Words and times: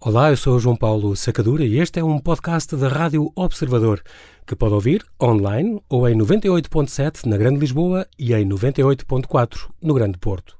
Olá, 0.00 0.30
eu 0.30 0.36
sou 0.36 0.60
João 0.60 0.76
Paulo 0.76 1.16
Sacadura 1.16 1.64
e 1.64 1.80
este 1.80 1.98
é 1.98 2.04
um 2.04 2.20
podcast 2.20 2.76
da 2.76 2.86
Rádio 2.86 3.32
Observador, 3.34 4.00
que 4.46 4.54
pode 4.54 4.72
ouvir 4.72 5.04
online 5.20 5.82
ou 5.88 6.08
em 6.08 6.16
98.7 6.16 7.26
na 7.26 7.36
Grande 7.36 7.58
Lisboa 7.58 8.06
e 8.16 8.32
em 8.32 8.48
98.4 8.48 9.68
no 9.82 9.94
Grande 9.94 10.16
Porto. 10.16 10.56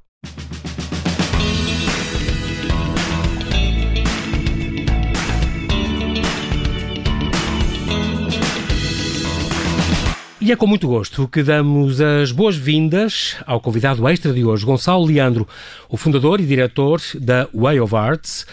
E 10.40 10.50
é 10.50 10.56
com 10.56 10.66
muito 10.66 10.88
gosto 10.88 11.28
que 11.28 11.44
damos 11.44 12.00
as 12.00 12.32
boas-vindas 12.32 13.36
ao 13.46 13.60
convidado 13.60 14.08
extra 14.08 14.32
de 14.32 14.44
hoje, 14.44 14.66
Gonçalo 14.66 15.04
Leandro, 15.04 15.46
o 15.88 15.96
fundador 15.96 16.40
e 16.40 16.46
diretor 16.46 17.00
da 17.20 17.48
Way 17.54 17.78
of 17.78 17.94
Arts 17.94 18.44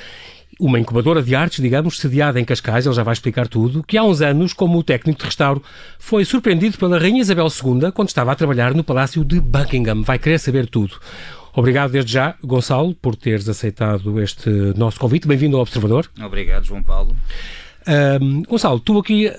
uma 0.60 0.80
incubadora 0.80 1.22
de 1.22 1.36
artes, 1.36 1.62
digamos, 1.62 2.00
sediada 2.00 2.40
em 2.40 2.46
Cascais, 2.46 2.86
ele 2.86 2.96
já 2.96 3.04
vai 3.04 3.14
explicar 3.14 3.48
tudo, 3.48 3.84
que 3.84 3.98
há 3.98 4.04
uns 4.04 4.22
anos, 4.22 4.54
como 4.54 4.82
técnico 4.84 5.20
de 5.20 5.26
restauro, 5.26 5.62
foi 6.00 6.24
surpreendido 6.24 6.78
pela 6.78 7.00
Rainha 7.00 7.22
Isabel 7.22 7.48
II 7.48 7.92
quando 7.92 8.10
estava 8.10 8.32
a 8.32 8.36
trabalhar 8.36 8.74
no 8.74 8.84
Palácio 8.84 9.24
de 9.26 9.40
Buckingham. 9.40 10.04
Vai 10.04 10.18
querer 10.18 10.40
saber 10.40 10.68
tudo. 10.68 11.00
Obrigado 11.54 11.92
desde 11.92 12.12
já, 12.12 12.36
Gonçalo, 12.44 12.94
por 12.96 13.16
teres 13.16 13.48
aceitado 13.48 14.22
este 14.22 14.50
nosso 14.76 15.00
convite. 15.00 15.28
Bem-vindo 15.28 15.56
ao 15.56 15.62
Observador. 15.62 16.10
Obrigado, 16.22 16.66
João 16.66 16.84
Paulo. 16.84 17.16
Um, 17.88 18.44
Gonçalo, 18.44 18.80
tu 18.80 18.98
aqui, 18.98 19.32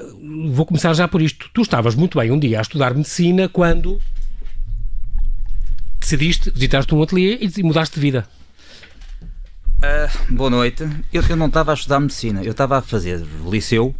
vou 0.51 0.65
começar 0.65 0.95
já 0.95 1.07
por 1.07 1.21
isto. 1.21 1.51
Tu 1.53 1.63
estavas 1.63 1.95
muito 1.95 2.19
bem 2.19 2.31
um 2.31 2.39
dia 2.39 2.59
a 2.59 2.63
estudar 2.63 2.95
medicina 2.95 3.49
quando 3.49 4.01
decidiste, 6.01 6.51
visitaste 6.51 6.95
um 6.95 7.03
ateliê 7.03 7.39
e 7.41 7.63
mudaste 7.63 7.97
de 7.97 8.01
vida. 8.01 8.27
Uh, 9.77 10.35
boa 10.35 10.49
noite. 10.49 10.89
Eu, 11.13 11.23
eu 11.29 11.37
não 11.37 11.47
estava 11.47 11.73
a 11.73 11.75
estudar 11.75 12.01
medicina, 12.01 12.43
eu 12.43 12.53
estava 12.53 12.79
a 12.79 12.83
fazer 12.83 13.23
liceu 13.49 13.95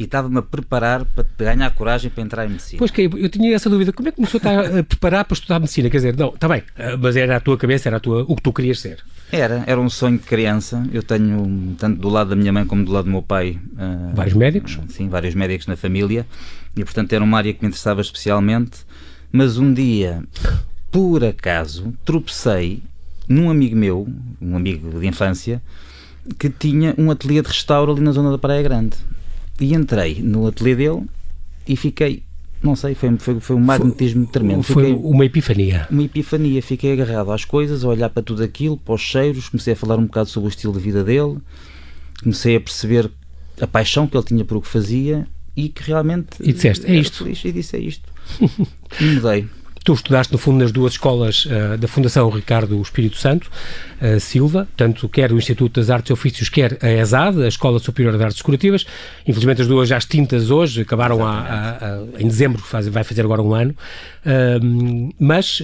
e 0.00 0.04
estava-me 0.04 0.38
a 0.38 0.42
preparar 0.42 1.04
para 1.04 1.26
ganhar 1.38 1.70
coragem 1.74 2.10
para 2.10 2.22
entrar 2.22 2.46
em 2.46 2.50
medicina. 2.50 2.78
Pois 2.78 2.90
que 2.90 3.02
eu 3.02 3.28
tinha 3.28 3.54
essa 3.54 3.68
dúvida, 3.68 3.92
como 3.92 4.08
é 4.08 4.10
que 4.10 4.16
começou 4.16 4.40
a, 4.42 4.80
a 4.80 4.82
preparar 4.82 5.24
para 5.26 5.34
estudar 5.34 5.60
medicina? 5.60 5.90
Quer 5.90 5.98
dizer, 5.98 6.16
não, 6.16 6.30
está 6.30 6.48
bem, 6.48 6.62
ah, 6.78 6.96
mas 6.98 7.14
era 7.14 7.36
a 7.36 7.40
tua 7.40 7.58
cabeça, 7.58 7.88
era 7.88 7.98
a 7.98 8.00
tua, 8.00 8.24
o 8.26 8.34
que 8.34 8.42
tu 8.42 8.52
querias 8.52 8.80
ser. 8.80 9.04
Era, 9.30 9.62
era 9.66 9.80
um 9.80 9.88
sonho 9.90 10.18
de 10.18 10.24
criança. 10.24 10.82
Eu 10.92 11.02
tenho, 11.02 11.74
tanto 11.78 12.00
do 12.00 12.08
lado 12.08 12.30
da 12.30 12.36
minha 12.36 12.52
mãe 12.52 12.64
como 12.64 12.84
do 12.84 12.92
lado 12.92 13.04
do 13.04 13.10
meu 13.10 13.22
pai, 13.22 13.58
uh, 13.74 14.14
vários 14.14 14.34
médicos? 14.34 14.78
Sim, 14.88 15.08
vários 15.08 15.34
médicos 15.34 15.66
na 15.66 15.76
família 15.76 16.26
e, 16.74 16.84
portanto, 16.84 17.12
era 17.12 17.22
uma 17.22 17.36
área 17.36 17.52
que 17.52 17.62
me 17.62 17.68
interessava 17.68 18.00
especialmente. 18.00 18.80
Mas 19.30 19.56
um 19.56 19.72
dia, 19.72 20.22
por 20.90 21.24
acaso, 21.24 21.94
tropecei 22.04 22.82
num 23.32 23.50
amigo 23.50 23.74
meu, 23.74 24.08
um 24.40 24.56
amigo 24.56 25.00
de 25.00 25.06
infância, 25.06 25.62
que 26.38 26.50
tinha 26.50 26.94
um 26.98 27.10
ateliê 27.10 27.42
de 27.42 27.48
restauro 27.48 27.92
ali 27.92 28.00
na 28.00 28.12
zona 28.12 28.30
da 28.30 28.38
Praia 28.38 28.62
Grande. 28.62 28.96
E 29.60 29.74
entrei 29.74 30.20
no 30.22 30.46
ateliê 30.46 30.76
dele 30.76 31.02
e 31.66 31.76
fiquei, 31.76 32.22
não 32.62 32.76
sei, 32.76 32.94
foi, 32.94 33.16
foi, 33.18 33.40
foi 33.40 33.56
um 33.56 33.60
magnetismo 33.60 34.24
foi, 34.24 34.32
tremendo. 34.32 34.62
Foi 34.62 34.84
fiquei, 34.84 35.00
uma 35.02 35.24
epifania. 35.24 35.86
Uma 35.90 36.02
epifania. 36.02 36.62
Fiquei 36.62 36.92
agarrado 36.92 37.32
às 37.32 37.44
coisas, 37.44 37.84
a 37.84 37.88
olhar 37.88 38.10
para 38.10 38.22
tudo 38.22 38.42
aquilo, 38.42 38.76
para 38.76 38.94
os 38.94 39.00
cheiros, 39.00 39.48
comecei 39.48 39.72
a 39.72 39.76
falar 39.76 39.98
um 39.98 40.06
bocado 40.06 40.28
sobre 40.28 40.48
o 40.48 40.50
estilo 40.50 40.72
de 40.72 40.80
vida 40.80 41.02
dele, 41.02 41.38
comecei 42.22 42.56
a 42.56 42.60
perceber 42.60 43.10
a 43.60 43.66
paixão 43.66 44.06
que 44.06 44.16
ele 44.16 44.24
tinha 44.24 44.44
por 44.44 44.56
o 44.56 44.60
que 44.60 44.68
fazia 44.68 45.26
e 45.56 45.68
que 45.68 45.82
realmente. 45.82 46.28
E 46.40 46.52
disseste, 46.52 46.86
é 46.86 46.94
isto. 46.94 47.24
Feliz, 47.24 47.44
e 47.44 47.52
disse, 47.52 47.76
é 47.76 47.80
isto. 47.80 48.12
e 49.00 49.04
mudei. 49.04 49.48
Tu 49.84 49.92
estudaste, 49.92 50.32
no 50.32 50.38
fundo, 50.38 50.58
nas 50.60 50.70
duas 50.70 50.92
escolas 50.92 51.44
uh, 51.46 51.76
da 51.76 51.88
Fundação 51.88 52.30
Ricardo 52.30 52.80
Espírito 52.80 53.16
Santo 53.16 53.50
uh, 54.00 54.20
Silva, 54.20 54.68
tanto 54.76 55.08
quer 55.08 55.32
o 55.32 55.36
Instituto 55.36 55.80
das 55.80 55.90
Artes 55.90 56.10
e 56.10 56.12
Ofícios, 56.12 56.48
quer 56.48 56.78
a 56.80 56.88
ESAD, 56.88 57.42
a 57.42 57.48
Escola 57.48 57.80
Superior 57.80 58.16
de 58.16 58.22
Artes 58.22 58.38
Decorativas. 58.38 58.86
Infelizmente, 59.26 59.62
as 59.62 59.66
duas 59.66 59.88
já 59.88 59.98
extintas 59.98 60.50
hoje, 60.52 60.82
acabaram 60.82 61.26
a, 61.26 61.32
a, 61.32 61.70
a, 61.70 62.02
em 62.20 62.28
dezembro, 62.28 62.62
faz, 62.62 62.86
vai 62.86 63.02
fazer 63.02 63.22
agora 63.22 63.42
um 63.42 63.52
ano. 63.54 63.74
Uh, 64.24 65.12
mas 65.18 65.60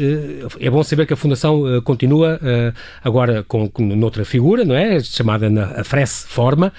é 0.58 0.68
bom 0.68 0.82
saber 0.82 1.06
que 1.06 1.12
a 1.12 1.16
Fundação 1.16 1.80
continua 1.84 2.40
agora 3.02 3.44
com, 3.44 3.68
com 3.68 3.84
noutra 3.84 4.24
figura, 4.24 4.64
não 4.64 4.74
é? 4.74 4.98
Chamada 5.00 5.48
na, 5.48 5.80
a 5.80 5.84
FRES 5.84 6.26
Forma, 6.28 6.72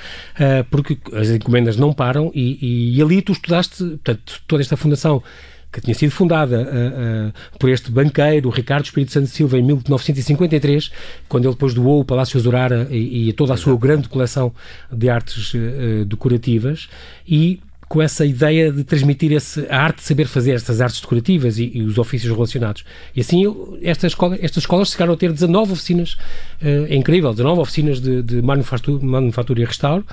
porque 0.70 0.98
as 1.14 1.30
encomendas 1.30 1.78
não 1.78 1.94
param 1.94 2.32
e, 2.34 2.58
e, 2.62 2.98
e 2.98 3.02
ali 3.02 3.22
tu 3.22 3.32
estudaste, 3.32 3.84
portanto, 3.84 4.42
toda 4.46 4.62
esta 4.62 4.76
Fundação 4.76 5.24
que 5.72 5.82
tinha 5.82 5.94
sido 5.94 6.12
fundada 6.12 6.62
uh, 6.62 7.30
uh, 7.30 7.60
por 7.60 7.70
este 7.70 7.92
banqueiro, 7.92 8.50
Ricardo 8.50 8.86
Espírito 8.86 9.12
Santo 9.12 9.28
Silva, 9.28 9.58
em 9.58 9.64
1953, 9.64 10.92
quando 11.28 11.46
ele 11.46 11.54
depois 11.54 11.74
doou 11.74 12.02
o 12.02 12.06
Palácio 12.06 12.40
Azurara 12.40 12.88
e, 12.90 13.30
e 13.30 13.34
toda 13.34 13.54
a 13.54 13.58
sua 13.58 13.78
grande 13.78 14.10
coleção 14.10 14.52
de 14.92 15.10
artes 15.10 15.54
uh, 15.54 16.06
decorativas, 16.06 16.90
e 17.28 17.60
com 17.88 18.02
essa 18.04 18.24
ideia 18.24 18.72
de 18.72 18.84
transmitir 18.84 19.32
esse, 19.32 19.66
a 19.68 19.82
arte 19.82 19.98
de 19.98 20.04
saber 20.04 20.28
fazer 20.28 20.52
estas 20.52 20.80
artes 20.80 21.02
decorativas 21.02 21.58
e, 21.58 21.72
e 21.74 21.82
os 21.82 21.98
ofícios 21.98 22.32
relacionados. 22.32 22.84
E 23.16 23.22
assim, 23.22 23.44
esta 23.82 24.06
escola, 24.06 24.38
estas 24.40 24.64
escolas 24.64 24.92
chegaram 24.92 25.14
a 25.14 25.18
ter 25.18 25.34
19 25.34 25.72
oficinas, 25.72 26.16
é 26.62 26.96
incrível, 26.96 27.32
19 27.32 27.62
oficinas 27.62 28.00
de, 28.00 28.22
de 28.22 28.44
manufatura, 28.44 29.04
manufatura 29.04 29.62
e 29.62 29.66
restauro, 29.66 30.06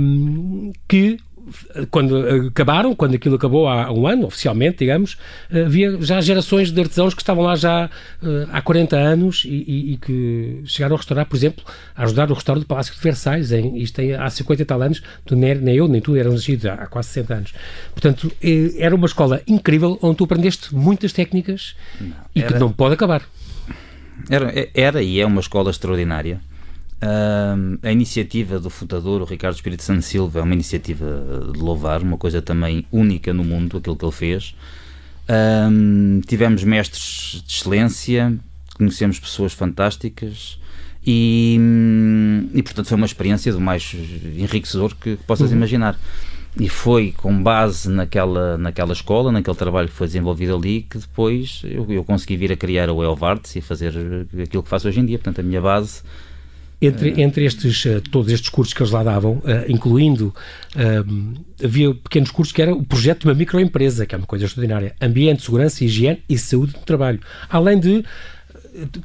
um, 0.00 0.72
que 0.86 1.18
quando 1.90 2.48
acabaram, 2.48 2.94
quando 2.94 3.14
aquilo 3.14 3.36
acabou 3.36 3.68
há 3.68 3.90
um 3.92 4.06
ano, 4.06 4.26
oficialmente, 4.26 4.78
digamos, 4.78 5.16
havia 5.50 6.00
já 6.00 6.20
gerações 6.20 6.70
de 6.70 6.80
artesãos 6.80 7.14
que 7.14 7.22
estavam 7.22 7.44
lá 7.44 7.56
já 7.56 7.90
uh, 8.22 8.48
há 8.52 8.60
40 8.60 8.96
anos 8.96 9.44
e, 9.44 9.48
e, 9.48 9.92
e, 9.92 9.96
que 9.96 10.62
chegaram 10.64 10.94
a 10.94 10.98
restaurar, 10.98 11.26
por 11.26 11.36
exemplo, 11.36 11.64
a 11.94 12.04
ajudar 12.04 12.30
o 12.30 12.34
restauro 12.34 12.60
do 12.60 12.66
Palácio 12.66 12.94
de 12.94 13.00
Versailles, 13.00 13.52
em, 13.52 13.78
isto 13.78 13.96
tem, 13.96 14.14
há 14.14 14.28
50 14.28 14.62
e 14.62 14.64
tal 14.64 14.82
anos, 14.82 15.02
tu, 15.24 15.36
nem, 15.36 15.54
nem 15.54 15.76
eu 15.76 15.88
nem 15.88 16.00
tu 16.00 16.16
eram 16.16 16.32
nascidos 16.32 16.66
há 16.66 16.86
quase 16.86 17.08
60 17.08 17.34
anos. 17.34 17.52
Portanto, 17.92 18.30
eh, 18.42 18.72
era 18.78 18.94
uma 18.94 19.06
escola 19.06 19.42
incrível 19.46 19.98
onde 20.02 20.16
tu 20.16 20.24
aprendeste 20.24 20.74
muitas 20.74 21.12
técnicas 21.12 21.74
não, 22.00 22.12
e 22.34 22.42
que 22.42 22.54
não 22.54 22.72
pode 22.72 22.94
acabar. 22.94 23.22
Era, 24.28 24.52
era 24.74 25.02
e 25.02 25.20
é 25.20 25.26
uma 25.26 25.40
escola 25.40 25.70
extraordinária 25.70 26.40
Uh, 27.02 27.78
a 27.82 27.90
iniciativa 27.90 28.60
do 28.60 28.68
fundador, 28.68 29.22
o 29.22 29.24
Ricardo 29.24 29.54
Espírito 29.54 29.82
Santo 29.82 30.02
Silva, 30.02 30.40
é 30.40 30.42
uma 30.42 30.52
iniciativa 30.52 31.50
de 31.50 31.58
louvar, 31.58 32.02
uma 32.02 32.18
coisa 32.18 32.42
também 32.42 32.84
única 32.92 33.32
no 33.32 33.42
mundo, 33.42 33.78
aquilo 33.78 33.96
que 33.96 34.04
ele 34.04 34.12
fez. 34.12 34.54
Uh, 35.24 36.20
tivemos 36.26 36.62
mestres 36.62 37.42
de 37.46 37.54
excelência, 37.54 38.38
conhecemos 38.74 39.18
pessoas 39.18 39.54
fantásticas 39.54 40.58
e, 41.06 41.58
e, 42.52 42.62
portanto, 42.62 42.86
foi 42.86 42.96
uma 42.96 43.06
experiência 43.06 43.50
do 43.52 43.60
mais 43.60 43.94
enriquecedor 44.36 44.94
que, 44.94 45.16
que 45.16 45.24
possas 45.24 45.50
uhum. 45.50 45.56
imaginar. 45.56 45.98
E 46.58 46.68
foi 46.68 47.14
com 47.16 47.42
base 47.42 47.88
naquela, 47.88 48.58
naquela 48.58 48.92
escola, 48.92 49.30
naquele 49.30 49.56
trabalho 49.56 49.88
que 49.88 49.94
foi 49.94 50.08
desenvolvido 50.08 50.54
ali, 50.54 50.82
que 50.82 50.98
depois 50.98 51.62
eu, 51.64 51.90
eu 51.90 52.04
consegui 52.04 52.36
vir 52.36 52.52
a 52.52 52.56
criar 52.56 52.90
o 52.90 53.02
Elvarts 53.02 53.54
e 53.54 53.60
fazer 53.60 53.94
aquilo 54.42 54.62
que 54.62 54.68
faço 54.68 54.88
hoje 54.88 55.00
em 55.00 55.06
dia. 55.06 55.16
Portanto, 55.16 55.40
a 55.40 55.42
minha 55.44 55.60
base 55.60 56.02
entre, 56.80 57.20
entre 57.20 57.44
estes, 57.44 57.84
uh, 57.84 58.00
todos 58.00 58.32
estes 58.32 58.48
cursos 58.48 58.72
que 58.72 58.82
eles 58.82 58.92
lá 58.92 59.02
davam, 59.02 59.34
uh, 59.34 59.42
incluindo, 59.68 60.34
uh, 60.74 61.40
havia 61.62 61.94
pequenos 61.94 62.30
cursos 62.30 62.52
que 62.52 62.62
era 62.62 62.74
o 62.74 62.82
projeto 62.82 63.20
de 63.20 63.28
uma 63.28 63.34
microempresa, 63.34 64.06
que 64.06 64.14
é 64.14 64.18
uma 64.18 64.26
coisa 64.26 64.46
extraordinária. 64.46 64.94
Ambiente, 65.00 65.42
segurança, 65.42 65.84
higiene 65.84 66.22
e 66.28 66.38
saúde 66.38 66.72
do 66.72 66.80
trabalho. 66.80 67.20
Além 67.48 67.78
de 67.78 68.04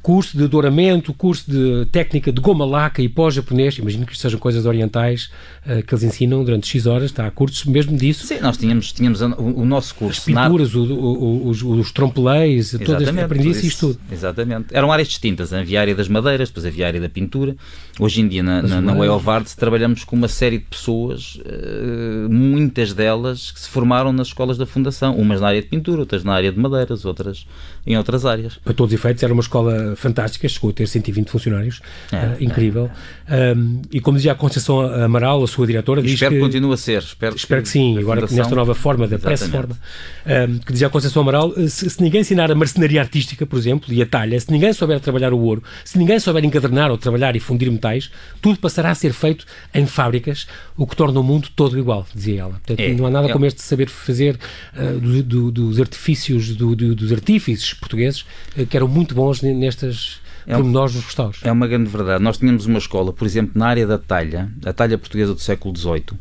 curso 0.01 0.37
de 0.37 0.47
douramento, 0.47 1.13
curso 1.13 1.49
de 1.49 1.85
técnica 1.91 2.31
de 2.31 2.41
goma 2.41 2.65
laca 2.65 3.01
e 3.01 3.09
pós-japonês, 3.09 3.77
imagino 3.77 4.05
que 4.05 4.17
sejam 4.17 4.39
coisas 4.39 4.65
orientais 4.65 5.29
uh, 5.65 5.83
que 5.83 5.93
eles 5.93 6.03
ensinam 6.03 6.43
durante 6.43 6.67
X 6.67 6.85
horas, 6.85 7.11
está, 7.11 7.29
cursos 7.31 7.65
mesmo 7.65 7.97
disso. 7.97 8.25
Sim, 8.25 8.39
nós 8.41 8.57
tínhamos, 8.57 8.91
tínhamos 8.91 9.21
o, 9.21 9.25
o 9.27 9.65
nosso 9.65 9.95
curso. 9.95 10.19
As 10.19 10.25
pinturas, 10.25 10.73
na... 10.73 10.81
o, 10.81 10.83
o, 10.83 11.47
os, 11.49 11.61
os 11.61 11.91
trompeleis, 11.91 12.75
todas, 12.85 13.07
aprendi 13.17 13.49
isso, 13.49 13.65
isto 13.65 13.87
tudo. 13.87 13.99
Exatamente. 14.11 14.67
Eram 14.71 14.91
áreas 14.91 15.07
distintas, 15.07 15.53
havia 15.53 15.79
a 15.79 15.81
área 15.81 15.95
das 15.95 16.07
madeiras, 16.07 16.49
depois 16.49 16.65
havia 16.65 16.85
a 16.85 16.87
área 16.87 17.01
da 17.01 17.09
pintura. 17.09 17.55
Hoje 17.99 18.21
em 18.21 18.27
dia, 18.27 18.43
na, 18.43 18.61
na, 18.61 18.81
na 18.81 19.13
of 19.13 19.29
Arts, 19.29 19.55
trabalhamos 19.55 20.03
com 20.03 20.15
uma 20.15 20.27
série 20.27 20.57
de 20.57 20.65
pessoas, 20.65 21.39
uh, 21.45 22.29
muitas 22.29 22.93
delas 22.93 23.51
que 23.51 23.59
se 23.59 23.69
formaram 23.69 24.11
nas 24.11 24.27
escolas 24.27 24.57
da 24.57 24.65
Fundação, 24.65 25.15
umas 25.15 25.39
na 25.39 25.47
área 25.47 25.61
de 25.61 25.67
pintura, 25.67 26.01
outras 26.01 26.23
na 26.23 26.33
área 26.33 26.51
de 26.51 26.59
madeiras, 26.59 27.05
outras 27.05 27.45
em 27.87 27.95
outras 27.97 28.25
áreas. 28.25 28.57
Para 28.57 28.73
todos 28.73 28.93
os 28.93 28.99
efeitos, 28.99 29.23
era 29.23 29.31
uma 29.31 29.41
escola 29.41 29.54
fantástica, 29.95 30.47
chegou 30.47 30.69
a 30.69 30.73
ter 30.73 30.87
120 30.87 31.29
funcionários, 31.29 31.81
é, 32.11 32.17
uh, 32.17 32.43
incrível. 32.43 32.89
É. 33.27 33.53
Um, 33.53 33.81
e 33.91 33.99
como 33.99 34.17
dizia 34.17 34.31
a 34.31 34.35
Conceição 34.35 34.81
Amaral, 34.81 35.43
a 35.43 35.47
sua 35.47 35.65
diretora, 35.67 36.01
diz 36.01 36.13
espero 36.13 36.31
que, 36.31 36.37
que 36.37 36.45
continue 36.45 36.73
a 36.73 36.77
ser. 36.77 37.01
Espero, 37.01 37.35
espero 37.35 37.61
que, 37.61 37.67
que 37.67 37.71
sim, 37.71 37.97
agora 37.97 38.21
fundação... 38.21 38.37
nesta 38.37 38.55
nova 38.55 38.75
forma, 38.75 39.07
da 39.07 39.17
press 39.17 39.47
forma, 39.47 39.77
um, 40.25 40.57
que 40.59 40.71
dizia 40.71 40.87
a 40.87 40.89
Conceição 40.89 41.21
Amaral, 41.21 41.53
se, 41.67 41.89
se, 41.89 42.01
ninguém 42.01 42.21
ensinar 42.21 42.51
a 42.51 42.55
marcenaria 42.55 43.01
artística, 43.01 43.45
por 43.45 43.57
exemplo, 43.57 43.93
e 43.93 44.01
a 44.01 44.05
talha, 44.05 44.39
se 44.39 44.51
ninguém 44.51 44.73
souber 44.73 44.99
trabalhar 44.99 45.33
o 45.33 45.39
ouro, 45.39 45.63
se 45.83 45.97
ninguém 45.97 46.19
souber 46.19 46.43
encadernar 46.43 46.91
ou 46.91 46.97
trabalhar 46.97 47.35
e 47.35 47.39
fundir 47.39 47.71
metais, 47.71 48.11
tudo 48.41 48.59
passará 48.59 48.91
a 48.91 48.95
ser 48.95 49.13
feito 49.13 49.45
em 49.73 49.85
fábricas, 49.85 50.47
o 50.77 50.85
que 50.85 50.95
torna 50.95 51.19
o 51.19 51.23
mundo 51.23 51.49
todo 51.55 51.77
igual, 51.77 52.05
dizia 52.13 52.41
ela. 52.41 52.51
Portanto, 52.51 52.79
é, 52.79 52.93
não 52.93 53.05
há 53.05 53.09
nada 53.09 53.29
é. 53.29 53.31
como 53.31 53.45
este 53.45 53.61
saber 53.61 53.89
fazer 53.89 54.37
uh, 54.75 54.99
do, 54.99 55.23
do, 55.23 55.51
dos 55.51 55.79
artifícios, 55.79 56.55
do, 56.55 56.75
dos 56.75 57.11
artífices 57.11 57.73
portugueses, 57.73 58.25
uh, 58.57 58.65
que 58.65 58.75
eram 58.75 58.87
muito 58.87 59.15
bons 59.15 59.41
nestas 59.53 60.21
é 60.47 60.57
um, 60.57 60.63
nós 60.63 60.93
dos 60.93 61.03
restauros. 61.03 61.39
É 61.43 61.51
uma 61.51 61.67
grande 61.67 61.89
verdade. 61.89 62.23
Nós 62.23 62.37
tínhamos 62.37 62.65
uma 62.65 62.77
escola, 62.77 63.11
por 63.11 63.25
exemplo, 63.25 63.53
na 63.55 63.67
área 63.67 63.87
da 63.87 63.97
talha, 63.97 64.49
a 64.65 64.71
talha 64.71 64.97
portuguesa 64.97 65.33
do 65.33 65.39
século 65.39 65.75
XVIII, 65.75 66.19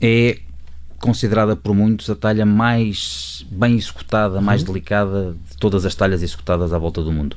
é 0.00 0.38
considerada 0.98 1.56
por 1.56 1.74
muitos 1.74 2.08
a 2.08 2.14
talha 2.14 2.46
mais 2.46 3.44
bem 3.50 3.76
executada, 3.76 4.40
mais 4.40 4.62
uhum. 4.62 4.68
delicada 4.68 5.36
de 5.50 5.56
todas 5.58 5.84
as 5.84 5.94
talhas 5.94 6.22
executadas 6.22 6.72
à 6.72 6.78
volta 6.78 7.02
do 7.02 7.12
mundo. 7.12 7.36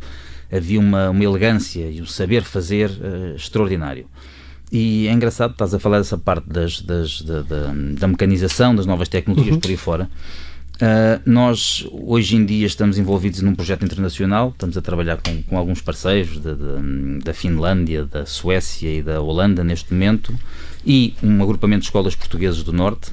Havia 0.51 0.79
uma, 0.79 1.09
uma 1.09 1.23
elegância 1.23 1.89
e 1.89 2.01
um 2.01 2.05
saber 2.05 2.43
fazer 2.43 2.89
uh, 2.89 3.35
extraordinário. 3.35 4.07
E 4.71 5.07
é 5.07 5.11
engraçado, 5.11 5.51
estás 5.51 5.73
a 5.73 5.79
falar 5.79 5.97
dessa 5.97 6.17
parte 6.17 6.47
das, 6.47 6.81
das 6.81 7.21
da, 7.21 7.41
da, 7.41 7.73
da, 7.99 8.07
mecanização, 8.07 8.75
das 8.75 8.85
novas 8.85 9.09
tecnologias 9.09 9.55
uhum. 9.55 9.59
por 9.59 9.69
aí 9.69 9.77
fora. 9.77 10.09
Uh, 10.79 11.19
nós, 11.25 11.85
hoje 11.91 12.37
em 12.37 12.45
dia, 12.45 12.65
estamos 12.65 12.97
envolvidos 12.97 13.41
num 13.41 13.53
projeto 13.53 13.83
internacional, 13.83 14.49
estamos 14.49 14.77
a 14.77 14.81
trabalhar 14.81 15.17
com, 15.17 15.43
com 15.43 15.57
alguns 15.57 15.81
parceiros 15.81 16.39
da, 16.39 16.53
da, 16.53 16.77
da, 17.21 17.33
Finlândia, 17.33 18.05
da 18.05 18.25
Suécia 18.25 18.89
e 18.89 19.03
da 19.03 19.19
Holanda 19.19 19.61
neste 19.61 19.93
momento, 19.93 20.33
e 20.85 21.13
um 21.21 21.43
agrupamento 21.43 21.81
de 21.81 21.87
escolas 21.87 22.15
portuguesas 22.15 22.63
do 22.63 22.71
Norte, 22.71 23.11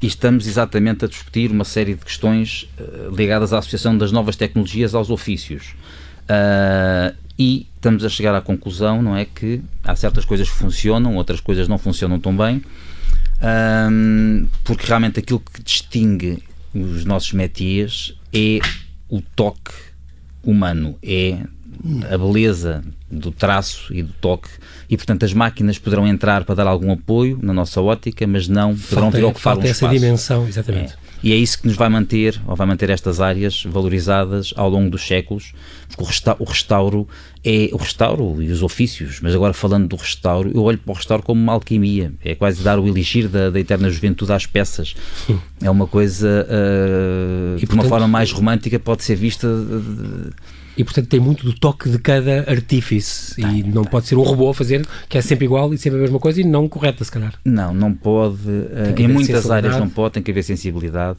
e 0.00 0.06
estamos 0.06 0.46
exatamente 0.46 1.04
a 1.04 1.08
discutir 1.08 1.50
uma 1.50 1.64
série 1.64 1.94
de 1.94 2.02
questões 2.02 2.66
uh, 2.80 3.14
ligadas 3.14 3.52
à 3.52 3.58
associação 3.58 3.98
das 3.98 4.10
novas 4.10 4.34
tecnologias 4.34 4.94
aos 4.94 5.10
ofícios. 5.10 5.74
Uh, 6.24 7.14
e 7.38 7.66
estamos 7.76 8.04
a 8.04 8.08
chegar 8.08 8.34
à 8.34 8.40
conclusão, 8.40 9.02
não 9.02 9.14
é, 9.14 9.26
que 9.26 9.60
há 9.84 9.94
certas 9.94 10.24
coisas 10.24 10.48
que 10.48 10.56
funcionam, 10.56 11.14
outras 11.16 11.40
coisas 11.40 11.68
não 11.68 11.76
funcionam 11.76 12.18
tão 12.18 12.34
bem, 12.34 12.62
um, 13.40 14.48
porque 14.64 14.86
realmente 14.86 15.20
aquilo 15.20 15.40
que 15.40 15.62
distingue 15.62 16.42
os 16.74 17.04
nossos 17.04 17.32
métiers 17.32 18.14
é 18.32 18.58
o 19.08 19.20
toque 19.20 19.72
humano, 20.42 20.96
é 21.02 21.38
a 22.12 22.18
beleza 22.18 22.82
do 23.10 23.30
traço 23.30 23.94
e 23.94 24.02
do 24.02 24.12
toque 24.14 24.48
e 24.90 24.96
portanto 24.96 25.24
as 25.24 25.32
máquinas 25.32 25.78
poderão 25.78 26.06
entrar 26.06 26.44
para 26.44 26.56
dar 26.56 26.66
algum 26.66 26.92
apoio 26.92 27.38
na 27.40 27.52
nossa 27.52 27.80
ótica, 27.80 28.26
mas 28.26 28.48
não 28.48 28.76
poderão 28.76 29.10
ter 29.10 29.24
ocupar 29.24 29.54
falta 29.54 29.66
um 29.66 29.70
essa 29.70 29.88
dimensão, 29.88 30.46
exatamente. 30.46 30.94
É. 30.94 31.07
E 31.22 31.32
é 31.32 31.36
isso 31.36 31.60
que 31.60 31.66
nos 31.66 31.76
vai 31.76 31.88
manter, 31.88 32.40
ou 32.46 32.54
vai 32.54 32.66
manter 32.66 32.90
estas 32.90 33.20
áreas 33.20 33.64
valorizadas 33.64 34.52
ao 34.56 34.68
longo 34.68 34.88
dos 34.90 35.06
séculos, 35.06 35.52
porque 35.88 36.02
o, 36.02 36.06
resta 36.06 36.36
o 36.38 36.44
restauro 36.44 37.08
é 37.44 37.70
o 37.72 37.76
restauro 37.76 38.40
e 38.42 38.50
os 38.50 38.62
ofícios, 38.62 39.20
mas 39.20 39.34
agora 39.34 39.52
falando 39.52 39.88
do 39.88 39.96
restauro, 39.96 40.50
eu 40.54 40.62
olho 40.62 40.78
para 40.78 40.92
o 40.92 40.94
restauro 40.94 41.22
como 41.22 41.40
uma 41.40 41.52
alquimia, 41.52 42.12
é 42.24 42.34
quase 42.34 42.62
dar 42.62 42.78
o 42.78 42.86
elixir 42.86 43.28
da, 43.28 43.50
da 43.50 43.58
eterna 43.58 43.90
juventude 43.90 44.32
às 44.32 44.46
peças. 44.46 44.94
É 45.60 45.70
uma 45.70 45.86
coisa, 45.86 46.46
uh, 46.48 47.58
e, 47.60 47.66
de 47.66 47.74
uma 47.74 47.84
forma 47.84 48.06
mais 48.06 48.30
romântica, 48.30 48.78
pode 48.78 49.02
ser 49.02 49.16
vista... 49.16 49.48
De, 49.48 50.30
e 50.78 50.84
portanto 50.84 51.08
tem 51.08 51.18
muito 51.18 51.44
do 51.44 51.52
toque 51.52 51.90
de 51.90 51.98
cada 51.98 52.48
artífice 52.48 53.34
tem, 53.34 53.58
e 53.58 53.62
não 53.64 53.82
tem. 53.82 53.90
pode 53.90 54.06
ser 54.06 54.14
um 54.16 54.22
robô 54.22 54.48
a 54.48 54.54
fazer 54.54 54.86
que 55.08 55.18
é 55.18 55.20
sempre 55.20 55.44
igual 55.44 55.74
e 55.74 55.78
sempre 55.78 55.98
a 55.98 56.02
mesma 56.02 56.20
coisa 56.20 56.40
e 56.40 56.44
não 56.44 56.68
correta 56.68 57.04
se 57.04 57.10
calhar. 57.10 57.34
Não, 57.44 57.74
não 57.74 57.92
pode, 57.92 58.38
em 58.96 59.08
muitas 59.08 59.50
áreas 59.50 59.76
não 59.76 59.88
pode, 59.88 60.14
tem 60.14 60.22
que 60.22 60.30
haver 60.30 60.44
sensibilidade 60.44 61.18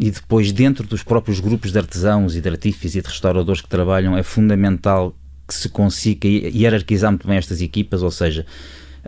e 0.00 0.10
depois 0.10 0.50
dentro 0.50 0.86
dos 0.86 1.02
próprios 1.02 1.38
grupos 1.38 1.70
de 1.70 1.78
artesãos 1.78 2.34
e 2.34 2.40
de 2.40 2.48
artífices 2.48 2.96
e 2.96 3.02
de 3.02 3.08
restauradores 3.08 3.60
que 3.60 3.68
trabalham 3.68 4.16
é 4.18 4.22
fundamental 4.22 5.14
que 5.46 5.54
se 5.54 5.68
consiga 5.68 6.28
hierarquizar 6.28 7.10
muito 7.10 7.28
bem 7.28 7.36
estas 7.36 7.60
equipas, 7.60 8.02
ou 8.02 8.10
seja, 8.10 8.46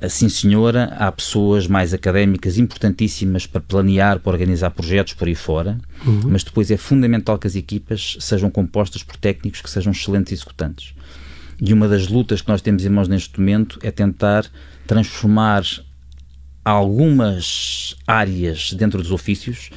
Sim, 0.08 0.28
senhora, 0.28 0.94
há 0.98 1.10
pessoas 1.10 1.66
mais 1.66 1.94
académicas 1.94 2.58
importantíssimas 2.58 3.46
para 3.46 3.60
planear, 3.60 4.18
para 4.20 4.32
organizar 4.32 4.70
projetos 4.70 5.14
por 5.14 5.28
aí 5.28 5.34
fora, 5.34 5.78
uhum. 6.06 6.22
mas 6.30 6.42
depois 6.42 6.70
é 6.70 6.76
fundamental 6.76 7.38
que 7.38 7.46
as 7.46 7.56
equipas 7.56 8.16
sejam 8.20 8.50
compostas 8.50 9.02
por 9.02 9.16
técnicos 9.16 9.60
que 9.60 9.70
sejam 9.70 9.92
excelentes 9.92 10.32
executantes. 10.32 10.94
E 11.60 11.72
uma 11.72 11.88
das 11.88 12.08
lutas 12.08 12.40
que 12.40 12.48
nós 12.48 12.60
temos 12.60 12.84
em 12.84 12.88
mãos 12.88 13.08
neste 13.08 13.38
momento 13.38 13.78
é 13.82 13.90
tentar 13.90 14.44
transformar 14.86 15.64
algumas 16.64 17.96
áreas 18.06 18.72
dentro 18.72 19.00
dos 19.02 19.12
ofícios, 19.12 19.70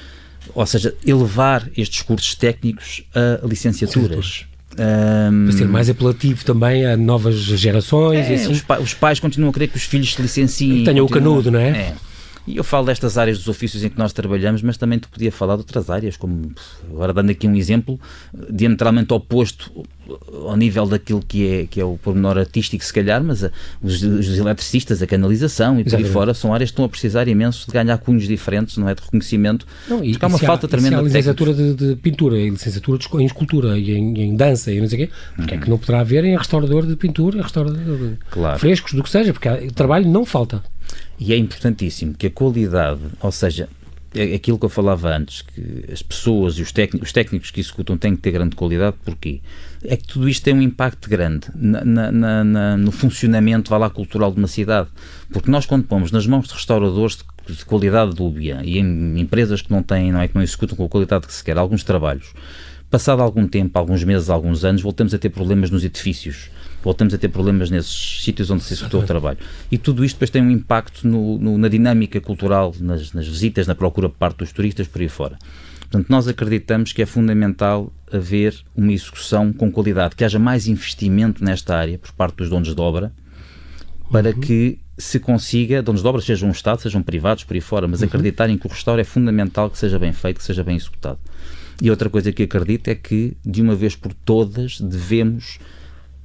ou 0.53 0.65
seja, 0.65 0.95
elevar 1.05 1.69
estes 1.75 2.01
cursos 2.01 2.33
técnicos 2.35 3.03
a 3.13 3.45
licenciaturas. 3.45 4.45
Um, 4.79 5.45
para 5.45 5.57
ser 5.57 5.67
mais 5.67 5.89
apelativo 5.89 6.45
também 6.45 6.85
a 6.85 6.95
novas 6.95 7.35
gerações. 7.35 8.29
É, 8.29 8.35
assim. 8.35 8.51
os, 8.51 8.61
pa 8.61 8.79
os, 8.79 8.93
pais 8.93 9.19
continuam 9.19 9.49
a 9.49 9.53
querer 9.53 9.67
que 9.69 9.77
os 9.77 9.83
filhos 9.83 10.13
se 10.13 10.21
licenciem. 10.21 10.83
Tenham 10.83 11.05
o 11.05 11.09
canudo, 11.09 11.49
não 11.49 11.59
é? 11.59 11.69
é? 11.69 11.93
E 12.47 12.55
eu 12.55 12.63
falo 12.63 12.85
destas 12.85 13.17
áreas 13.17 13.37
dos 13.39 13.49
ofícios 13.49 13.83
em 13.83 13.89
que 13.89 13.97
nós 13.97 14.13
trabalhamos, 14.13 14.61
mas 14.61 14.77
também 14.77 14.97
te 14.97 15.07
podia 15.09 15.31
falar 15.31 15.55
de 15.55 15.61
outras 15.61 15.89
áreas, 15.89 16.15
como 16.15 16.53
agora 16.89 17.13
dando 17.13 17.29
aqui 17.29 17.45
um 17.45 17.53
exemplo, 17.53 17.99
diametralmente 18.49 19.13
oposto 19.13 19.85
ao 20.45 20.55
nível 20.55 20.85
daquilo 20.85 21.21
que 21.21 21.45
é, 21.45 21.67
que 21.67 21.81
é 21.81 21.83
o 21.83 21.97
pormenor 21.97 22.37
artístico, 22.37 22.83
se 22.83 22.93
calhar, 22.93 23.21
mas 23.21 23.43
a, 23.43 23.51
os, 23.83 24.01
os, 24.01 24.37
eletricistas, 24.37 25.01
a 25.01 25.07
canalização 25.07 25.79
e 25.79 25.83
por 25.83 25.95
aí 25.95 26.05
fora 26.05 26.33
são 26.33 26.53
áreas 26.53 26.69
que 26.69 26.73
estão 26.73 26.85
a 26.85 26.89
precisar 26.89 27.27
imenso 27.27 27.67
de 27.67 27.73
ganhar 27.73 27.97
cunhos 27.97 28.25
diferentes, 28.27 28.77
não 28.77 28.87
é? 28.87 28.95
De 28.95 29.01
reconhecimento. 29.01 29.67
Não, 29.87 30.03
e, 30.03 30.11
porque 30.11 30.25
há 30.25 30.29
uma 30.29 30.39
falta 30.39 30.65
há, 30.65 30.69
tremenda 30.69 30.97
de. 30.97 31.03
licenciatura 31.03 31.53
de, 31.53 31.73
de, 31.73 31.95
pintura, 31.97 32.37
e 32.37 32.49
licenciatura 32.49 32.97
de, 32.97 33.07
em 33.17 33.25
escultura 33.25 33.77
e 33.77 33.91
em, 33.91 34.21
em, 34.21 34.35
dança 34.35 34.71
e 34.71 34.79
não 34.79 34.87
sei 34.87 35.03
o 35.03 35.07
quê, 35.07 35.13
porque 35.35 35.53
uhum. 35.53 35.59
é 35.59 35.63
que 35.63 35.69
não 35.69 35.77
poderá 35.77 35.99
haver 35.99 36.23
em 36.23 36.37
restaurador 36.37 36.85
de 36.85 36.95
pintura, 36.95 37.37
em 37.37 37.41
restaurador 37.41 37.97
de 37.97 38.17
claro. 38.31 38.59
frescos, 38.59 38.93
do 38.93 39.03
que 39.03 39.09
seja, 39.09 39.33
porque 39.33 39.49
o 39.49 39.73
trabalho 39.73 40.09
não 40.09 40.25
falta. 40.25 40.63
E 41.19 41.33
é 41.33 41.37
importantíssimo 41.37 42.13
que 42.13 42.27
a 42.27 42.31
qualidade, 42.31 43.01
ou 43.19 43.31
seja, 43.31 43.67
é 44.15 44.35
aquilo 44.35 44.57
que 44.57 44.65
eu 44.65 44.69
falava 44.69 45.15
antes, 45.15 45.41
que 45.41 45.85
as 45.91 46.01
pessoas 46.01 46.57
e 46.57 46.61
os 46.61 46.71
técnicos, 46.71 47.09
os 47.09 47.13
técnicos 47.13 47.51
que 47.51 47.59
executam 47.59 47.97
têm 47.97 48.15
que 48.15 48.21
ter 48.21 48.31
grande 48.31 48.55
qualidade, 48.55 48.95
porquê? 49.03 49.41
É 49.83 49.95
que 49.97 50.05
tudo 50.05 50.27
isto 50.29 50.43
tem 50.43 50.53
um 50.53 50.61
impacto 50.61 51.09
grande 51.09 51.47
na, 51.53 52.11
na, 52.11 52.43
na, 52.43 52.77
no 52.77 52.91
funcionamento 52.91 53.69
vá 53.69 53.77
lá, 53.77 53.89
cultural 53.89 54.31
de 54.31 54.37
uma 54.37 54.47
cidade. 54.47 54.89
Porque 55.31 55.51
nós, 55.51 55.65
quando 55.65 55.83
pomos 55.83 56.11
nas 56.11 56.25
mãos 56.25 56.47
de 56.47 56.53
restauradores 56.53 57.17
de, 57.47 57.55
de 57.55 57.65
qualidade 57.65 58.15
dúbia 58.15 58.61
e 58.63 58.79
em 58.79 59.19
empresas 59.19 59.61
que 59.61 59.71
não 59.71 59.83
têm, 59.83 60.11
não 60.11 60.21
é 60.21 60.27
que 60.27 60.35
não 60.35 60.41
executam 60.41 60.77
com 60.77 60.85
a 60.85 60.89
qualidade 60.89 61.27
que 61.27 61.33
se 61.33 61.43
quer, 61.43 61.57
alguns 61.57 61.83
trabalhos, 61.83 62.33
passado 62.89 63.21
algum 63.21 63.47
tempo, 63.47 63.77
alguns 63.77 64.03
meses, 64.03 64.29
alguns 64.29 64.63
anos, 64.63 64.81
voltamos 64.81 65.13
a 65.13 65.17
ter 65.17 65.29
problemas 65.29 65.69
nos 65.69 65.83
edifícios 65.83 66.49
voltamos 66.83 67.13
a 67.13 67.17
ter 67.17 67.27
problemas 67.27 67.69
nesses 67.69 68.23
sítios 68.23 68.49
onde 68.49 68.63
se 68.63 68.73
executou 68.73 69.01
o 69.01 69.05
trabalho. 69.05 69.39
E 69.69 69.77
tudo 69.77 70.05
isto 70.05 70.15
depois 70.15 70.29
tem 70.29 70.41
um 70.41 70.49
impacto 70.49 71.07
no, 71.07 71.37
no, 71.37 71.57
na 71.57 71.67
dinâmica 71.67 72.21
cultural, 72.21 72.73
nas, 72.79 73.11
nas 73.11 73.27
visitas, 73.27 73.67
na 73.67 73.75
procura 73.75 74.07
por 74.07 74.17
parte 74.17 74.37
dos 74.37 74.53
turistas, 74.53 74.87
por 74.87 75.01
aí 75.01 75.09
fora. 75.09 75.37
Portanto, 75.81 76.07
nós 76.09 76.27
acreditamos 76.27 76.91
que 76.93 77.01
é 77.01 77.05
fundamental 77.05 77.91
haver 78.11 78.55
uma 78.75 78.91
execução 78.91 79.51
com 79.53 79.71
qualidade, 79.71 80.15
que 80.15 80.23
haja 80.23 80.39
mais 80.39 80.67
investimento 80.67 81.43
nesta 81.43 81.75
área 81.75 81.97
por 81.97 82.11
parte 82.13 82.37
dos 82.37 82.49
donos 82.49 82.73
de 82.73 82.81
obra, 82.81 83.11
para 84.11 84.29
uhum. 84.29 84.39
que 84.39 84.79
se 84.97 85.19
consiga, 85.19 85.81
donos 85.81 86.01
de 86.01 86.07
obra, 86.07 86.21
sejam 86.21 86.49
um 86.49 86.51
Estado, 86.51 86.81
sejam 86.81 87.03
privados, 87.03 87.43
por 87.43 87.53
aí 87.53 87.61
fora, 87.61 87.87
mas 87.87 88.01
uhum. 88.01 88.07
acreditarem 88.07 88.57
que 88.57 88.65
o 88.65 88.69
restauro 88.69 88.99
é 88.99 89.03
fundamental 89.03 89.69
que 89.69 89.77
seja 89.77 89.99
bem 89.99 90.11
feito, 90.13 90.37
que 90.37 90.43
seja 90.43 90.63
bem 90.63 90.75
executado. 90.75 91.19
E 91.81 91.89
outra 91.89 92.09
coisa 92.09 92.31
que 92.31 92.43
acredito 92.43 92.87
é 92.87 92.95
que, 92.95 93.37
de 93.45 93.61
uma 93.61 93.75
vez 93.75 93.95
por 93.95 94.13
todas, 94.13 94.79
devemos 94.81 95.59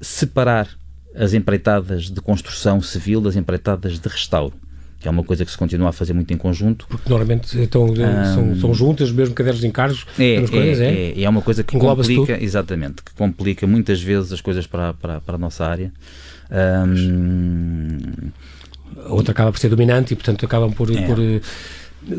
separar 0.01 0.69
as 1.15 1.35
empreitadas 1.35 2.11
de 2.11 2.21
construção 2.21 2.81
civil 2.81 3.21
das 3.21 3.37
empreitadas 3.37 3.99
de 3.99 4.09
restauro 4.09 4.55
que 5.03 5.09
é 5.09 5.11
uma 5.11 5.25
coisa 5.25 5.45
que 5.45 5.51
se 5.51 5.59
continua 5.59 5.89
a 5.89 5.93
fazer 5.93 6.13
muito 6.13 6.33
em 6.33 6.37
conjunto. 6.37 6.87
Porque 6.89 7.11
normalmente 7.11 7.61
estão, 7.61 7.87
um, 7.87 7.95
são, 8.35 8.61
são 8.61 8.73
juntas, 8.75 9.11
mesmo 9.11 9.35
cadernos 9.35 9.61
de 9.61 9.67
encargos, 9.67 10.07
é, 10.17 10.37
é, 10.37 10.47
coisas, 10.47 10.81
é, 10.81 10.93
é, 10.93 11.23
é, 11.23 11.29
uma 11.29 11.43
coisa 11.43 11.65
que 11.65 11.77
complica, 11.77 12.41
exatamente, 12.41 13.03
que 13.03 13.13
complica 13.13 13.67
muitas 13.67 14.01
vezes 14.01 14.33
as 14.33 14.41
coisas 14.41 14.65
para, 14.65 14.95
para, 14.95 15.21
para 15.21 15.35
a 15.35 15.39
nossa 15.39 15.67
área. 15.67 15.93
Um, 16.87 17.99
a 19.05 19.13
outra 19.13 19.33
acaba 19.33 19.51
por 19.51 19.59
ser 19.59 19.71
dominante 19.71 20.13
e, 20.13 20.17
portanto, 20.17 20.47
acabam 20.47 20.73
por, 20.73 20.89
é. 20.97 21.03
por 21.05 21.19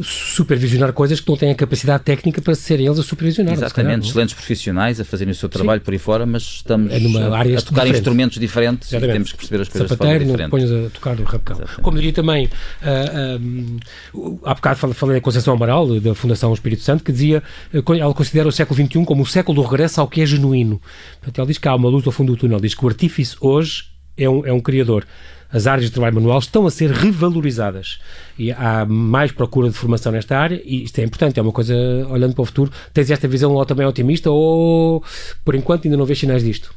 supervisionar 0.02 0.94
coisas 0.94 1.20
que 1.20 1.30
não 1.30 1.36
têm 1.36 1.52
a 1.52 1.56
capacidade 1.56 2.04
técnica 2.04 2.42
para 2.42 2.56
serem 2.56 2.86
eles 2.86 3.00
a 3.00 3.04
supervisionar. 3.04 3.54
Exatamente, 3.54 3.96
calhar, 3.96 4.00
excelentes 4.00 4.34
profissionais 4.34 5.00
a 5.00 5.06
fazerem 5.06 5.32
o 5.32 5.36
seu 5.36 5.50
trabalho 5.50 5.82
Sim. 5.82 5.86
por 5.86 5.94
aí 5.94 6.00
fora, 6.00 6.26
mas 6.26 6.44
estamos 6.44 6.92
é 6.92 6.96
a, 6.96 7.00
a, 7.00 7.02
tocar 7.02 7.58
diferente. 7.58 7.92
instrumentos 7.92 8.40
diferentes 8.40 8.90
Exatamente. 8.90 9.10
e 9.10 9.14
temos 9.14 9.32
que 9.32 9.38
perceber 9.38 9.62
as 9.62 9.70
coisas 9.70 9.90
Sapateiro, 9.90 10.26
de 10.26 10.32
forma 10.32 10.60
diferente. 10.60 10.88
a 10.88 10.90
tocar 10.90 11.20
o 11.20 11.24
rabecão. 11.24 11.62
Como 11.82 11.98
diria 11.98 12.14
também, 12.14 12.46
uh, 12.46 12.50
ah, 12.84 13.40
um, 13.42 14.40
ah, 14.44 14.52
há 14.52 14.54
bocado 14.56 14.94
falei 14.94 15.16
da 15.16 15.22
Conceição 15.22 15.54
Amaral, 15.54 16.00
da 16.00 16.16
Fundação 16.16 16.54
Espírito 16.54 16.82
Santo, 16.82 17.04
que 17.04 17.12
dizia, 17.12 17.44
uh, 17.74 17.94
ela 17.94 18.14
considera 18.14 18.48
o 18.48 18.52
século 18.52 18.76
XXI 18.82 19.06
como 19.06 19.24
o 19.24 19.26
século 19.26 19.62
do 19.62 19.68
regresso 19.68 20.00
ao 20.00 20.08
que 20.08 20.22
é 20.22 20.26
genuíno. 20.26 20.82
Portanto, 21.20 21.40
ela 21.40 21.48
diz 21.48 21.58
que 21.58 21.68
há 21.68 21.76
uma 21.76 21.90
luz 21.90 22.06
ao 22.06 22.12
fundo 22.12 22.34
do 22.34 22.38
túnel, 22.38 22.60
diz 22.60 22.74
que 22.74 22.86
o 22.86 22.88
artífice 22.88 23.36
hoje 23.42 23.86
é 24.18 24.30
um, 24.30 24.46
é 24.46 24.54
um 24.54 24.60
criador 24.60 25.06
as 25.54 25.68
áreas 25.68 25.86
de 25.86 25.92
trabalho 25.92 26.16
manual 26.16 26.40
estão 26.40 26.66
a 26.66 26.72
ser 26.72 26.90
revalorizadas 26.90 28.00
e 28.38 28.52
há 28.52 28.86
mais 28.86 29.32
procura 29.32 29.70
de 29.70 29.76
formação 29.76 30.12
nesta 30.12 30.38
área 30.38 30.60
e 30.66 30.84
isto 30.84 30.98
é 31.00 31.04
importante, 31.04 31.40
é 31.40 31.44
uma 31.44 31.52
coisa, 31.52 31.76
olhando 32.10 32.34
para 32.34 32.42
o 32.42 32.46
futuro, 32.46 32.72
tens 32.92 33.12
esta 33.12 33.28
visão 33.28 33.54
ou 33.54 33.66
também 33.66 33.86
otimista 33.86 34.32
ou, 34.32 35.04
por 35.46 35.54
enquanto, 35.54 35.86
ainda 35.86 35.96
não 35.96 36.06
vês 36.06 36.20
sinais 36.20 36.44
disto? 36.44 36.74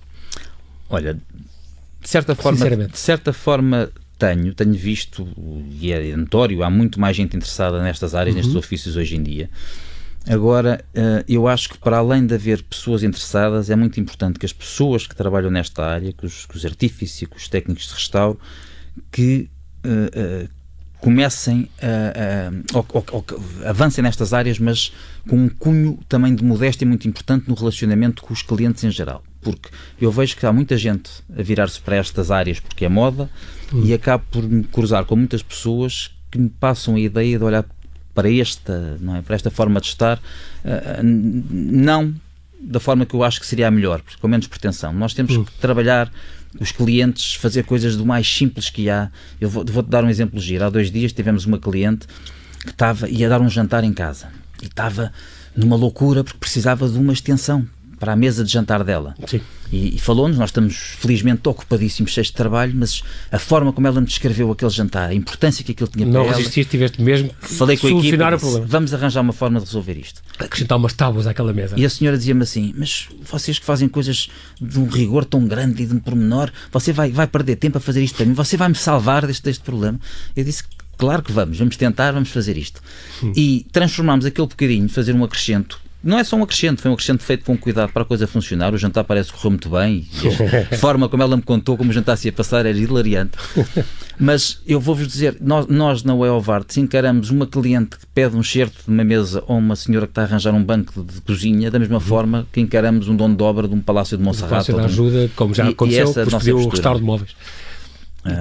Olha, 0.90 1.14
de 1.14 2.09
certa 2.09 2.35
forma, 2.35 2.87
de 2.87 2.99
certa 2.99 3.33
forma 3.33 3.90
tenho, 4.18 4.54
tenho 4.54 4.75
visto, 4.75 5.26
e 5.80 5.92
é 5.92 6.14
notório, 6.14 6.62
há 6.62 6.71
muito 6.71 7.00
mais 7.00 7.16
gente 7.16 7.37
interessada 7.37 7.83
nestas 7.83 8.14
áreas, 8.14 8.35
uhum. 8.35 8.42
nestes 8.42 8.56
ofícios 8.56 8.97
hoje 8.97 9.16
em 9.16 9.23
dia. 9.23 9.50
Agora, 10.28 10.85
uh, 10.92 11.25
eu 11.28 11.47
acho 11.47 11.68
que 11.68 11.78
para 11.78 11.99
além 11.99 12.26
de 12.26 12.35
haver 12.35 12.62
pessoas 12.62 13.04
interessadas, 13.04 13.71
é 13.71 13.76
muito 13.76 14.00
importante 14.00 14.38
que 14.40 14.47
as 14.47 14.52
pessoas 14.52 15.06
que 15.06 15.14
trabalham 15.14 15.50
nesta 15.50 15.85
área, 15.85 16.12
que 16.12 16.26
os, 16.26 16.47
que 16.47 16.56
os 16.56 16.64
artífices, 16.64 17.28
que 17.28 17.37
os 17.37 17.49
técnicos 17.49 17.87
de 17.87 17.95
restauro, 17.95 18.38
que 19.11 19.49
uh, 19.85 20.49
comecem 20.99 21.69
a, 21.81 22.79
a, 22.79 23.67
a, 23.67 23.71
avancem 23.71 24.03
nestas 24.03 24.33
áreas, 24.33 24.59
mas 24.59 24.93
com 25.29 25.37
um 25.37 25.49
cunho 25.49 25.99
também 26.09 26.35
de 26.35 26.43
modéstia 26.43 26.87
muito 26.87 27.07
importante 27.07 27.49
no 27.49 27.55
relacionamento 27.55 28.23
com 28.23 28.33
os 28.33 28.43
clientes 28.43 28.83
em 28.83 28.91
geral. 28.91 29.23
Porque 29.41 29.69
eu 30.00 30.11
vejo 30.11 30.37
que 30.37 30.45
há 30.45 30.53
muita 30.53 30.76
gente 30.76 31.11
a 31.38 31.43
virar-se 31.43 31.81
para 31.81 31.97
estas 31.97 32.31
áreas 32.31 32.59
porque 32.59 32.85
é 32.85 32.88
moda 32.88 33.31
hum. 33.73 33.85
e 33.85 33.95
acabo 33.95 34.25
por 34.31 34.43
me 34.43 34.65
cruzar 34.65 35.05
com 35.05 35.15
muitas 35.15 35.43
pessoas 35.43 36.11
que 36.31 36.38
me 36.38 36.49
passam 36.49 36.97
a 36.97 37.00
ideia 37.00 37.38
de 37.38 37.45
olhar 37.45 37.65
para 38.12 38.33
esta, 38.33 38.97
não 39.00 39.17
é, 39.17 39.23
para 39.23 39.37
esta 39.37 39.50
forma 39.50 39.81
de 39.81 39.87
estar, 39.88 40.19
uh, 40.19 41.03
não 41.03 42.15
da 42.59 42.81
forma 42.81 43.07
que 43.07 43.15
eu 43.15 43.23
acho 43.23 43.38
que 43.38 43.47
seria 43.47 43.69
a 43.69 43.71
melhor, 43.71 44.03
com 44.21 44.26
menos 44.26 44.49
pretensão. 44.49 44.93
Nós 44.93 45.15
temos 45.15 45.37
hum. 45.37 45.45
que 45.45 45.53
trabalhar 45.53 46.11
os 46.61 46.73
clientes 46.73 47.35
fazer 47.35 47.65
coisas 47.65 47.97
do 47.97 48.05
mais 48.05 48.27
simples 48.29 48.71
que 48.71 48.89
há. 48.89 49.11
Eu 49.41 49.49
vou-te 49.49 49.71
vou 49.73 49.83
dar 49.83 50.05
um 50.05 50.09
exemplo 50.09 50.41
giro. 50.41 50.65
Há 50.65 50.71
dois 50.71 50.91
dias 50.91 51.13
tivemos 51.13 51.45
uma 51.45 51.59
cliente 51.59 52.07
que 52.61 52.71
estava, 52.71 53.09
ia 53.09 53.29
dar 53.29 53.41
um 53.41 53.49
jantar 53.49 53.85
em 53.85 53.93
casa 53.93 54.29
e 54.63 54.67
estava 54.67 55.13
numa 55.57 55.77
loucura 55.77 56.23
porque 56.25 56.39
precisava 56.39 56.89
de 56.89 56.99
uma 56.99 57.13
extensão 57.13 57.67
para 57.99 58.13
a 58.13 58.17
mesa 58.17 58.45
de 58.45 58.53
jantar 58.53 58.85
dela. 58.85 59.15
Sim. 59.27 59.41
E, 59.73 59.96
e 59.96 59.99
falou-nos, 59.99 60.38
nós 60.38 60.50
estamos 60.50 60.76
felizmente 60.99 61.49
ocupadíssimos, 61.49 62.12
cheios 62.12 62.28
de 62.28 62.35
trabalho, 62.35 62.73
mas 62.75 63.02
a 63.30 63.38
forma 63.38 63.73
como 63.73 63.87
ela 63.87 64.00
me 64.00 64.06
descreveu 64.06 64.50
aquele 64.50 64.70
jantar, 64.70 65.11
a 65.11 65.14
importância 65.14 65.64
que 65.64 65.73
aquilo 65.73 65.88
tinha 65.88 66.06
para 66.06 66.20
Não 66.20 66.28
resististe, 66.28 66.70
tiveste 66.70 67.00
mesmo 67.02 67.30
Falei 67.40 67.76
com 67.76 67.87
a 67.87 67.90
equipe, 67.90 68.16
o 68.16 68.38
problema. 68.38 68.66
vamos 68.66 68.94
arranjar 68.94 69.20
uma 69.20 69.32
forma 69.32 69.58
de 69.58 69.66
resolver 69.66 69.96
isto. 69.99 70.23
Acrescentar 70.38 70.78
umas 70.78 70.92
tábuas 70.92 71.26
àquela 71.26 71.52
mesa. 71.52 71.75
E 71.78 71.85
a 71.85 71.90
senhora 71.90 72.16
dizia-me 72.16 72.42
assim, 72.42 72.75
mas 72.76 73.08
vocês 73.23 73.58
que 73.58 73.64
fazem 73.64 73.88
coisas 73.88 74.28
de 74.61 74.78
um 74.78 74.87
rigor 74.87 75.25
tão 75.25 75.46
grande 75.46 75.82
e 75.82 75.87
de 75.87 75.94
um 75.94 75.99
pormenor, 75.99 76.50
você 76.73 76.92
vai, 76.92 77.11
vai 77.11 77.26
perder 77.26 77.56
tempo 77.56 77.78
a 77.78 77.80
fazer 77.80 78.02
isto 78.02 78.16
para 78.16 78.26
mim, 78.26 78.35
você 78.35 78.56
vai 78.56 78.68
me 78.68 78.75
salvar 78.75 79.26
deste, 79.26 79.42
deste 79.42 79.62
problema. 79.64 79.99
Eu 80.35 80.44
disse 80.44 80.64
claro 80.96 81.23
que 81.23 81.32
vamos, 81.32 81.58
vamos 81.58 81.76
tentar, 81.76 82.12
vamos 82.12 82.30
fazer 82.30 82.56
isto. 82.56 82.80
Hum. 83.23 83.32
E 83.37 83.66
transformámos 83.73 84.25
aquele 84.25 84.46
bocadinho, 84.46 84.88
fazer 84.88 85.14
um 85.14 85.25
acrescento 85.25 85.86
não 86.03 86.19
é 86.19 86.25
só 86.25 86.37
um 86.37 86.43
acrescente, 86.43 86.81
foi 86.81 86.91
um 86.91 86.95
acrescente 86.95 87.25
feito 87.25 87.45
com 87.45 87.57
cuidado 87.57 87.93
para 87.93 88.03
a 88.03 88.05
coisa 88.05 88.26
funcionar. 88.26 88.73
O 88.73 88.79
jantar 88.79 89.05
parece 89.05 89.31
que 89.31 89.37
correu 89.37 89.50
muito 89.50 89.69
bem. 89.69 90.07
a 90.73 90.76
forma 90.79 91.09
como 91.09 91.23
ela 91.23 91.37
me 91.37 91.43
contou 91.43 91.76
como 91.76 91.91
o 91.91 91.93
jantar 91.93 92.17
se 92.17 92.29
ia 92.29 92.33
passar 92.33 92.65
era 92.65 92.79
hilariante. 92.79 93.33
Mas 94.19 94.61
eu 94.67 94.81
vou-vos 94.81 95.07
dizer, 95.07 95.37
nós, 95.41 95.67
nós 95.67 96.03
na 96.05 96.15
Way 96.15 96.31
of 96.31 96.50
Art, 96.50 96.71
se 96.71 96.81
encaramos 96.81 97.31
uma 97.31 97.47
cliente 97.47 97.99
que 97.99 98.07
pede 98.15 98.37
um 98.37 98.43
certo 98.43 98.85
de 98.85 98.91
uma 98.91 99.05
mesa 99.05 99.43
ou 99.47 99.59
uma 99.59 99.75
senhora 99.75 100.07
que 100.07 100.12
está 100.12 100.23
a 100.23 100.25
arranjar 100.25 100.55
um 100.55 100.62
banco 100.62 101.03
de, 101.03 101.15
de 101.15 101.21
cozinha, 101.21 101.71
da 101.71 101.79
mesma 101.79 101.97
uhum. 101.97 102.00
forma 102.00 102.47
que 102.53 102.61
encaramos 102.61 103.09
um 103.09 103.17
dono 103.17 103.35
de 103.35 103.43
obra 103.43 103.67
de 103.67 103.75
um 103.75 103.81
palácio 103.81 104.17
de 104.17 104.23
Monserrat. 104.23 104.69
Um 104.71 104.75
palácio 104.75 104.75
de 104.75 104.81
ajuda, 104.81 105.31
como 105.35 105.55
já 105.55 105.69
aconteceu, 105.69 106.07
e, 106.07 106.19
e 106.19 106.23
essa 106.23 106.55
o 106.55 106.69
restauro 106.69 106.99
de 106.99 107.05
móveis. 107.05 107.35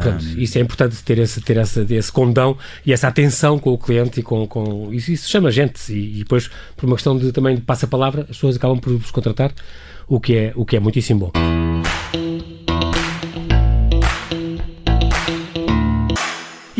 Pronto, 0.01 0.24
isso 0.38 0.58
é 0.58 0.62
importante 0.62 1.04
ter 1.04 1.20
esse, 1.20 1.42
ter 1.42 1.58
esse, 1.58 1.86
esse 1.94 2.12
condão 2.12 2.58
e 2.86 2.94
essa 2.94 3.08
atenção 3.08 3.60
com 3.60 3.72
o 3.72 3.77
cliente 3.77 4.20
e 4.20 4.24
com, 4.24 4.48
com 4.48 4.94
isso, 4.94 5.12
isso 5.12 5.30
chama 5.30 5.51
gente 5.51 5.92
e, 5.92 6.15
e, 6.15 6.20
depois 6.20 6.50
por 6.75 6.86
uma 6.86 6.96
questão 6.96 7.18
de 7.18 7.32
também 7.32 7.56
de 7.56 7.62
passa-palavra 7.62 8.22
as 8.22 8.27
pessoas 8.30 8.56
acabam 8.56 8.80
por 8.80 8.96
vos 8.98 9.12
contratar 9.12 9.54
o 10.08 10.20
que 10.20 10.36
é, 10.36 10.54
o 10.56 10.65
que 10.65 10.75
é 10.75 10.80
muitíssimo 10.80 11.32
bom. 11.32 12.25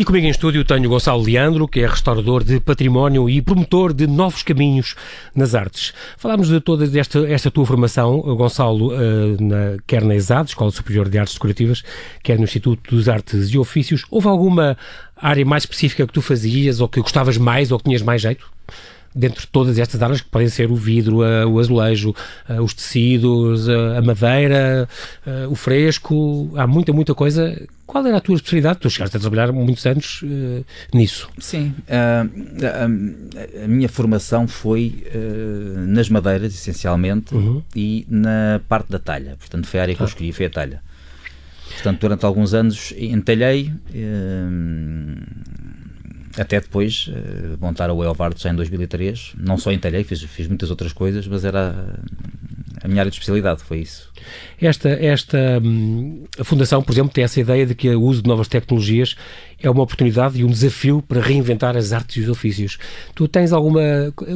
Comigo 0.06 0.24
em 0.24 0.30
estúdio 0.30 0.64
tenho 0.64 0.88
Gonçalo 0.88 1.20
Leandro, 1.20 1.66
que 1.66 1.80
é 1.80 1.86
restaurador 1.86 2.44
de 2.44 2.60
património 2.60 3.28
e 3.28 3.42
promotor 3.42 3.92
de 3.92 4.06
novos 4.06 4.40
caminhos 4.40 4.94
nas 5.34 5.52
artes. 5.52 5.92
Falámos 6.16 6.48
de 6.48 6.60
toda 6.60 6.86
esta, 6.98 7.26
esta 7.26 7.50
tua 7.50 7.66
formação, 7.66 8.20
Gonçalo, 8.20 8.94
uh, 8.94 9.36
na, 9.40 9.76
quer 9.84 10.04
na 10.04 10.14
ESAD, 10.14 10.50
Escola 10.50 10.70
Superior 10.70 11.08
de 11.08 11.18
Artes 11.18 11.34
Decorativas, 11.34 11.82
quer 12.22 12.38
no 12.38 12.44
Instituto 12.44 12.94
dos 12.94 13.08
Artes 13.08 13.48
e 13.48 13.58
Ofícios. 13.58 14.04
Houve 14.08 14.28
alguma 14.28 14.78
área 15.16 15.44
mais 15.44 15.64
específica 15.64 16.06
que 16.06 16.12
tu 16.12 16.22
fazias, 16.22 16.80
ou 16.80 16.88
que 16.88 17.00
gostavas 17.00 17.36
mais, 17.36 17.72
ou 17.72 17.78
que 17.78 17.86
tinhas 17.86 18.02
mais 18.02 18.22
jeito? 18.22 18.48
Dentro 19.16 19.40
de 19.40 19.48
todas 19.48 19.78
estas 19.78 20.02
áreas 20.02 20.20
que 20.20 20.28
podem 20.28 20.48
ser 20.48 20.70
o 20.70 20.76
vidro, 20.76 21.18
o 21.18 21.58
azulejo, 21.58 22.14
os 22.62 22.74
tecidos, 22.74 23.68
a 23.68 24.02
madeira, 24.02 24.88
o 25.50 25.54
fresco, 25.54 26.50
há 26.56 26.66
muita, 26.66 26.92
muita 26.92 27.14
coisa. 27.14 27.56
Qual 27.86 28.04
era 28.04 28.16
a 28.16 28.20
tua 28.20 28.34
especialidade? 28.34 28.80
Tu 28.80 28.90
chegaste 28.90 29.16
a 29.16 29.20
trabalhar 29.20 29.52
muitos 29.52 29.86
anos 29.86 30.20
uh, 30.22 30.64
nisso. 30.92 31.30
Sim, 31.38 31.72
uh, 31.88 32.64
a, 32.66 33.64
a, 33.64 33.68
minha 33.68 33.88
formação 33.88 34.48
foi 34.48 35.04
uh, 35.14 35.86
nas 35.86 36.08
madeiras, 36.08 36.52
essencialmente, 36.52 37.32
uhum. 37.32 37.62
e 37.74 38.04
na 38.10 38.60
parte 38.68 38.90
da 38.90 38.98
talha. 38.98 39.36
Portanto, 39.38 39.68
foi 39.68 39.78
a 39.78 39.82
área 39.84 39.94
que 39.94 40.02
ah. 40.02 40.04
eu 40.04 40.08
escolhi, 40.08 40.32
foi 40.32 40.46
a 40.46 40.50
talha. 40.50 40.82
Portanto, 41.74 42.00
durante 42.00 42.26
alguns 42.26 42.54
anos 42.54 42.92
entalhei, 42.96 43.72
até 46.38 46.60
depois 46.60 47.08
uh, 47.08 47.56
montar 47.60 47.90
a 47.90 47.92
Art 48.24 48.38
já 48.38 48.50
em 48.50 48.56
2003. 48.56 49.34
Não 49.38 49.56
só 49.56 49.72
entalhei, 49.72 50.04
fiz, 50.04 50.22
fiz 50.22 50.46
muitas 50.48 50.70
outras 50.70 50.92
coisas, 50.92 51.26
mas 51.26 51.44
era 51.44 51.98
a 52.82 52.88
minha 52.88 53.00
área 53.00 53.10
de 53.10 53.16
especialidade, 53.16 53.62
foi 53.62 53.78
isso. 53.78 54.10
Esta, 54.60 54.88
esta 54.88 55.60
hum, 55.62 56.24
a 56.38 56.44
Fundação, 56.44 56.82
por 56.82 56.92
exemplo, 56.92 57.12
tem 57.12 57.24
essa 57.24 57.40
ideia 57.40 57.66
de 57.66 57.74
que 57.74 57.88
o 57.88 58.02
uso 58.02 58.22
de 58.22 58.28
novas 58.28 58.48
tecnologias 58.48 59.16
é 59.60 59.70
uma 59.70 59.82
oportunidade 59.82 60.40
e 60.40 60.44
um 60.44 60.48
desafio 60.48 61.02
para 61.02 61.20
reinventar 61.20 61.76
as 61.76 61.92
artes 61.92 62.16
e 62.16 62.20
os 62.20 62.28
ofícios. 62.28 62.78
Tu 63.14 63.26
tens 63.26 63.52
alguma. 63.52 63.80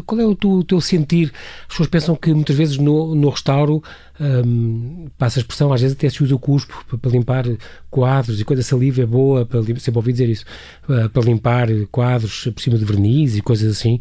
Qual 0.06 0.20
é 0.20 0.24
o 0.24 0.34
teu, 0.34 0.50
o 0.50 0.64
teu 0.64 0.80
sentir? 0.80 1.32
As 1.62 1.68
pessoas 1.68 1.88
pensam 1.88 2.16
que 2.16 2.32
muitas 2.32 2.56
vezes 2.56 2.78
no, 2.78 3.14
no 3.14 3.28
restauro 3.28 3.82
um, 4.20 5.08
passa 5.16 5.38
a 5.38 5.40
expressão, 5.40 5.72
às 5.72 5.80
vezes 5.80 5.96
até 5.96 6.08
se 6.10 6.22
usa 6.22 6.34
o 6.34 6.38
cuspo 6.38 6.84
para, 6.86 6.98
para 6.98 7.10
limpar 7.10 7.44
quadros 7.90 8.38
e 8.38 8.44
coisa 8.44 8.62
saliva 8.62 9.02
é 9.02 9.06
boa, 9.06 9.46
para, 9.46 9.62
sempre 9.62 9.96
ouvi 9.96 10.12
dizer 10.12 10.28
isso, 10.28 10.44
uh, 10.88 11.08
para 11.08 11.22
limpar 11.22 11.68
quadros 11.90 12.48
por 12.54 12.60
cima 12.60 12.76
de 12.76 12.84
verniz 12.84 13.36
e 13.36 13.40
coisas 13.40 13.78
assim. 13.78 13.94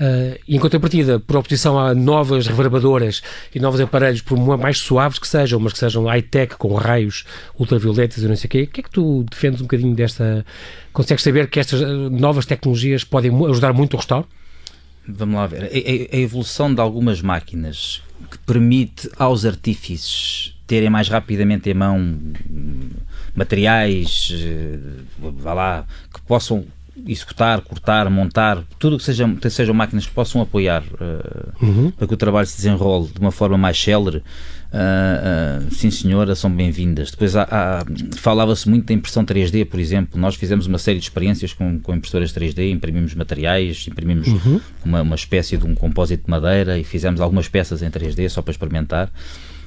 Uh, 0.00 0.38
e 0.48 0.56
em 0.56 0.58
contrapartida, 0.58 1.20
por 1.20 1.36
oposição 1.36 1.78
a 1.78 1.94
novas 1.94 2.46
reverbadoras 2.46 3.22
e 3.54 3.60
novos 3.60 3.80
aparelhos, 3.80 4.22
por 4.22 4.38
mais 4.38 4.78
suaves 4.78 5.18
que 5.18 5.28
sejam, 5.28 5.60
mas 5.60 5.74
que 5.74 5.78
sejam 5.78 6.04
high-tech, 6.06 6.56
com 6.56 6.74
raios 6.74 7.24
ultravioletas 7.58 8.22
e 8.22 8.28
não 8.28 8.36
sei 8.36 8.48
o 8.48 8.50
quê, 8.50 8.62
o 8.62 8.66
que 8.66 8.80
é 8.80 8.82
que 8.82 8.90
tu 8.90 9.24
defendes 9.30 9.60
um 9.60 9.64
bocadinho 9.64 9.94
desta. 9.94 10.44
Consegues 10.92 11.22
saber 11.22 11.48
que 11.48 11.60
estas 11.60 11.80
uh, 11.80 12.10
novas 12.10 12.46
tecnologias 12.46 13.04
podem 13.04 13.30
ajudar 13.48 13.72
muito 13.72 13.94
o 13.94 13.96
restauro? 13.96 14.26
Vamos 15.08 15.36
lá 15.36 15.46
ver. 15.46 15.64
A, 15.64 16.16
a, 16.16 16.18
evolução 16.18 16.74
de 16.74 16.80
algumas 16.80 17.20
máquinas 17.22 18.02
que 18.30 18.38
permite 18.38 19.08
aos 19.18 19.44
artífices 19.44 20.54
terem 20.66 20.90
mais 20.90 21.08
rapidamente 21.08 21.70
em 21.70 21.74
mão 21.74 22.18
materiais, 23.34 24.32
eh, 24.32 24.78
vá 25.18 25.52
lá, 25.52 25.86
que 26.12 26.20
possam 26.22 26.64
executar, 27.06 27.60
cortar, 27.60 28.08
montar, 28.10 28.64
tudo 28.78 28.96
que 28.96 29.04
seja, 29.04 29.28
sejam 29.50 29.74
máquinas 29.74 30.06
que 30.06 30.12
possam 30.12 30.40
apoiar 30.40 30.82
uh, 30.82 31.64
uhum. 31.64 31.90
para 31.90 32.06
que 32.06 32.14
o 32.14 32.16
trabalho 32.16 32.46
se 32.46 32.56
desenrole 32.56 33.08
de 33.08 33.20
uma 33.20 33.30
forma 33.30 33.58
mais 33.58 33.78
célere, 33.78 34.24
Uh, 34.76 35.66
uh, 35.66 35.74
sim 35.74 35.90
senhora, 35.90 36.34
são 36.34 36.50
bem-vindas. 36.50 37.10
Depois 37.10 37.32
falava-se 38.16 38.68
muito 38.68 38.86
da 38.86 38.92
impressão 38.92 39.24
3D, 39.24 39.64
por 39.64 39.80
exemplo. 39.80 40.20
Nós 40.20 40.34
fizemos 40.34 40.66
uma 40.66 40.76
série 40.76 40.98
de 40.98 41.04
experiências 41.04 41.54
com, 41.54 41.80
com 41.80 41.94
impressoras 41.94 42.30
3D, 42.32 42.70
imprimimos 42.70 43.14
materiais, 43.14 43.86
imprimimos 43.88 44.28
uhum. 44.28 44.60
uma, 44.84 45.00
uma 45.00 45.16
espécie 45.16 45.56
de 45.56 45.64
um 45.64 45.74
compósito 45.74 46.24
de 46.24 46.30
madeira 46.30 46.78
e 46.78 46.84
fizemos 46.84 47.20
algumas 47.22 47.48
peças 47.48 47.80
em 47.82 47.90
3D 47.90 48.28
só 48.28 48.42
para 48.42 48.50
experimentar 48.50 49.10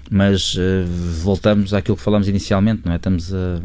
mas 0.10 0.56
uh, 0.56 0.86
voltamos 1.22 1.74
àquilo 1.74 1.96
que 1.96 2.02
falámos 2.02 2.28
inicialmente, 2.28 2.82
não 2.86 2.94
é? 2.94 2.96
Estamos 2.96 3.34
a, 3.34 3.62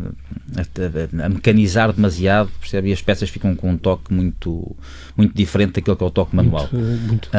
a, 0.56 1.24
a, 1.24 1.28
mecanizar 1.28 1.92
demasiado, 1.92 2.50
percebe? 2.60 2.90
E 2.90 2.92
as 2.92 3.00
peças 3.00 3.30
ficam 3.30 3.56
com 3.56 3.70
um 3.70 3.76
toque 3.78 4.12
muito, 4.12 4.76
muito 5.16 5.34
diferente 5.34 5.72
daquilo 5.72 5.96
que 5.96 6.04
é 6.04 6.06
o 6.06 6.10
toque 6.10 6.36
manual. 6.36 6.68
Muito, 6.70 7.08
muito 7.08 7.28
um. 7.32 7.36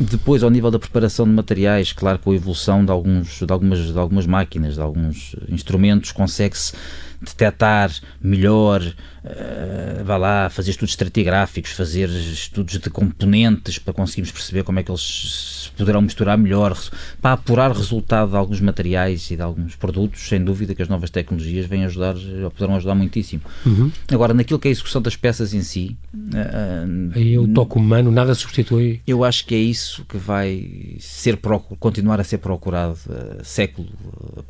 Depois, 0.00 0.42
ao 0.42 0.50
nível 0.50 0.70
da 0.70 0.78
preparação 0.78 1.24
de 1.24 1.32
materiais, 1.32 1.92
claro, 1.92 2.18
com 2.18 2.32
a 2.32 2.34
evolução 2.34 2.84
de, 2.84 2.90
alguns, 2.90 3.38
de, 3.38 3.52
algumas, 3.52 3.78
de 3.78 3.98
algumas 3.98 4.26
máquinas, 4.26 4.74
de 4.74 4.80
alguns 4.80 5.36
instrumentos, 5.48 6.10
consegue-se 6.10 6.72
detectar 7.20 7.90
melhor, 8.20 8.82
uh, 8.82 10.04
vá 10.04 10.16
lá, 10.16 10.50
fazer 10.50 10.70
estudos 10.70 10.92
estratigráficos, 10.92 11.72
fazer 11.72 12.08
estudos 12.08 12.78
de 12.78 12.90
componentes 12.90 13.78
para 13.78 13.92
conseguirmos 13.92 14.32
perceber 14.32 14.62
como 14.62 14.78
é 14.78 14.82
que 14.82 14.90
eles 14.90 15.64
se 15.64 15.70
poderão 15.72 16.00
misturar 16.00 16.38
melhor, 16.38 16.78
para 17.20 17.34
apurar 17.34 17.72
resultado 17.72 18.30
de 18.30 18.36
alguns 18.36 18.60
materiais 18.60 19.30
e 19.30 19.36
de 19.36 19.42
alguns 19.42 19.76
produtos, 19.76 20.22
sem 20.28 20.42
dúvida 20.42 20.74
que 20.74 20.82
as 20.82 20.88
novas 20.88 21.10
tecnologias 21.10 21.66
vêm 21.66 21.84
ajudar, 21.84 22.16
ou 22.16 22.50
poderão 22.50 22.76
ajudar 22.76 22.94
muitíssimo. 22.94 23.42
Uhum. 23.66 23.90
Agora, 24.10 24.32
naquilo 24.32 24.58
que 24.58 24.68
é 24.68 24.70
a 24.70 24.72
execução 24.72 25.02
das 25.02 25.16
peças 25.16 25.52
em 25.52 25.62
si... 25.62 25.96
Uh, 26.14 27.12
Aí 27.14 27.38
o 27.38 27.46
toque 27.48 27.76
humano, 27.76 28.10
nada 28.10 28.34
substitui... 28.34 29.00
Eu 29.06 29.24
acho 29.24 29.44
que 29.44 29.54
é 29.54 29.58
isso 29.58 30.04
que 30.06 30.16
vai 30.16 30.96
ser 30.98 31.38
continuar 31.78 32.20
a 32.20 32.24
ser 32.24 32.38
procurado 32.38 32.98
uh, 33.08 33.44
século 33.44 33.88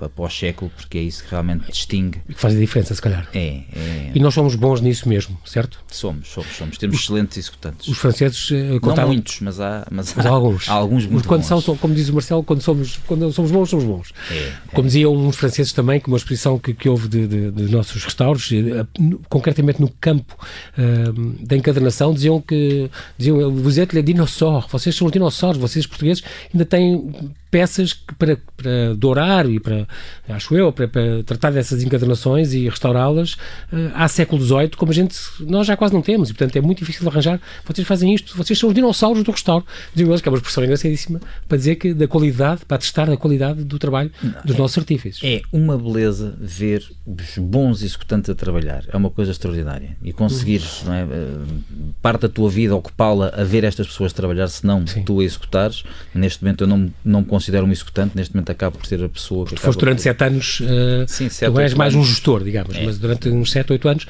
após 0.01 0.37
século, 0.37 0.71
porque 0.77 0.99
é 0.99 1.03
isso 1.03 1.25
que 1.25 1.31
realmente 1.31 1.71
distingue. 1.71 2.21
E 2.29 2.35
que 2.35 2.41
faz 2.41 2.55
diferença, 2.61 2.95
se 2.95 3.03
calhar. 3.03 3.29
É, 3.35 3.63
é. 3.75 4.11
E 4.15 4.21
nós 4.21 4.35
somos 4.35 4.55
bons 4.55 4.81
nisso 4.81 5.09
mesmo, 5.09 5.39
certo? 5.45 5.79
Somos, 5.89 6.29
somos, 6.29 6.57
somos. 6.57 6.79
Temos 6.79 6.97
os, 6.97 7.03
excelentes 7.03 7.37
executantes. 7.39 7.89
Os 7.89 7.99
franceses 7.99 8.51
uh. 8.51 8.81
Não 8.83 9.07
muitos, 9.07 9.41
mas 9.41 9.61
há, 9.61 9.87
mas, 9.91 10.15
mas 10.15 10.27
há 10.27 10.31
alguns. 10.31 10.69
Há 10.69 10.73
alguns 10.73 11.07
muito 11.07 11.27
quando 11.27 11.47
bons. 11.49 11.65
São, 11.65 11.77
como 11.77 11.95
diz 11.95 12.09
o 12.09 12.15
Marcelo, 12.15 12.43
quando 12.43 12.61
somos, 12.61 12.99
quando 13.07 13.33
somos 13.33 13.51
bons, 13.51 13.71
somos 13.71 13.85
bons. 13.85 14.13
É, 14.31 14.53
como 14.73 14.87
é. 14.87 14.89
diziam 14.89 15.13
uns 15.15 15.37
franceses 15.37 15.73
também, 15.73 16.01
que 16.01 16.09
uma 16.09 16.17
exposição 16.17 16.59
que, 16.59 16.75
que 16.75 16.89
houve 16.89 17.09
de, 17.09 17.27
de, 17.27 17.51
de 17.51 17.63
nossos 17.73 18.03
restauros, 18.03 18.51
uh, 18.51 19.21
concretamente 19.29 19.81
no 19.81 19.89
campo 20.01 20.37
uh, 20.77 21.47
da 21.47 21.57
encadernação, 21.57 22.13
diziam 22.13 22.41
que 22.41 22.91
diziam, 23.17 23.51
vous 23.51 23.79
êtes 23.79 23.95
les 23.95 24.05
dinossauros, 24.05 24.71
vocês 24.71 24.95
são 24.95 25.07
os 25.07 25.13
dinossauros, 25.13 25.59
vocês 25.59 25.87
portugueses 25.87 26.23
ainda 26.53 26.65
têm 26.65 27.13
peças 27.51 27.93
que 27.93 28.15
para, 28.15 28.39
para 28.57 28.95
dourar 28.95 29.49
e 29.49 29.59
para, 29.59 29.87
acho 30.29 30.55
eu, 30.57 30.73
para, 30.73 30.87
para 30.87 31.23
tratar 31.25 31.51
dessas 31.51 31.83
encadernações 31.83 32.53
e 32.53 32.69
restaurá-las 32.69 33.33
uh, 33.33 33.91
há 33.95 34.07
século 34.09 34.43
XVIII, 34.43 34.71
como 34.77 34.93
a 34.93 34.95
gente, 34.95 35.17
nós 35.41 35.67
já 35.67 35.77
quase 35.77 35.93
não 35.93 36.03
temos, 36.03 36.31
e 36.31 36.35
portanto 36.35 36.57
é 36.57 36.61
muito 36.61 36.79
difícil 36.79 37.03
de 37.03 37.09
arranjar. 37.09 37.41
Vocês 37.65 37.87
fazem 37.87 38.15
isto, 38.15 38.37
vocês 38.37 38.59
são 38.59 38.69
os 38.69 38.75
dinossauros 38.75 39.23
do 39.25 39.31
restauro. 39.31 39.65
Digo 39.95 40.11
eles 40.11 40.21
que 40.21 40.29
é 40.29 40.31
uma 40.31 40.39
expressão 40.39 40.65
engraçadíssima 40.65 41.21
para 41.49 41.59
dizer 41.59 41.77
que 41.77 41.93
da 41.93 42.07
qualidade, 42.07 42.65
para 42.67 42.79
testar 42.79 43.11
a 43.11 43.17
qualidade 43.17 43.65
do 43.65 43.79
trabalho 43.79 44.11
não, 44.23 44.35
dos 44.45 44.55
é, 44.55 44.59
nossos 44.59 44.79
artífices. 44.79 45.21
É 45.25 45.43
uma 45.53 45.77
beleza 45.77 46.37
ver 46.41 46.85
os 47.07 47.39
bons 47.39 47.83
executantes 47.83 48.31
a 48.31 48.35
trabalhar, 48.35 48.85
é 48.89 48.97
uma 48.97 49.11
coisa 49.11 49.33
extraordinária. 49.33 49.97
E 50.03 50.13
conseguir, 50.13 50.61
uhum. 50.61 50.87
não 50.87 50.95
é, 50.95 51.03
eh, 51.03 51.87
parte 52.01 52.23
da 52.23 52.29
tua 52.29 52.49
vida 52.49 52.75
ocupá-la 52.75 53.33
a 53.35 53.45
ver 53.45 53.65
estas 53.65 53.87
pessoas 53.87 54.13
trabalhar, 54.13 54.49
se 54.49 54.65
não 54.65 54.85
tu 54.85 55.21
a 55.21 55.25
executares. 55.25 55.83
Neste 56.15 56.43
momento 56.45 56.65
eu 56.65 56.69
não, 56.69 56.93
não 57.05 57.25
consigo 57.25 57.40
considero-me 57.41 57.73
executante, 57.73 58.15
neste 58.15 58.35
momento 58.35 58.51
acabo 58.51 58.77
por 58.77 58.87
ser 58.87 59.03
a 59.03 59.09
pessoa 59.09 59.47
que. 59.47 59.57
Foste 59.57 59.81
durante 59.81 60.03
sete 60.03 60.23
anos, 60.23 60.61
uh, 60.61 61.09
Sim, 61.09 61.29
sete, 61.31 61.51
tu 61.51 61.59
és 61.59 61.75
mais 61.75 61.95
anos. 61.95 62.07
um 62.07 62.09
gestor, 62.09 62.45
digamos, 62.45 62.77
é. 62.77 62.85
mas 62.85 62.99
durante 62.99 63.29
uns 63.31 63.51
sete, 63.51 63.73
oito 63.73 63.89
anos 63.89 64.07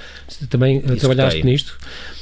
também 0.49 0.77
Executei. 0.77 0.99
trabalhaste 0.99 1.43
nisto. 1.45 1.79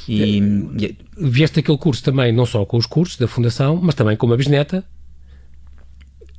E, 0.06 0.40
uh, 0.40 0.96
vieste 1.16 1.60
aquele 1.60 1.78
curso 1.78 2.02
também, 2.02 2.32
não 2.32 2.46
só 2.46 2.64
com 2.64 2.76
os 2.76 2.86
cursos 2.86 3.16
da 3.16 3.26
Fundação, 3.26 3.78
mas 3.82 3.94
também 3.94 4.16
com 4.16 4.26
uma 4.26 4.36
bisneta, 4.36 4.84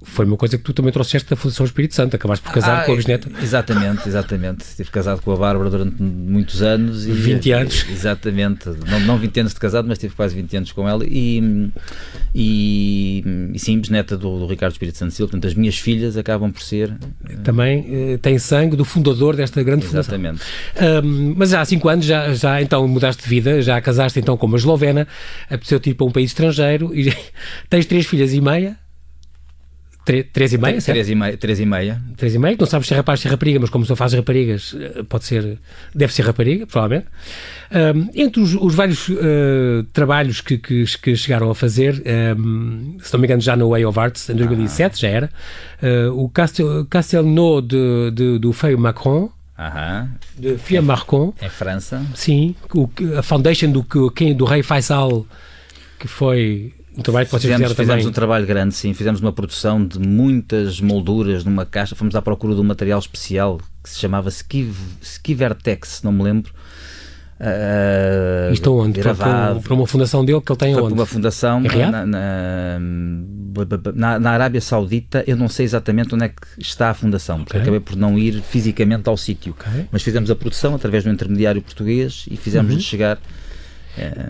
foi 0.02 0.26
uma 0.26 0.38
coisa 0.38 0.58
que 0.58 0.64
tu 0.64 0.72
também 0.72 0.94
trouxeste 0.94 1.30
da 1.30 1.36
Fundação 1.36 1.66
Espírito 1.66 1.94
Santo, 1.94 2.16
acabaste 2.16 2.44
por 2.44 2.54
casar 2.54 2.82
ah, 2.82 2.86
com 2.86 2.94
a 2.94 2.96
bisneta. 2.96 3.30
Exatamente, 3.42 4.08
exatamente. 4.08 4.62
Estive 4.62 4.90
casado 4.90 5.22
com 5.22 5.32
a 5.34 5.36
Bárbara 5.36 5.70
durante 5.70 6.02
muitos 6.02 6.62
anos. 6.62 7.06
E, 7.06 7.12
20 7.12 7.52
anos. 7.52 7.86
Exatamente. 7.90 8.70
Não, 8.88 9.00
não 9.02 9.18
20 9.18 9.42
anos 9.42 9.54
de 9.54 9.60
casado, 9.60 9.90
mas 9.90 9.98
tive 9.98 10.16
quase 10.16 10.34
20 10.36 10.56
anos 10.56 10.72
com 10.72 10.88
ela. 10.88 11.04
E, 11.06 11.70
e, 12.34 13.52
e 13.54 13.60
sim, 13.60 13.78
bisneta 13.78 14.18
do, 14.18 14.40
do, 14.40 14.48
Ricardo 14.48 14.72
Espírito 14.72 14.98
Santo 14.98 15.14
Silva. 15.14 15.32
Portanto, 15.32 15.52
as 15.52 15.54
minhas 15.54 15.78
filhas 15.78 16.16
acabam 16.16 16.50
por 16.50 16.62
ser. 16.62 16.94
Também 17.44 18.14
uh, 18.14 18.18
têm 18.20 18.40
sangue 18.40 18.78
do 18.78 18.86
fundador 18.86 19.36
desta 19.36 19.62
grande 19.62 19.86
exatamente. 19.86 20.40
fundação. 20.74 21.04
Um, 21.04 21.34
mas 21.36 21.50
já 21.50 21.60
há 21.60 21.66
5 21.66 21.90
anos, 21.90 22.06
já, 22.06 22.34
já 22.34 22.62
então 22.62 22.88
mudaste 22.88 23.24
de 23.24 23.30
vida, 23.30 23.62
já 23.62 23.82
casaste 23.82 24.18
então 24.18 24.38
com 24.38 24.46
uma 24.46 24.58
eslovena, 24.58 25.06
apeteceu 25.50 25.80
tipo 25.80 26.06
a 26.06 26.08
um 26.08 26.12
país 26.12 26.30
estrangeiro 26.30 26.96
e 26.96 27.14
tens 27.70 27.86
três 27.86 28.06
filhas 28.06 28.34
e 28.34 28.40
meia 28.40 28.78
Três 30.34 30.54
e 30.54 30.58
meia, 30.58 30.82
certo? 30.82 30.96
Três 30.96 31.10
e 31.10 31.16
meia. 31.16 31.38
Três 31.38 31.60
e 31.60 31.66
meia. 31.66 32.02
Três 32.18 32.34
e 32.34 32.40
meia, 32.40 32.56
que 32.56 32.62
não 32.62 32.68
sabes 32.68 32.88
se 32.88 32.94
é 32.94 32.98
rapaz 32.98 33.20
ou 33.20 33.22
se 33.22 33.28
é 33.28 33.32
rapariga, 33.32 33.60
mas 33.60 33.70
como 33.70 33.86
só 33.86 33.96
faz 33.96 34.14
raparigas, 34.14 34.76
eh, 34.80 35.04
pode 35.04 35.26
ser, 35.26 35.60
deve 35.94 36.12
ser 36.14 36.24
rapariga, 36.24 36.66
provavelmente. 36.66 37.08
Um, 37.72 38.10
entre 38.16 38.42
os, 38.42 38.56
os 38.56 38.74
vários 38.74 39.08
uh, 39.10 39.84
trabalhos 39.94 40.42
que, 40.42 40.58
que, 40.58 40.84
que, 40.98 41.16
chegaram 41.16 41.52
a 41.52 41.56
fazer, 41.56 42.02
um, 42.38 42.98
se 43.00 43.14
não 43.14 43.20
me 43.20 43.28
engano 43.28 43.42
já 43.42 43.56
no 43.56 43.70
Way 43.70 43.86
of 43.86 44.00
Arts, 44.00 44.30
em 44.30 44.36
2007 44.36 44.94
ah. 44.94 44.98
já 44.98 45.08
era, 45.08 45.30
uh, 45.84 46.20
o 46.20 46.28
Castel, 46.30 46.86
Castelnau 46.90 47.62
de, 47.62 48.12
de, 48.12 48.40
do 48.40 48.52
Feio 48.52 48.80
Macron, 48.80 49.30
de 50.38 50.58
Fia 50.58 50.82
Marcon. 50.82 51.34
Em 51.42 51.50
França. 51.50 52.02
Sim, 52.16 52.56
o, 52.74 52.90
a 53.18 53.22
foundation 53.22 53.70
do, 53.70 53.86
do 54.34 54.46
rei 54.46 54.64
Faisal, 54.64 55.26
que 56.00 56.08
foi 56.08 56.74
um 57.00 57.04
trabalho 57.04 57.26
que 57.26 57.32
vocês 57.32 57.44
fizemos, 57.44 57.62
fizeram 57.62 57.76
fizemos 57.76 58.04
também. 58.04 58.08
um 58.08 58.14
trabalho 58.14 58.46
grande, 58.46 58.76
sim. 58.76 58.94
Fizemos 58.94 59.22
uma 59.22 59.32
produção 59.32 59.86
de 59.86 60.00
muitas 60.00 60.82
molduras 60.82 61.44
numa 61.44 61.66
caixa. 61.66 61.96
Fomos 61.96 62.16
à 62.16 62.22
procura 62.22 62.54
de 62.54 62.62
um 62.62 62.64
material 62.64 63.00
especial 63.00 63.60
que 63.84 63.90
se 63.90 64.00
chamava 64.00 64.30
Skiv, 64.30 64.76
Skivertex, 65.02 66.02
não 66.04 66.12
me 66.12 66.24
lembro. 66.24 66.52
Uh, 67.40 68.52
Isto 68.52 68.78
onde? 68.78 69.00
Gravado. 69.00 69.62
Para, 69.62 69.74
uma 69.74 69.88
fundação 69.88 70.26
dele 70.26 70.42
que 70.42 70.52
ele 70.52 70.60
tem 70.60 70.76
onde? 70.76 70.94
uma 70.94 71.06
fundação 71.06 71.62
na, 71.62 72.06
na, 72.06 72.80
na, 74.20 74.32
Arábia 74.32 74.60
Saudita. 74.60 75.24
Eu 75.26 75.38
não 75.38 75.48
sei 75.48 75.64
exatamente 75.64 76.14
onde 76.14 76.26
é 76.26 76.30
que 76.30 76.36
está 76.58 76.90
a 76.90 76.94
fundação, 76.94 77.38
porque 77.38 77.54
okay. 77.54 77.62
acabei 77.62 77.80
por 77.80 77.96
não 77.96 78.20
ir 78.20 78.42
fisicamente 78.42 79.08
ao 79.08 79.16
sítio. 79.16 79.56
Okay. 79.58 79.88
Mas 79.90 80.04
fizemos 80.04 80.30
a 80.30 80.36
produção 80.36 80.76
através 80.76 81.06
do 81.06 81.10
intermediário 81.10 81.62
português 81.62 82.26
e 82.30 82.36
fizemos-lhe 82.36 82.76
uhum. 82.76 82.82
chegar 82.82 83.18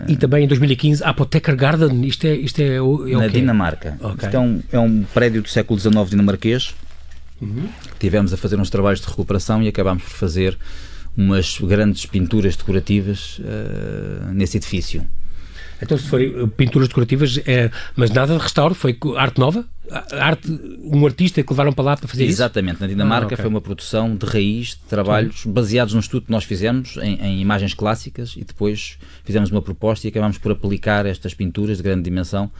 e 0.08 0.16
também 0.16 0.44
em 0.44 0.48
2015, 0.48 1.02
Apotheker 1.04 1.56
Garden, 1.56 2.04
isto 2.04 2.26
é, 2.26 2.34
isto 2.34 2.60
é, 2.60 2.76
é 2.76 3.16
Na 3.16 3.26
Dinamarca. 3.28 3.96
Okay. 4.00 4.28
Isto 4.28 4.36
é 4.36 4.40
um, 4.40 4.62
é 4.72 4.78
um 4.78 5.02
prédio 5.14 5.42
do 5.42 5.48
século 5.48 5.78
XIX 5.78 6.10
dinamarquês. 6.10 6.74
Uhum. 7.40 7.68
Tivemos 7.98 8.32
a 8.32 8.36
fazer 8.36 8.58
uns 8.58 8.70
trabalhos 8.70 9.00
de 9.00 9.06
recuperação 9.06 9.62
e 9.62 9.68
acabámos 9.68 10.02
por 10.02 10.12
fazer 10.12 10.58
umas 11.16 11.58
grandes 11.58 12.06
pinturas 12.06 12.56
decorativas 12.56 13.38
uh, 13.38 14.32
nesse 14.32 14.56
edifício. 14.56 15.06
Então, 15.82 15.96
se 15.96 16.06
forem 16.08 16.46
pinturas 16.48 16.88
decorativas, 16.88 17.38
é, 17.46 17.70
mas 17.96 18.10
nada 18.10 18.36
de 18.36 18.42
restauro, 18.42 18.74
foi 18.74 18.96
arte 19.16 19.38
nova? 19.38 19.64
Arte, 20.12 20.48
um 20.84 21.04
artista 21.04 21.42
que 21.42 21.50
levaram 21.50 21.72
para 21.72 21.84
lá 21.84 21.96
para 21.96 22.06
fazer 22.06 22.24
Exatamente. 22.24 22.32
isso? 22.32 22.42
Exatamente. 22.42 22.80
Na 22.80 22.86
Dinamarca 22.86 23.24
ah, 23.24 23.26
okay. 23.26 23.36
foi 23.38 23.48
uma 23.48 23.60
produção 23.60 24.14
de 24.14 24.24
raiz, 24.24 24.68
de 24.68 24.88
trabalhos 24.88 25.40
Sim. 25.40 25.52
baseados 25.52 25.94
num 25.94 26.00
estudo 26.00 26.26
que 26.26 26.32
nós 26.32 26.44
fizemos 26.44 26.96
em, 26.98 27.14
em, 27.20 27.40
imagens 27.40 27.74
clássicas 27.74 28.34
e 28.36 28.44
depois 28.44 28.98
fizemos 29.24 29.50
uma 29.50 29.60
proposta 29.60 30.06
e 30.06 30.10
acabámos 30.10 30.38
por 30.38 30.52
aplicar 30.52 31.06
estas 31.06 31.34
pinturas 31.34 31.78
de 31.78 31.82
grande 31.82 32.02
dimensão 32.02 32.50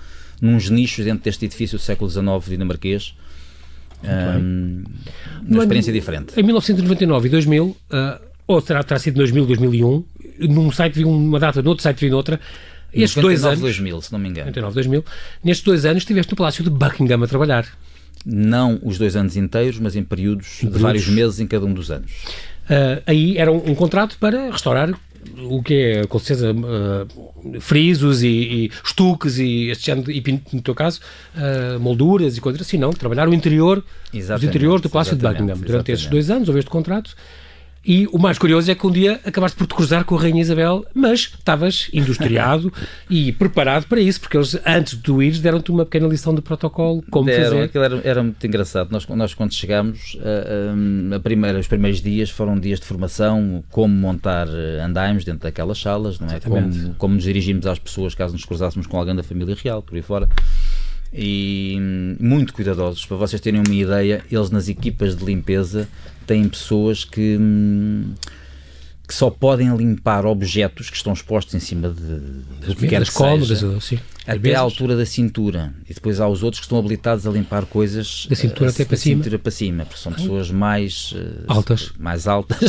nos 0.40 0.70
nichos 0.70 1.04
dentro 1.04 1.22
deste 1.22 1.44
edifício 1.44 1.78
do 1.78 1.82
século 1.82 2.10
XIX 2.10 2.26
dinamarquês. 2.48 3.14
Um, 4.02 4.82
uma 5.46 5.62
experiência 5.62 5.92
diferente. 5.92 6.32
Em 6.38 6.42
1999 6.42 7.28
e 7.28 7.30
2000, 7.30 7.64
uh, 7.66 7.76
ou 8.46 8.60
terá, 8.60 8.82
terá 8.82 8.98
sido 8.98 9.16
2000, 9.16 9.46
2001, 9.46 10.04
num 10.48 10.72
site 10.72 10.94
vi 10.94 11.04
uma 11.04 11.38
data, 11.38 11.62
no 11.62 11.68
outro 11.68 11.82
site 11.82 12.00
vi 12.00 12.10
noutra, 12.10 12.40
estes 12.92 13.16
99, 13.16 13.22
dois 13.22 13.44
anos. 13.44 13.60
2000, 13.60 14.02
se 14.02 14.12
não 14.12 14.18
me 14.18 14.28
engano. 14.28 14.46
99, 14.46 14.74
2000. 14.74 15.04
Nestes 15.44 15.64
dois 15.64 15.84
anos 15.84 16.02
estiveste 16.02 16.32
no 16.32 16.36
Palácio 16.36 16.64
de 16.64 16.70
Buckingham 16.70 17.22
a 17.22 17.26
trabalhar. 17.26 17.66
Não 18.24 18.78
os 18.82 18.98
dois 18.98 19.16
anos 19.16 19.36
inteiros, 19.36 19.78
mas 19.78 19.96
em 19.96 20.02
períodos, 20.02 20.46
em 20.46 20.56
períodos. 20.58 20.78
de 20.78 20.82
vários 20.82 21.08
meses 21.08 21.40
em 21.40 21.46
cada 21.46 21.64
um 21.64 21.72
dos 21.72 21.90
anos. 21.90 22.10
Uh, 22.70 23.02
aí 23.06 23.38
era 23.38 23.50
um, 23.50 23.70
um, 23.70 23.74
contrato 23.74 24.16
para 24.18 24.50
restaurar 24.50 24.92
o 25.38 25.62
que 25.62 25.74
é, 25.74 26.06
com 26.06 26.18
certeza, 26.18 26.52
uh, 26.52 27.60
frisos 27.60 28.22
e, 28.22 28.28
e 28.28 28.70
estuques 28.84 29.38
e 29.38 29.68
este 29.68 29.86
género, 29.86 30.10
e 30.10 30.42
no 30.52 30.62
teu 30.62 30.74
caso, 30.74 31.00
uh, 31.34 31.80
molduras 31.80 32.36
e 32.36 32.40
coisas 32.40 32.60
assim, 32.60 32.78
não? 32.78 32.90
Trabalhar 32.90 33.28
o 33.28 33.34
interior, 33.34 33.84
os 34.12 34.42
interiores 34.44 34.82
do 34.82 34.88
Palácio 34.88 35.16
de 35.16 35.26
Buckingham. 35.26 35.58
Durante 35.58 35.92
estes 35.92 36.08
dois 36.08 36.30
anos, 36.30 36.48
houve 36.48 36.60
este 36.60 36.70
contrato 36.70 37.14
e 37.84 38.06
o 38.08 38.18
mais 38.18 38.38
curioso 38.38 38.70
é 38.70 38.74
que 38.74 38.86
um 38.86 38.90
dia 38.90 39.18
acabaste 39.24 39.56
por 39.56 39.66
te 39.66 39.74
cruzar 39.74 40.04
com 40.04 40.14
a 40.14 40.20
Rainha 40.20 40.42
Isabel, 40.42 40.84
mas 40.94 41.20
estavas 41.20 41.88
industriado 41.94 42.70
e 43.08 43.32
preparado 43.32 43.86
para 43.86 44.00
isso, 44.00 44.20
porque 44.20 44.36
eles, 44.36 44.60
antes 44.66 44.96
de 44.96 45.02
tu 45.02 45.22
ires, 45.22 45.40
deram-te 45.40 45.70
uma 45.70 45.84
pequena 45.86 46.06
lição 46.06 46.34
de 46.34 46.42
protocolo, 46.42 47.02
como 47.10 47.26
deram, 47.26 47.44
fazer. 47.44 47.62
Aquilo 47.62 47.84
era, 47.84 48.00
era 48.04 48.22
muito 48.22 48.46
engraçado. 48.46 48.90
Nós, 48.92 49.06
nós 49.08 49.32
quando 49.32 49.54
chegámos, 49.54 50.18
a, 50.20 51.16
a 51.16 51.20
primeira, 51.20 51.58
os 51.58 51.66
primeiros 51.66 52.02
dias 52.02 52.28
foram 52.28 52.58
dias 52.58 52.78
de 52.78 52.84
formação, 52.84 53.64
como 53.70 53.94
montar 53.94 54.46
eh, 54.48 54.82
andaimes 54.82 55.24
dentro 55.24 55.40
daquelas 55.40 55.80
salas, 55.80 56.20
não 56.20 56.28
é? 56.28 56.38
Como, 56.38 56.94
como 56.96 57.14
nos 57.14 57.24
dirigimos 57.24 57.66
às 57.66 57.78
pessoas 57.78 58.14
caso 58.14 58.34
nos 58.34 58.44
cruzássemos 58.44 58.86
com 58.86 58.98
alguém 58.98 59.16
da 59.16 59.22
família 59.22 59.56
real, 59.62 59.80
por 59.80 59.96
aí 59.96 60.02
fora 60.02 60.28
e 61.12 61.76
hum, 61.78 62.16
muito 62.20 62.52
cuidadosos. 62.52 63.04
Para 63.04 63.16
vocês 63.16 63.40
terem 63.40 63.60
uma 63.66 63.74
ideia, 63.74 64.22
eles 64.30 64.50
nas 64.50 64.68
equipas 64.68 65.16
de 65.16 65.24
limpeza 65.24 65.88
têm 66.30 66.48
pessoas 66.48 67.04
que, 67.04 67.36
hum, 67.36 68.14
que 69.06 69.12
só 69.12 69.28
podem 69.30 69.76
limpar 69.76 70.24
objetos 70.24 70.88
que 70.88 70.96
estão 70.96 71.12
expostos 71.12 71.52
em 71.56 71.58
cima 71.58 71.88
de, 71.88 72.72
de 72.72 72.88
das 72.88 73.10
cômodas, 73.10 73.64
até 74.24 74.54
à 74.54 74.60
altura 74.60 74.96
da 74.96 75.04
cintura. 75.04 75.74
E 75.88 75.92
depois 75.92 76.20
há 76.20 76.28
os 76.28 76.44
outros 76.44 76.60
que 76.60 76.66
estão 76.66 76.78
habilitados 76.78 77.26
a 77.26 77.30
limpar 77.32 77.66
coisas 77.66 78.28
da 78.30 78.36
cintura 78.36 78.70
uh, 78.70 78.72
até 78.72 78.84
para 78.84 78.96
cima. 78.96 79.24
cintura 79.24 79.38
para 79.40 79.50
cima, 79.50 79.84
porque 79.84 80.00
são 80.00 80.12
pessoas 80.12 80.52
mais 80.52 81.12
uh, 81.16 81.44
altas, 81.48 81.90
mais 81.98 82.28
altas. 82.28 82.60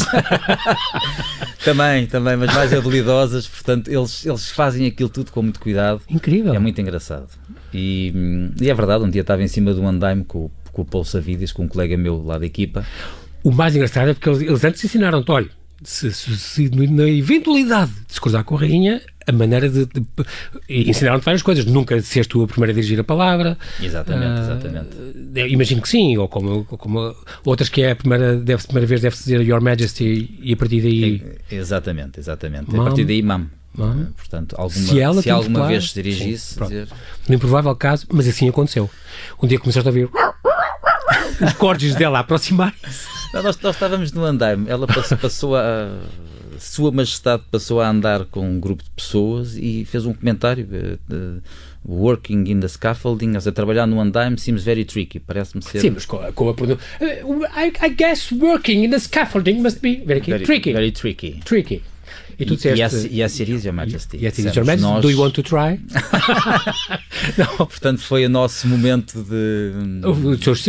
também, 1.63 2.07
também, 2.07 2.35
mas 2.37 2.51
mais 2.55 2.73
habilidosas. 2.73 3.47
Portanto, 3.47 3.91
eles 3.91 4.25
eles 4.25 4.49
fazem 4.49 4.87
aquilo 4.87 5.09
tudo 5.09 5.31
com 5.31 5.43
muito 5.43 5.59
cuidado. 5.59 6.01
Incrível. 6.09 6.55
É 6.55 6.57
muito 6.57 6.81
engraçado. 6.81 7.29
E, 7.71 8.11
e 8.59 8.71
é 8.71 8.73
verdade, 8.73 9.03
um 9.03 9.09
dia 9.09 9.21
estava 9.21 9.43
em 9.43 9.47
cima 9.47 9.71
de 9.71 9.79
um 9.79 9.87
andaime 9.87 10.23
com, 10.23 10.49
com 10.71 10.81
o 10.81 10.85
Paulo 10.85 11.05
Savides, 11.05 11.51
com 11.51 11.65
um 11.65 11.67
colega 11.67 11.95
meu 11.95 12.23
lá 12.25 12.39
da 12.39 12.45
equipa. 12.47 12.83
O 13.43 13.51
mais 13.51 13.75
engraçado 13.75 14.09
é 14.09 14.13
porque 14.13 14.29
eles, 14.29 14.41
eles 14.41 14.63
antes 14.63 14.83
ensinaram-te, 14.83 15.31
olha, 15.31 15.49
se, 15.83 16.11
se, 16.11 16.37
se, 16.37 16.69
na 16.69 17.07
eventualidade 17.07 17.91
de 18.07 18.13
se 18.13 18.21
cruzar 18.21 18.43
com 18.43 18.55
a 18.55 18.59
rainha, 18.59 19.01
a 19.25 19.31
maneira 19.31 19.69
de, 19.69 19.85
de 19.85 20.05
ensinaram-te 20.69 21.25
várias 21.25 21.41
coisas. 21.41 21.65
Nunca 21.65 21.99
seres 22.01 22.27
tu 22.27 22.43
a 22.43 22.47
primeira 22.47 22.71
a 22.71 22.75
dirigir 22.75 22.99
a 22.99 23.03
palavra. 23.03 23.57
Exatamente, 23.81 24.39
uh, 24.39 24.43
exatamente. 24.43 25.53
Imagino 25.53 25.81
que 25.81 25.89
sim, 25.89 26.17
ou 26.17 26.27
como, 26.27 26.65
como 26.65 27.15
outras 27.45 27.69
que 27.69 27.81
é 27.81 27.91
a 27.91 27.95
primeira, 27.95 28.37
deve, 28.37 28.61
a 28.61 28.65
primeira 28.65 28.87
vez 28.87 29.01
deve 29.01 29.15
dizer 29.15 29.41
Your 29.41 29.61
Majesty 29.61 30.39
e 30.41 30.53
a 30.53 30.57
partir 30.57 30.81
daí. 30.81 31.23
É, 31.49 31.55
exatamente, 31.55 32.19
exatamente. 32.19 32.75
a 32.75 32.83
partir 32.83 33.05
daí, 33.05 33.21
mam. 33.21 33.47
Mam. 33.73 34.07
Portanto, 34.17 34.55
alguma, 34.57 34.87
se, 34.87 34.99
ela 34.99 35.21
se 35.21 35.29
alguma 35.29 35.65
vez 35.65 35.91
se 35.91 36.03
dirigisse, 36.03 36.55
sim, 36.55 36.63
dizer... 36.63 36.89
no 37.27 37.35
improvável 37.35 37.73
caso, 37.73 38.05
mas 38.11 38.27
assim 38.27 38.49
aconteceu. 38.49 38.89
Um 39.41 39.47
dia 39.47 39.57
começaste 39.57 39.87
a 39.87 39.91
ouvir 39.91 40.09
os 41.41 41.53
cortes 41.53 41.95
dela 41.95 42.19
a 42.19 42.21
aproximar-se. 42.21 43.07
Nós, 43.33 43.57
nós 43.59 43.75
estávamos 43.75 44.11
no 44.11 44.25
andaime, 44.25 44.69
ela 44.69 44.85
passou, 44.87 45.17
passou 45.17 45.55
a 45.55 45.89
sua 46.61 46.91
Majestade 46.91 47.43
passou 47.49 47.81
a 47.81 47.89
andar 47.89 48.25
com 48.25 48.47
um 48.47 48.59
grupo 48.59 48.83
de 48.83 48.89
pessoas 48.91 49.57
e 49.57 49.83
fez 49.85 50.05
um 50.05 50.13
comentário 50.13 50.67
uh, 51.11 51.41
working 51.83 52.43
in 52.47 52.59
the 52.59 52.67
scaffolding, 52.67 53.33
a 53.35 53.51
trabalhar 53.51 53.87
no 53.87 53.99
andaime 53.99 54.37
seems 54.37 54.63
very 54.63 54.85
tricky, 54.85 55.19
parece-me 55.19 55.63
ser... 55.63 55.79
Sim, 55.79 55.91
mas 55.91 56.05
com 56.05 56.17
a, 56.17 56.31
com 56.31 56.49
a 56.49 56.51
uh, 56.51 57.45
I, 57.55 57.73
I, 57.81 57.89
guess 57.89 58.31
working 58.31 58.83
in 58.85 58.91
the 58.91 58.99
scaffolding 58.99 59.61
must 59.61 59.81
be 59.81 60.03
very, 60.05 60.21
very 60.21 60.43
tricky. 60.43 60.71
Very 60.71 60.91
tricky. 60.91 61.41
Tricky. 61.43 61.81
E 62.37 62.45
tu 62.45 62.55
disseste... 62.55 62.79
Yes, 62.79 63.07
yes, 63.11 63.39
it 63.39 63.51
is, 63.51 63.65
Your 63.65 63.73
Majesty. 63.73 64.17
Yes, 64.17 64.39
it 64.39 64.47
is, 64.49 64.55
Your 64.55 64.65
Majesty. 64.65 64.87
Nós... 64.87 65.01
Do 65.01 65.09
you 65.09 65.19
want 65.19 65.33
to 65.33 65.43
try? 65.43 65.79
não. 67.37 67.57
Portanto, 67.57 68.01
foi 68.01 68.25
o 68.25 68.29
nosso 68.29 68.67
momento 68.67 69.23
de... 69.23 69.71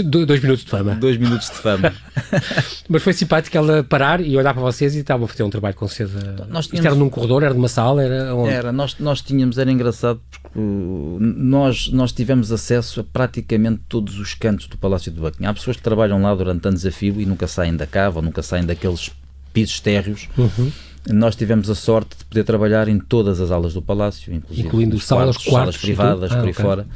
Dois 0.04 0.40
minutos 0.42 0.64
de 0.64 0.70
fama. 0.70 0.94
Dois 0.94 1.16
minutos 1.16 1.50
de 1.50 1.56
fama. 1.56 1.92
Mas 2.88 3.02
foi 3.02 3.12
simpático 3.12 3.56
ela 3.56 3.82
parar 3.82 4.20
e 4.20 4.36
olhar 4.36 4.52
para 4.52 4.62
vocês 4.62 4.94
e 4.94 4.98
estavam 5.00 5.24
a 5.24 5.28
fazer 5.28 5.42
um 5.42 5.50
trabalho 5.50 5.74
com 5.74 5.88
certeza. 5.88 6.46
Nós 6.48 6.66
tínhamos... 6.66 6.72
Isto 6.72 6.86
era 6.86 6.94
num 6.94 7.08
corredor, 7.08 7.42
era 7.42 7.54
numa 7.54 7.68
sala, 7.68 8.02
era 8.02 8.34
onde? 8.34 8.52
Era, 8.52 8.72
nós, 8.72 8.96
nós 8.98 9.20
tínhamos, 9.20 9.58
era 9.58 9.70
engraçado 9.70 10.20
porque 10.30 10.58
nós, 10.58 11.88
nós 11.88 12.12
tivemos 12.12 12.52
acesso 12.52 13.00
a 13.00 13.04
praticamente 13.04 13.80
todos 13.88 14.18
os 14.18 14.34
cantos 14.34 14.66
do 14.66 14.76
Palácio 14.76 15.10
de 15.10 15.20
Buckingham. 15.20 15.50
Há 15.50 15.54
pessoas 15.54 15.76
que 15.76 15.82
trabalham 15.82 16.20
lá 16.20 16.34
durante 16.34 16.66
anos 16.68 16.84
a 16.84 16.90
fio 16.90 17.20
e 17.20 17.26
nunca 17.26 17.46
saem 17.46 17.74
da 17.74 17.86
cava 17.86 18.18
ou 18.18 18.22
nunca 18.24 18.42
saem 18.42 18.64
daqueles 18.64 19.10
pisos 19.52 19.80
térreos. 19.80 20.28
Uhum 20.36 20.70
nós 21.10 21.34
tivemos 21.34 21.68
a 21.68 21.74
sorte 21.74 22.16
de 22.18 22.24
poder 22.24 22.44
trabalhar 22.44 22.88
em 22.88 22.98
todas 22.98 23.40
as 23.40 23.50
aulas 23.50 23.74
do 23.74 23.82
Palácio, 23.82 24.32
inclusive 24.32 24.66
incluindo 24.66 24.98
salas, 25.00 25.36
quartos, 25.36 25.52
salas 25.52 25.76
privadas, 25.76 26.32
ah, 26.32 26.36
por 26.36 26.44
aí 26.44 26.50
okay. 26.50 26.64
fora. 26.64 26.86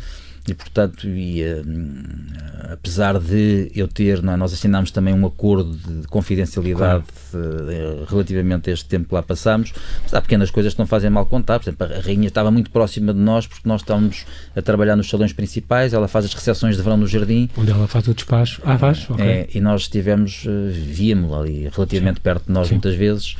E, 0.48 0.54
portanto, 0.54 1.08
e, 1.08 1.42
uh, 1.42 2.72
apesar 2.72 3.18
de 3.18 3.70
eu 3.74 3.88
ter, 3.88 4.18
é, 4.18 4.36
nós 4.36 4.52
assinámos 4.52 4.92
também 4.92 5.12
um 5.12 5.26
acordo 5.26 5.74
de 5.74 6.06
confidencialidade 6.06 7.04
claro. 7.32 7.46
uh, 7.46 8.04
relativamente 8.08 8.70
a 8.70 8.72
este 8.72 8.84
tempo 8.84 9.08
que 9.08 9.14
lá 9.14 9.22
passámos, 9.22 9.72
mas 10.04 10.14
há 10.14 10.20
pequenas 10.20 10.48
coisas 10.50 10.72
que 10.72 10.78
não 10.78 10.86
fazem 10.86 11.10
mal 11.10 11.26
contar. 11.26 11.58
Por 11.58 11.64
exemplo, 11.64 11.86
a 11.86 12.00
rainha 12.00 12.28
estava 12.28 12.50
muito 12.52 12.70
próxima 12.70 13.12
de 13.12 13.18
nós 13.18 13.46
porque 13.46 13.68
nós 13.68 13.80
estávamos 13.80 14.24
a 14.54 14.62
trabalhar 14.62 14.94
nos 14.94 15.08
salões 15.08 15.32
principais, 15.32 15.92
ela 15.92 16.06
faz 16.06 16.24
as 16.24 16.32
recepções 16.32 16.76
de 16.76 16.82
verão 16.82 16.96
no 16.96 17.08
jardim. 17.08 17.50
Onde 17.56 17.72
ela 17.72 17.88
faz 17.88 18.06
o 18.06 18.14
despacho. 18.14 18.62
Ah, 18.64 18.78
faz? 18.78 19.10
Okay. 19.10 19.26
É, 19.26 19.48
e 19.52 19.60
nós 19.60 19.82
estivemos, 19.82 20.44
uh, 20.44 20.70
víamos 20.70 21.32
ali 21.32 21.68
relativamente 21.74 22.18
Sim. 22.18 22.22
perto 22.22 22.46
de 22.46 22.52
nós 22.52 22.68
Sim. 22.68 22.74
muitas 22.74 22.94
vezes. 22.94 23.36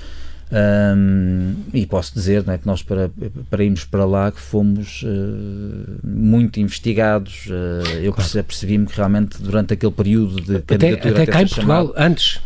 Um, 0.50 1.56
e 1.74 1.84
posso 1.86 2.14
dizer 2.14 2.44
é, 2.48 2.56
que 2.56 2.66
nós, 2.66 2.82
para, 2.82 3.10
para 3.50 3.64
irmos 3.64 3.84
para 3.84 4.04
lá, 4.04 4.30
que 4.30 4.40
fomos 4.40 5.02
uh, 5.02 5.98
muito 6.04 6.60
investigados. 6.60 7.46
Uh, 7.46 7.98
eu 8.02 8.12
percebi-me 8.12 8.86
que 8.86 8.96
realmente 8.96 9.42
durante 9.42 9.74
aquele 9.74 9.92
período 9.92 10.36
de 10.36 10.62
candidatura. 10.62 11.10
Até, 11.10 11.22
até 11.22 11.26
cá 11.26 11.42
em 11.42 11.46
Portugal, 11.46 11.86
chamado, 11.86 11.94
antes. 11.96 12.40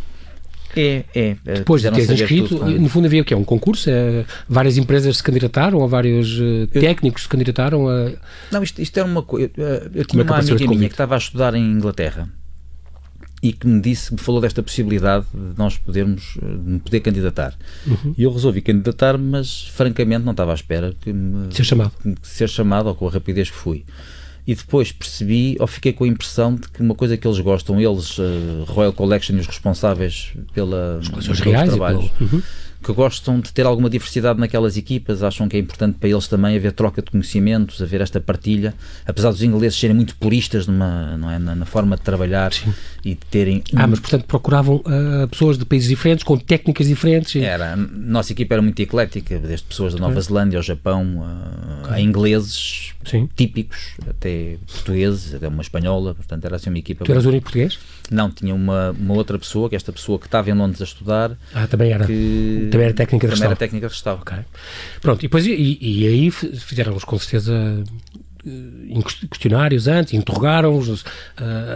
É, 0.77 1.05
é. 1.15 1.37
Depois 1.45 1.83
de 1.83 1.91
teres 1.91 2.09
inscrito, 2.09 2.57
tudo, 2.57 2.71
no 2.71 2.89
fundo 2.89 3.07
havia 3.07 3.21
o 3.21 3.25
quê? 3.25 3.35
Um 3.35 3.45
concurso? 3.45 3.91
É, 3.91 4.25
várias 4.49 4.79
empresas 4.79 5.17
se 5.17 5.23
candidataram, 5.23 5.79
ou 5.79 5.89
vários 5.89 6.39
uh, 6.39 6.69
técnicos 6.69 7.25
se 7.25 7.29
candidataram 7.29 7.89
a... 7.89 8.13
Não, 8.53 8.63
isto, 8.63 8.81
isto 8.81 8.97
era 8.97 9.07
uma 9.07 9.23
coisa... 9.23 9.51
Eu, 9.57 9.67
eu 9.95 10.05
tinha 10.05 10.23
é 10.23 10.25
uma 10.25 10.39
amiga 10.39 10.69
minha 10.69 10.89
que 10.89 10.95
estava 10.95 11.17
a 11.17 11.19
estudar 11.19 11.55
em 11.55 11.73
Inglaterra 11.73 12.29
e 13.43 13.53
que 13.53 13.67
me 13.67 13.81
disse, 13.81 14.13
me 14.13 14.21
falou 14.21 14.41
desta 14.41 14.63
possibilidade 14.63 15.27
de 15.33 15.59
nós 15.59 15.79
podermos 15.79 16.35
de 16.41 16.71
me 16.71 16.79
poder 16.79 17.01
candidatar. 17.01 17.57
Uhum. 17.87 18.15
E 18.17 18.23
eu 18.23 18.33
resolvi 18.33 18.61
candidatar, 18.61 19.17
mas 19.17 19.67
francamente 19.69 20.25
não 20.25 20.33
estava 20.33 20.53
à 20.53 20.55
espera 20.55 20.95
que 21.01 21.13
me 21.13 21.53
ser 21.55 21.65
chamado, 21.65 21.93
que, 22.03 22.29
ser 22.29 22.49
chamado 22.49 22.89
ou 22.89 22.95
com 22.95 23.09
a 23.09 23.11
rapidez 23.11 23.51
que 23.51 23.57
fui. 23.57 23.85
E 24.47 24.55
depois 24.55 24.93
percebi, 24.93 25.57
ou 25.59 25.67
fiquei 25.67 25.93
com 25.93 26.05
a 26.05 26.09
impressão 26.09 26.55
de 26.55 26.69
que 26.69 26.83
uma 26.83 26.95
coisa 26.95 27.17
que 27.17 27.27
eles 27.27 27.39
gostam, 27.41 27.81
eles, 27.81 28.19
uh, 28.19 28.65
Royal 28.67 28.93
Collection 28.93 29.37
e 29.37 29.41
os 29.41 29.47
responsáveis 29.47 30.33
pela, 30.53 30.99
os 30.99 31.41
reais 31.41 31.71
trabalhos, 31.71 32.09
pelo... 32.11 32.31
uhum 32.33 32.43
que 32.83 32.93
gostam 32.93 33.41
de 33.41 33.53
ter 33.53 33.67
alguma 33.67 33.91
diversidade 33.91 34.39
naquelas 34.41 34.77
equipas, 34.77 35.23
acham 35.23 35.49
que 35.49 35.57
é 35.57 35.61
importante 35.61 35.99
para 35.99 36.09
eles 36.09 36.27
também 36.27 36.57
haver 36.57 36.73
troca 36.73 37.03
de 37.03 37.11
conhecimentos, 37.11 37.81
haver 37.83 38.01
esta 38.01 38.21
partilha, 38.21 38.75
apesar 39.07 39.31
dos 39.31 39.43
ingleses 39.43 39.79
serem 39.79 39.95
muito 39.95 40.17
puristas 40.17 40.67
numa, 40.67 41.17
não 41.17 41.31
é, 41.31 41.39
na, 41.39 41.55
na 41.55 41.67
forma 41.67 41.97
de 41.97 42.03
trabalhar 42.03 42.53
Sim. 42.53 42.73
e 43.05 43.11
de 43.11 43.27
terem... 43.31 43.63
Ah, 43.75 43.87
mas 43.87 44.01
portanto 44.01 44.25
procuravam 44.25 44.77
uh, 44.77 45.29
pessoas 45.29 45.59
de 45.59 45.65
países 45.65 45.89
diferentes, 45.89 46.25
com 46.25 46.39
técnicas 46.39 46.87
diferentes? 46.87 47.35
E... 47.35 47.41
Era, 47.41 47.75
a 47.75 47.77
nossa 47.77 48.33
equipa 48.33 48.55
era 48.55 48.63
muito 48.63 48.81
eclética, 48.81 49.39
desde 49.39 49.67
pessoas 49.67 49.95
da 49.95 50.01
Nova 50.01 50.19
é. 50.19 50.23
Zelândia 50.23 50.59
ao 50.59 50.63
Japão, 50.63 51.19
uh, 51.19 51.93
a 51.93 52.01
ingleses 52.01 52.95
Sim. 53.05 53.29
típicos, 53.37 53.95
até 54.09 54.57
portugueses, 54.67 55.35
até 55.35 55.49
uma 55.49 55.63
espanhola, 55.63 56.15
portanto 56.15 56.45
era 56.45 56.57
assim 56.57 56.71
uma 56.71 56.79
equipa... 56.79 57.05
Tu 57.05 57.13
eras 57.13 57.27
o 57.27 57.29
único 57.29 57.45
português? 57.45 57.79
Não, 58.11 58.29
tinha 58.29 58.53
uma, 58.53 58.91
uma 58.91 59.15
outra 59.15 59.39
pessoa, 59.39 59.69
que 59.69 59.77
é 59.77 59.79
esta 59.79 59.93
pessoa 59.93 60.19
que 60.19 60.27
estava 60.27 60.51
em 60.51 60.53
Londres 60.53 60.81
a 60.81 60.85
estudar. 60.85 61.39
Ah, 61.55 61.69
também 61.69 61.93
era. 61.93 62.05
Que, 62.05 62.69
também 62.71 62.87
era 62.87 62.95
técnica 62.95 63.27
de 63.27 63.35
Também 63.35 63.47
era 63.47 63.57
técnica 63.57 63.89
de. 63.89 64.21
Okay. 64.23 64.39
Pronto, 65.01 65.21
e, 65.21 65.23
depois, 65.23 65.47
e, 65.47 65.79
e 65.81 66.07
aí 66.07 66.31
fizeram-nos 66.31 67.05
com 67.05 67.19
certeza 67.19 67.85
questionários 69.31 69.87
antes, 69.87 70.15
interrogaram-os, 70.15 71.03
uh, 71.03 71.05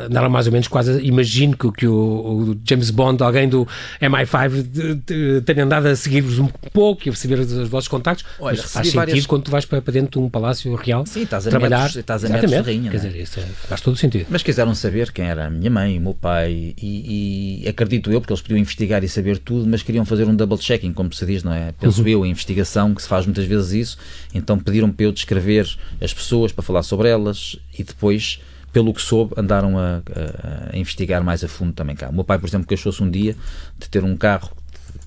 andaram 0.07 0.31
mais 0.31 0.47
ou 0.47 0.53
menos 0.53 0.69
quase, 0.69 1.01
imagino 1.03 1.57
que, 1.57 1.71
que 1.73 1.87
o, 1.87 1.95
o, 1.95 2.61
James 2.65 2.91
Bond, 2.91 3.23
alguém 3.23 3.49
do 3.49 3.67
MI5 4.01 5.43
tenha 5.45 5.65
andado 5.65 5.87
a 5.87 5.97
seguir-vos 5.97 6.39
um 6.39 6.49
pouco 6.73 7.03
e 7.07 7.09
a 7.09 7.13
perceber 7.13 7.39
os, 7.39 7.53
os 7.53 7.69
vossos 7.69 7.89
contactos, 7.89 8.25
Olha, 8.39 8.57
mas 8.57 8.73
faz 8.73 8.87
sentido 8.87 8.95
várias... 8.95 9.27
quando 9.27 9.43
tu 9.45 9.51
vais 9.51 9.65
para, 9.65 9.83
para, 9.83 9.93
dentro 9.93 10.21
de 10.21 10.27
um 10.27 10.31
palácio 10.31 10.75
real 10.75 11.05
Sim, 11.07 11.23
estás 11.23 11.47
a 11.47 11.51
trabalhar. 11.51 11.79
Metros, 11.83 11.97
estás 11.97 12.25
a 12.25 12.29
metros 12.29 12.51
de 12.51 12.61
rainha, 12.61 12.91
Quer 12.91 12.97
dizer, 12.97 13.17
isso 13.17 13.41
é, 13.41 13.43
faz 13.43 13.81
todo 13.81 13.95
o 13.95 13.97
sentido. 13.97 14.27
Mas 14.31 14.43
quiseram 14.43 14.75
saber 14.75 15.13
quem 15.13 15.27
era 15.27 15.47
a 15.47 15.51
minha 15.51 15.71
mãe, 15.71 15.99
o 15.99 16.01
meu 16.01 16.15
pai 16.15 16.75
e, 16.81 17.63
e, 17.63 17.69
acredito 17.69 18.11
eu, 18.11 18.21
porque 18.21 18.33
eles 18.33 18.43
podiam 18.43 18.59
investigar 18.59 19.05
e 19.05 19.09
saber 19.09 19.39
tudo, 19.39 19.69
mas 19.69 19.83
queriam 19.83 20.05
fazer 20.05 20.27
um 20.27 20.35
double 20.35 20.59
checking, 20.59 20.93
como 20.93 21.13
se 21.13 21.27
diz, 21.27 21.43
não 21.43 21.53
é? 21.53 21.73
Penso 21.79 22.03
uhum. 22.03 22.09
eu, 22.09 22.23
a 22.23 22.29
investigação, 22.29 22.95
que 22.95 23.03
se 23.03 23.09
faz 23.09 23.27
muitas 23.27 23.45
vezes 23.45 23.73
isso, 23.73 23.99
então 24.33 24.59
pediram 24.59 24.91
para 24.91 25.05
eu 25.05 25.13
descrever 25.13 25.69
as 26.01 26.13
pessoas 26.13 26.54
para 26.55 26.63
falar 26.63 26.83
sobre 26.83 27.09
elas 27.09 27.59
e 27.79 27.83
depois, 27.83 28.41
pelo 28.73 28.93
que 28.95 29.03
soube, 29.03 29.35
andaram 29.37 29.79
a, 29.79 29.97
a, 29.97 30.75
a 30.75 30.79
investigar 30.79 31.23
mais 31.23 31.45
a 31.45 31.49
fundo 31.49 31.73
também 31.73 31.97
cá. 31.97 32.09
O 32.09 32.13
meu 32.13 32.25
pai, 32.25 32.39
por 32.39 32.49
exemplo, 32.49 32.67
queixou-se 32.67 33.03
um 33.03 33.11
dia 33.11 33.37
de 33.79 33.89
ter 33.89 34.05
um 34.05 34.17
carro 34.17 34.51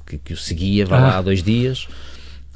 que, 0.06 0.18
que 0.18 0.34
o 0.34 0.38
seguia, 0.38 0.86
vá 0.86 0.98
ah. 0.98 1.02
lá 1.02 1.18
há 1.18 1.22
dois 1.22 1.44
dias. 1.44 1.88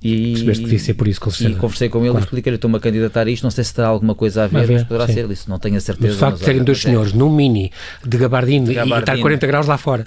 E, 0.03 0.31
Percebeste 0.31 0.63
que 0.63 0.69
devia 0.69 0.79
ser 0.79 0.93
por 0.95 1.07
isso, 1.07 1.21
com 1.21 1.29
certeza. 1.29 1.57
E 1.57 1.61
conversei 1.61 1.87
com 1.87 1.99
ele 1.99 2.09
claro. 2.09 2.23
e 2.23 2.25
expliquei-lhe: 2.25 2.55
estou-me 2.55 2.77
a 2.77 2.79
candidatar 2.79 3.27
a 3.27 3.29
isto, 3.29 3.43
não 3.43 3.51
sei 3.51 3.63
se 3.63 3.73
terá 3.73 3.87
alguma 3.87 4.15
coisa 4.15 4.45
a 4.45 4.47
ver, 4.47 4.67
mas 4.67 4.83
poderá 4.83 5.05
sim. 5.05 5.13
ser 5.13 5.29
isso, 5.29 5.47
não 5.47 5.59
tenho 5.59 5.77
a 5.77 5.79
certeza. 5.79 6.15
o 6.15 6.17
facto 6.17 6.39
de 6.39 6.45
serem 6.45 6.63
dois 6.63 6.81
senhores 6.81 7.13
num 7.13 7.29
mini 7.29 7.71
de 8.03 8.17
gabardino, 8.17 8.65
de 8.65 8.73
gabardino. 8.73 8.97
e 8.97 8.99
estar 8.99 9.17
40 9.19 9.47
graus 9.47 9.67
lá 9.67 9.77
fora, 9.77 10.03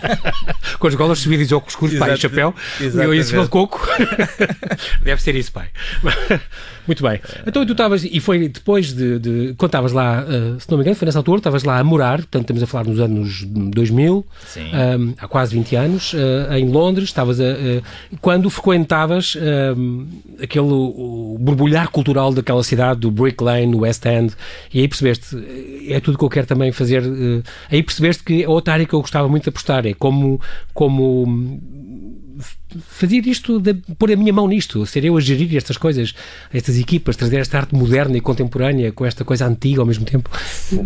com 0.78 0.86
as 0.86 0.94
golas 0.94 1.18
subidas 1.18 1.50
e 1.50 1.54
óculos 1.54 1.72
escuros, 1.72 1.98
pai, 1.98 2.12
e 2.12 2.16
chapéu, 2.18 2.54
e 2.78 2.84
eu 2.84 3.14
em 3.14 3.22
cima 3.22 3.44
de 3.44 3.48
coco, 3.48 3.80
deve 5.02 5.22
ser 5.22 5.34
isso, 5.34 5.50
pai. 5.50 5.68
Muito 6.86 7.02
bem. 7.02 7.20
Então 7.44 7.66
tu 7.66 7.72
estavas, 7.72 8.04
e 8.04 8.20
foi 8.20 8.48
depois 8.48 8.92
de, 8.92 9.18
de 9.18 9.54
quando 9.58 9.70
estavas 9.70 9.92
lá, 9.92 10.22
uh, 10.22 10.60
se 10.60 10.70
não 10.70 10.78
me 10.78 10.84
engano, 10.84 10.94
foi 10.94 11.06
nessa 11.06 11.18
altura, 11.18 11.38
estavas 11.38 11.64
lá 11.64 11.78
a 11.78 11.84
morar, 11.84 12.18
portanto 12.18 12.42
estamos 12.42 12.62
a 12.62 12.66
falar 12.66 12.84
nos 12.84 13.00
anos 13.00 13.44
2000, 13.44 14.24
um, 14.98 15.14
há 15.18 15.26
quase 15.26 15.54
20 15.54 15.74
anos, 15.74 16.12
uh, 16.12 16.52
em 16.52 16.68
Londres, 16.68 17.08
estavas 17.08 17.40
a, 17.40 17.44
uh, 17.44 17.82
quando 18.20 18.48
frequentavas 18.48 19.05
aquele 20.42 20.66
o 20.66 21.36
borbulhar 21.40 21.90
cultural 21.90 22.32
daquela 22.32 22.62
cidade, 22.62 23.00
do 23.00 23.10
Brick 23.10 23.42
Lane, 23.42 23.66
no 23.66 23.80
West 23.80 24.04
End, 24.06 24.34
e 24.72 24.80
aí 24.80 24.88
percebeste, 24.88 25.36
é 25.88 26.00
tudo 26.00 26.18
que 26.18 26.24
eu 26.24 26.28
quero 26.28 26.46
também 26.46 26.72
fazer, 26.72 27.02
aí 27.70 27.82
percebeste 27.82 28.22
que 28.24 28.42
é 28.42 28.48
outra 28.48 28.74
área 28.74 28.86
que 28.86 28.94
eu 28.94 29.00
gostava 29.00 29.28
muito 29.28 29.44
de 29.44 29.48
apostar, 29.50 29.86
é 29.86 29.94
como, 29.94 30.40
como 30.74 31.60
fazer 32.88 33.26
isto, 33.26 33.60
de, 33.60 33.74
pôr 33.98 34.12
a 34.12 34.16
minha 34.16 34.32
mão 34.32 34.46
nisto, 34.46 34.84
ser 34.86 35.04
eu 35.04 35.16
a 35.16 35.20
gerir 35.20 35.56
estas 35.56 35.76
coisas, 35.76 36.14
estas 36.52 36.78
equipas, 36.78 37.16
trazer 37.16 37.38
esta 37.38 37.58
arte 37.58 37.74
moderna 37.74 38.16
e 38.16 38.20
contemporânea 38.20 38.92
com 38.92 39.04
esta 39.04 39.24
coisa 39.24 39.46
antiga 39.46 39.80
ao 39.80 39.86
mesmo 39.86 40.04
tempo? 40.04 40.30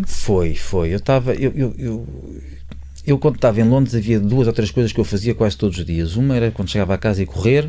Foi, 0.06 0.54
foi. 0.54 0.92
Eu 0.92 0.96
estava. 0.96 1.34
Eu, 1.34 1.52
eu, 1.54 1.74
eu, 1.78 2.06
eu, 3.06 3.18
quando 3.18 3.36
estava 3.36 3.60
em 3.60 3.68
Londres, 3.68 3.94
havia 3.94 4.20
duas 4.20 4.46
ou 4.46 4.52
três 4.52 4.70
coisas 4.70 4.92
que 4.92 5.00
eu 5.00 5.04
fazia 5.04 5.34
quase 5.34 5.56
todos 5.56 5.78
os 5.78 5.84
dias. 5.84 6.16
Uma 6.16 6.36
era 6.36 6.50
quando 6.50 6.68
chegava 6.68 6.94
a 6.94 6.98
casa 6.98 7.22
e 7.22 7.26
correr, 7.26 7.68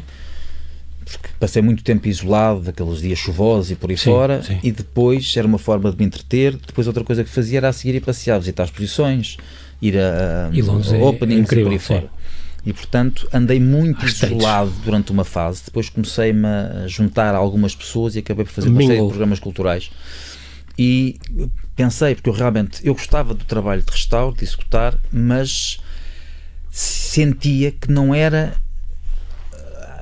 porque 1.03 1.29
passei 1.39 1.61
muito 1.61 1.83
tempo 1.83 2.07
isolado, 2.07 2.61
daqueles 2.61 3.01
dias 3.01 3.19
chuvosos 3.19 3.71
e 3.71 3.75
por 3.75 3.89
aí 3.89 3.97
sim, 3.97 4.05
fora, 4.05 4.43
sim. 4.43 4.59
e 4.63 4.71
depois 4.71 5.33
era 5.35 5.47
uma 5.47 5.57
forma 5.57 5.91
de 5.91 5.97
me 5.97 6.05
entreter. 6.05 6.55
Depois, 6.55 6.87
outra 6.87 7.03
coisa 7.03 7.23
que 7.23 7.29
fazia 7.29 7.59
era 7.59 7.69
a 7.69 7.73
seguir 7.73 7.95
e 7.95 7.99
passear, 7.99 8.39
visitar 8.39 8.63
exposições, 8.63 9.37
ir 9.81 9.97
a, 9.97 10.47
a, 10.47 10.55
e 10.55 10.61
Londres 10.61 10.93
a 10.93 10.97
é 10.97 11.01
openings 11.01 11.39
é 11.39 11.41
incrível, 11.41 11.63
e 11.63 11.65
por 11.65 11.71
aí 11.73 11.79
fora. 11.79 12.21
E, 12.63 12.73
portanto, 12.73 13.27
andei 13.33 13.59
muito 13.59 14.05
isolado 14.05 14.71
durante 14.85 15.11
uma 15.11 15.23
fase. 15.23 15.63
Depois 15.65 15.89
comecei-me 15.89 16.47
a 16.47 16.87
juntar 16.87 17.33
a 17.33 17.37
algumas 17.37 17.75
pessoas 17.75 18.15
e 18.15 18.19
acabei 18.19 18.45
por 18.45 18.51
fazer 18.51 18.69
uma 18.69 18.81
série 18.81 19.01
de 19.01 19.07
programas 19.07 19.39
culturais. 19.39 19.89
E 20.77 21.19
pensei, 21.75 22.15
porque 22.15 22.29
eu 22.29 22.33
realmente 22.33 22.79
eu 22.83 22.93
gostava 22.93 23.33
do 23.33 23.43
trabalho 23.45 23.81
de 23.81 23.91
restauro, 23.91 24.35
de 24.35 24.43
executar, 24.43 24.97
mas 25.11 25.79
sentia 26.69 27.71
que 27.71 27.91
não 27.91 28.15
era 28.15 28.55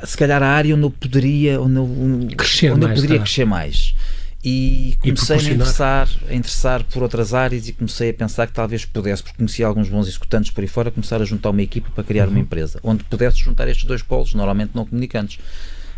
se 0.06 0.18
calhar 0.18 0.42
a 0.42 0.48
área 0.48 0.76
onde 0.76 0.84
eu 0.84 0.92
poderia 0.92 1.60
onde 1.62 1.78
eu, 1.78 2.38
crescer 2.38 2.72
onde 2.72 2.82
mais, 2.82 2.92
eu 2.92 2.96
poderia 2.96 3.18
tá? 3.18 3.24
crescer 3.24 3.46
mais 3.46 3.96
e 4.44 4.98
comecei 5.02 5.38
a 5.38 5.42
me 5.42 5.50
interessar, 5.52 6.10
a 6.30 6.34
interessar 6.34 6.84
por 6.86 7.04
outras 7.04 7.34
áreas 7.34 7.68
e 7.68 7.74
comecei 7.74 8.10
a 8.10 8.14
pensar 8.14 8.48
que 8.48 8.54
talvez 8.54 8.86
pudesse, 8.86 9.22
porque 9.22 9.38
conhecia 9.38 9.68
alguns 9.68 9.90
bons 9.90 10.08
executantes 10.08 10.50
por 10.52 10.62
aí 10.62 10.68
fora, 10.68 10.90
começar 10.90 11.22
a 11.22 11.26
juntar 11.26 11.50
uma 11.50 11.62
equipa 11.62 11.90
para 11.94 12.04
criar 12.06 12.26
uhum. 12.26 12.32
uma 12.32 12.40
empresa, 12.40 12.80
onde 12.82 13.04
pudesse 13.04 13.38
juntar 13.38 13.68
estes 13.68 13.86
dois 13.86 14.02
polos, 14.02 14.34
normalmente 14.34 14.72
não 14.74 14.86
comunicantes. 14.86 15.40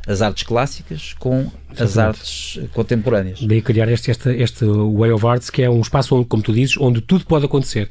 As 0.08 0.24
artes 0.24 0.42
clássicas 0.42 1.14
com 1.20 1.52
Exatamente. 1.72 1.84
as 1.84 1.98
artes 2.00 2.60
contemporâneas. 2.74 3.40
Daí 3.44 3.62
criar 3.62 3.88
este, 3.88 4.10
este, 4.10 4.30
este 4.30 4.66
Way 4.66 5.12
of 5.12 5.28
Arts, 5.28 5.52
que 5.52 5.62
é 5.62 5.70
um 5.70 5.80
espaço, 5.80 6.16
onde, 6.16 6.26
como 6.26 6.42
tu 6.42 6.52
dizes, 6.52 6.76
onde 6.78 7.02
tudo 7.02 7.24
pode 7.24 7.46
acontecer 7.46 7.88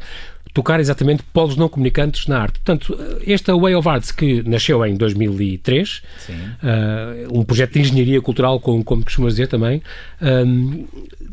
tocar 0.53 0.81
exatamente 0.81 1.23
polos 1.33 1.57
não 1.57 1.69
comunicantes 1.69 2.27
na 2.27 2.41
arte. 2.41 2.59
Portanto, 2.61 2.99
esta 3.27 3.57
Way 3.57 3.75
of 3.75 3.89
Arts, 3.89 4.11
que 4.11 4.43
nasceu 4.43 4.85
em 4.85 4.97
2003, 4.97 6.03
uh, 6.29 7.39
um 7.39 7.45
projeto 7.45 7.75
de 7.75 7.81
engenharia 7.81 8.21
cultural, 8.21 8.61
como, 8.61 8.83
como 8.85 9.05
costumas 9.05 9.35
dizer 9.35 9.47
também, 9.47 9.83
um, 10.21 10.87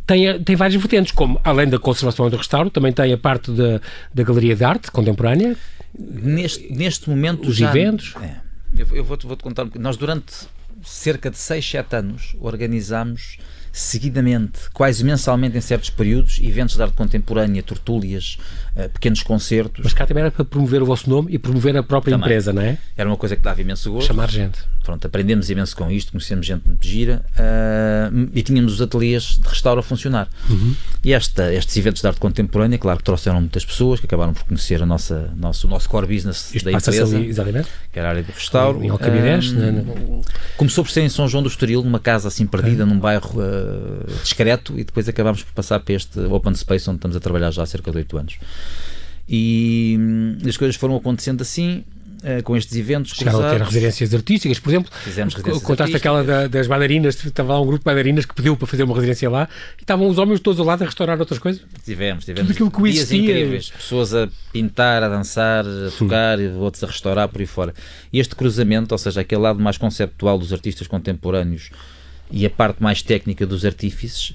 tem, 0.06 0.42
tem 0.44 0.56
várias 0.56 0.80
vertentes, 0.80 1.12
como 1.12 1.40
além 1.44 1.68
da 1.68 1.80
conservação 1.80 2.28
e 2.28 2.30
do 2.30 2.38
restauro, 2.38 2.70
também 2.70 2.92
tem 2.92 3.12
a 3.12 3.18
parte 3.18 3.52
da, 3.52 3.82
da 4.14 4.24
galeria 4.24 4.56
de 4.56 4.64
arte 4.64 4.92
contemporânea. 4.92 5.56
Neste, 5.98 6.72
neste 6.72 7.10
momento, 7.10 7.50
os 7.50 7.56
já, 7.56 7.70
eventos. 7.70 8.14
É, 8.22 8.36
eu, 8.78 8.88
eu 8.98 9.04
vou-te 9.04 9.26
vou 9.26 9.36
contar, 9.38 9.68
nós 9.76 9.98
durante 9.98 10.48
cerca 10.84 11.30
de 11.30 11.38
6, 11.38 11.70
7 11.70 11.96
anos 11.96 12.36
organizámos 12.40 13.38
seguidamente, 13.78 14.70
quase 14.74 15.04
mensalmente 15.04 15.58
em 15.58 15.62
certos 15.62 15.90
períodos, 15.90 16.40
eventos 16.42 16.76
de 16.76 16.82
arte 16.82 16.96
contemporânea, 16.96 17.62
tertúlias, 17.62 18.38
uh, 18.76 18.90
pequenos 18.90 19.22
concertos. 19.22 19.82
Mas 19.84 19.94
cá 19.94 20.06
também 20.06 20.22
era 20.22 20.32
para 20.32 20.44
promover 20.44 20.82
o 20.82 20.86
vosso 20.86 21.10
nome 21.10 21.34
e 21.34 21.38
promover 21.38 21.78
a 21.78 21.84
própria 21.84 22.14
também. 22.14 22.26
empresa, 22.26 22.52
não 22.52 22.62
é? 22.62 22.78
Era 22.96 23.08
uma 23.08 23.18
coisa 23.18 23.36
que 23.36 23.42
dava 23.42 23.62
imenso 23.62 23.92
gosto. 23.92 24.08
Chamar 24.08 24.30
gente. 24.30 24.60
Pronto, 24.88 25.06
aprendemos 25.06 25.50
imenso 25.50 25.76
com 25.76 25.92
isto, 25.92 26.14
conhecemos 26.14 26.46
gente 26.46 26.66
muito 26.66 26.88
gira 26.88 27.22
uh, 27.34 28.30
e 28.34 28.42
tínhamos 28.42 28.76
os 28.76 28.82
ateliês 28.82 29.38
de 29.38 29.46
restauro 29.46 29.82
a 29.82 29.84
funcionar. 29.84 30.30
Uhum. 30.50 30.74
E 31.04 31.12
esta, 31.12 31.54
estes 31.54 31.76
eventos 31.76 32.02
de 32.02 32.08
arte 32.08 32.22
contemporânea, 32.22 32.78
claro 32.78 32.98
que 32.98 33.04
trouxeram 33.04 33.42
muitas 33.42 33.66
pessoas 33.66 34.00
que 34.00 34.06
acabaram 34.06 34.34
por 34.34 34.46
conhecer 34.46 34.82
a 34.82 34.86
nossa, 34.86 35.30
nosso, 35.36 35.68
o 35.68 35.70
nosso 35.70 35.90
core 35.90 36.08
business 36.08 36.56
isto 36.56 36.64
da 36.64 36.72
empresa, 36.72 37.18
ali, 37.18 37.28
exatamente. 37.28 37.68
que 37.92 38.00
era 38.00 38.08
a 38.08 38.12
área 38.12 38.24
de 38.24 38.32
restauro. 38.32 38.82
Em 38.82 38.90
Alcabidez. 38.90 39.52
Uh, 39.52 40.22
começou 40.56 40.86
por 40.86 40.90
ser 40.90 41.02
em 41.02 41.10
São 41.10 41.28
João 41.28 41.44
do 41.44 41.50
Estoril, 41.50 41.84
numa 41.84 42.00
casa 42.00 42.30
assim 42.30 42.48
perdida, 42.48 42.86
num 42.86 42.98
bairro 42.98 43.42
uh, 43.42 43.67
discreto, 44.22 44.74
e 44.78 44.84
depois 44.84 45.08
acabámos 45.08 45.44
por 45.44 45.54
passar 45.54 45.80
para 45.80 45.96
este 45.96 46.20
open 46.20 46.54
space 46.56 46.90
onde 46.90 46.98
estamos 46.98 47.16
a 47.16 47.20
trabalhar 47.20 47.52
já 47.52 47.64
há 47.64 47.66
cerca 47.66 47.92
de 47.92 47.98
8 47.98 48.18
anos. 48.18 48.38
E 49.30 49.98
hum, 50.00 50.38
as 50.48 50.56
coisas 50.56 50.76
foram 50.76 50.96
acontecendo 50.96 51.42
assim, 51.42 51.84
uh, 52.24 52.42
com 52.44 52.56
estes 52.56 52.76
eventos. 52.78 53.12
Chegaram 53.12 53.46
a 53.46 53.52
ter 53.52 53.62
residências 53.62 54.14
artísticas, 54.14 54.60
por 54.60 54.70
exemplo. 54.70 54.92
Fizemos 55.04 55.36
Contaste 55.62 55.96
aquela 55.96 56.24
da, 56.24 56.48
das 56.48 56.68
bailarinas, 56.68 57.24
estava 57.24 57.54
lá 57.54 57.62
um 57.62 57.66
grupo 57.66 57.80
de 57.80 57.86
bailarinas 57.86 58.26
que 58.26 58.34
pediu 58.34 58.56
para 58.56 58.68
fazer 58.68 58.84
uma 58.84 58.96
residência 58.96 59.30
lá 59.30 59.48
e 59.78 59.82
estavam 59.82 60.08
os 60.08 60.18
homens 60.18 60.40
todos 60.40 60.60
ao 60.60 60.66
lado 60.66 60.82
a 60.84 60.86
restaurar 60.86 61.20
outras 61.20 61.40
coisas. 61.40 61.62
Tivemos, 61.84 62.26
tivemos. 62.26 62.48
Tudo 62.48 62.54
aquilo 62.54 62.72
que 62.72 62.92
dias 62.92 63.12
incríveis, 63.12 63.70
pessoas 63.70 64.14
a 64.14 64.30
pintar, 64.52 65.04
a 65.04 65.10
dançar, 65.10 65.66
a 65.66 65.92
tocar, 65.98 66.40
e 66.40 66.48
outros 66.48 66.84
a 66.84 66.88
restaurar 66.88 67.28
por 67.28 67.42
aí 67.42 67.48
fora. 67.48 67.74
E 68.12 68.20
este 68.20 68.36
cruzamento, 68.36 68.94
ou 68.94 68.98
seja, 68.98 69.22
aquele 69.22 69.42
lado 69.42 69.60
mais 69.60 69.78
conceptual 69.78 70.38
dos 70.38 70.54
artistas 70.54 70.88
contemporâneos 70.88 71.70
e 72.32 72.46
a 72.46 72.50
parte 72.50 72.82
mais 72.82 73.02
técnica 73.02 73.46
dos 73.46 73.66
artífices 73.66 74.34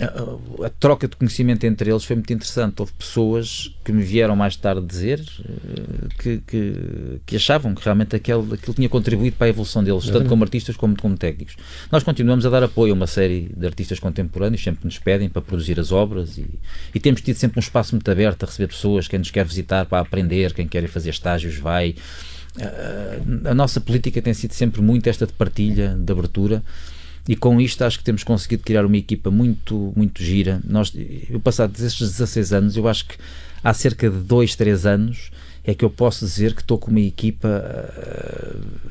a, 0.00 0.66
a, 0.66 0.70
troca 0.70 1.08
de 1.08 1.16
conhecimento 1.16 1.64
entre 1.64 1.90
eles 1.90 2.04
foi 2.04 2.16
muito 2.16 2.32
interessante. 2.32 2.80
Houve 2.80 2.92
pessoas 2.92 3.74
que 3.84 3.92
me 3.92 4.02
vieram 4.02 4.36
mais 4.36 4.56
tarde 4.56 4.84
dizer 4.84 5.20
eh, 5.20 6.08
que, 6.18 6.38
que, 6.46 7.20
que 7.24 7.36
achavam 7.36 7.74
que 7.74 7.82
realmente 7.82 8.14
aquele, 8.14 8.54
aquilo 8.54 8.74
tinha 8.74 8.88
contribuído 8.88 9.36
para 9.36 9.46
a 9.46 9.50
evolução 9.50 9.82
deles, 9.82 10.04
tanto 10.06 10.28
como 10.28 10.44
artistas 10.44 10.76
como 10.76 10.96
como 10.96 11.16
técnicos. 11.16 11.56
Nós 11.90 12.02
continuamos 12.02 12.44
a 12.44 12.50
dar 12.50 12.62
apoio 12.62 12.92
a 12.92 12.96
uma 12.96 13.06
série 13.06 13.50
de 13.56 13.66
artistas 13.66 13.98
contemporâneos, 13.98 14.62
sempre 14.62 14.84
nos 14.84 14.98
pedem 14.98 15.28
para 15.28 15.40
produzir 15.40 15.80
as 15.80 15.92
obras 15.92 16.36
e, 16.36 16.46
e 16.94 17.00
temos 17.00 17.22
tido 17.22 17.36
sempre 17.36 17.58
um 17.58 17.62
espaço 17.62 17.94
muito 17.94 18.10
aberto 18.10 18.42
a 18.42 18.46
receber 18.46 18.68
pessoas, 18.68 19.08
quem 19.08 19.18
nos 19.18 19.30
quer 19.30 19.46
visitar 19.46 19.86
para 19.86 20.00
aprender, 20.00 20.52
quem 20.52 20.68
quer 20.68 20.86
fazer 20.88 21.10
estágios 21.10 21.56
vai. 21.56 21.94
A, 22.58 23.50
a 23.50 23.54
nossa 23.54 23.80
política 23.80 24.20
tem 24.20 24.34
sido 24.34 24.52
sempre 24.52 24.82
muito 24.82 25.06
esta 25.08 25.26
de 25.26 25.32
partilha, 25.32 25.96
de 25.98 26.12
abertura 26.12 26.62
e 27.28 27.34
com 27.34 27.60
isto 27.60 27.82
acho 27.82 27.98
que 27.98 28.04
temos 28.04 28.22
conseguido 28.22 28.62
criar 28.62 28.86
uma 28.86 28.96
equipa 28.96 29.30
muito, 29.30 29.92
muito 29.96 30.22
gira. 30.22 30.60
Nós, 30.64 30.92
eu 31.28 31.40
passado 31.40 31.72
estes 31.72 32.10
16 32.12 32.52
anos, 32.52 32.76
eu 32.76 32.86
acho 32.86 33.06
que 33.06 33.16
há 33.62 33.74
cerca 33.74 34.08
de 34.08 34.18
2, 34.18 34.54
3 34.54 34.86
anos 34.86 35.30
é 35.66 35.74
que 35.74 35.84
eu 35.84 35.90
posso 35.90 36.24
dizer 36.24 36.54
que 36.54 36.62
estou 36.62 36.78
com 36.78 36.92
uma 36.92 37.00
equipa. 37.00 37.48
Uh, 37.98 38.86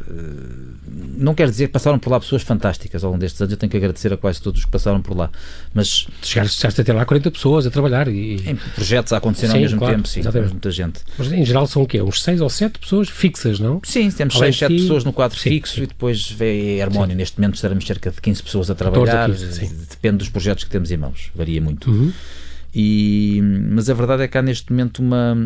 não 1.18 1.34
quer 1.34 1.50
dizer 1.50 1.68
que 1.68 1.74
passaram 1.74 1.98
por 1.98 2.10
lá 2.10 2.20
pessoas 2.20 2.42
fantásticas 2.42 3.02
ao 3.02 3.12
longo 3.12 3.22
destes 3.22 3.40
anos, 3.42 3.54
eu 3.54 3.58
tenho 3.58 3.70
que 3.70 3.78
agradecer 3.78 4.12
a 4.12 4.18
quase 4.18 4.42
todos 4.42 4.66
que 4.66 4.70
passaram 4.70 5.02
por 5.02 5.16
lá. 5.16 5.30
Mas. 5.74 6.08
Chegaste, 6.22 6.60
chegaste 6.60 6.82
a 6.82 6.84
ter 6.84 6.92
lá 6.92 7.06
40 7.06 7.32
pessoas 7.32 7.66
a 7.66 7.72
trabalhar 7.72 8.10
e. 8.10 8.36
Em 8.46 8.56
projetos 8.76 9.14
a 9.14 9.18
acontecer 9.18 9.48
sim, 9.48 9.54
ao 9.54 9.60
mesmo 9.62 9.80
claro, 9.80 9.96
tempo, 9.96 10.08
sim. 10.08 10.20
Exatamente. 10.20 10.52
Muita 10.52 10.72
gente. 10.72 11.00
Mas 11.18 11.32
em 11.32 11.46
geral 11.46 11.66
são 11.66 11.82
o 11.82 11.88
quê? 11.88 12.02
Uns 12.02 12.22
6 12.22 12.42
ou 12.42 12.50
7 12.50 12.78
pessoas 12.78 13.08
fixas, 13.08 13.58
não? 13.58 13.80
Sim, 13.84 14.12
temos 14.12 14.38
6, 14.38 14.58
7 14.58 14.76
pessoas 14.76 15.06
no 15.06 15.14
quadro 15.14 15.40
sim, 15.40 15.52
fixo 15.52 15.76
sim. 15.76 15.84
e 15.84 15.88
depois 15.88 16.30
vem 16.30 16.82
a 16.82 16.86
harmónia. 16.86 17.16
Neste 17.16 17.40
momento 17.40 17.56
estaremos 17.56 17.88
cerca 17.88 18.12
de 18.12 18.20
15 18.20 18.44
pessoas 18.44 18.70
a 18.70 18.76
trabalhar. 18.76 19.30
15, 19.30 19.88
depende 19.90 20.18
dos 20.18 20.30
projetos 20.30 20.66
que 20.66 20.70
temos 20.70 20.92
em 20.92 20.98
mãos, 20.98 21.32
varia 21.34 21.62
muito. 21.62 21.90
Uhum. 21.90 22.12
E, 22.74 23.40
mas 23.72 23.90
a 23.90 23.94
verdade 23.94 24.24
é 24.24 24.28
que 24.28 24.38
há 24.38 24.42
neste 24.42 24.70
momento 24.74 25.00
uma 25.00 25.38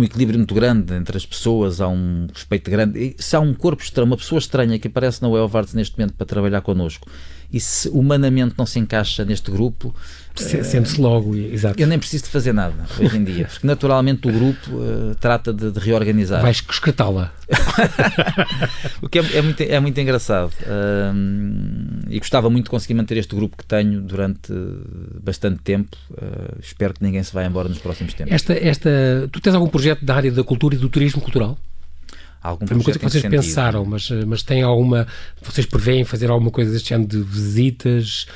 um 0.00 0.04
equilíbrio 0.04 0.38
muito 0.38 0.54
grande 0.54 0.94
entre 0.94 1.16
as 1.16 1.26
pessoas, 1.26 1.80
há 1.80 1.88
um 1.88 2.26
respeito 2.32 2.70
grande. 2.70 2.98
E 2.98 3.22
se 3.22 3.36
há 3.36 3.40
um 3.40 3.54
corpo 3.54 3.82
estranho, 3.82 4.06
uma 4.06 4.16
pessoa 4.16 4.38
estranha 4.38 4.78
que 4.78 4.88
aparece 4.88 5.22
na 5.22 5.28
Well 5.28 5.50
Arts 5.52 5.74
neste 5.74 5.98
momento 5.98 6.14
para 6.14 6.26
trabalhar 6.26 6.60
connosco 6.60 7.06
e 7.54 7.60
se 7.60 7.88
humanamente 7.88 8.56
não 8.58 8.66
se 8.66 8.80
encaixa 8.80 9.24
neste 9.24 9.48
grupo, 9.48 9.94
Sente-se 10.36 11.00
logo, 11.00 11.36
exato. 11.36 11.80
Eu 11.80 11.86
nem 11.86 11.96
preciso 11.96 12.24
de 12.24 12.30
fazer 12.30 12.52
nada 12.52 12.74
hoje 12.98 13.16
em 13.16 13.22
dia, 13.22 13.46
porque 13.46 13.64
naturalmente 13.64 14.26
o 14.26 14.32
grupo 14.32 14.68
uh, 14.72 15.14
trata 15.20 15.52
de, 15.52 15.70
de, 15.70 15.78
reorganizar. 15.78 16.42
Vais 16.42 16.56
excretá-la. 16.56 17.32
o 19.00 19.08
que 19.08 19.20
é, 19.20 19.36
é, 19.36 19.42
muito, 19.42 19.62
é 19.62 19.78
muito 19.78 20.00
engraçado. 20.00 20.50
Uh, 20.62 22.04
e 22.10 22.18
gostava 22.18 22.50
muito 22.50 22.64
de 22.64 22.70
conseguir 22.70 22.94
manter 22.94 23.16
este 23.16 23.32
grupo 23.36 23.56
que 23.56 23.64
tenho 23.64 24.00
durante 24.00 24.52
bastante 25.22 25.62
tempo. 25.62 25.96
Uh, 26.10 26.58
espero 26.60 26.94
que 26.94 27.04
ninguém 27.04 27.22
se 27.22 27.32
vá 27.32 27.44
embora 27.44 27.68
nos 27.68 27.78
próximos 27.78 28.12
tempos. 28.12 28.34
Esta, 28.34 28.54
esta, 28.54 28.90
tu 29.30 29.40
tens 29.40 29.54
algum 29.54 29.68
projeto 29.68 30.04
da 30.04 30.16
área 30.16 30.32
da 30.32 30.42
cultura 30.42 30.74
e 30.74 30.78
do 30.78 30.88
turismo 30.88 31.20
cultural? 31.20 31.56
Algum 32.44 32.66
Foi 32.66 32.76
uma 32.76 32.84
coisa 32.84 32.98
que 32.98 33.04
vocês 33.04 33.24
pensaram, 33.24 33.84
mas, 33.86 34.08
mas 34.26 34.42
tem 34.42 34.62
alguma. 34.62 35.06
Vocês 35.42 35.66
prevêem 35.66 36.04
fazer 36.04 36.30
alguma 36.30 36.50
coisa 36.50 36.70
deste 36.70 36.92
ano 36.92 37.06
de 37.06 37.20
visitas? 37.22 38.26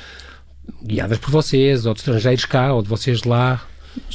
guiadas 0.83 1.17
por 1.17 1.31
vocês, 1.31 1.85
ou 1.85 1.93
de 1.93 1.99
estrangeiros 1.99 2.45
cá, 2.45 2.73
ou 2.73 2.81
de 2.81 2.89
vocês 2.89 3.23
lá? 3.23 3.61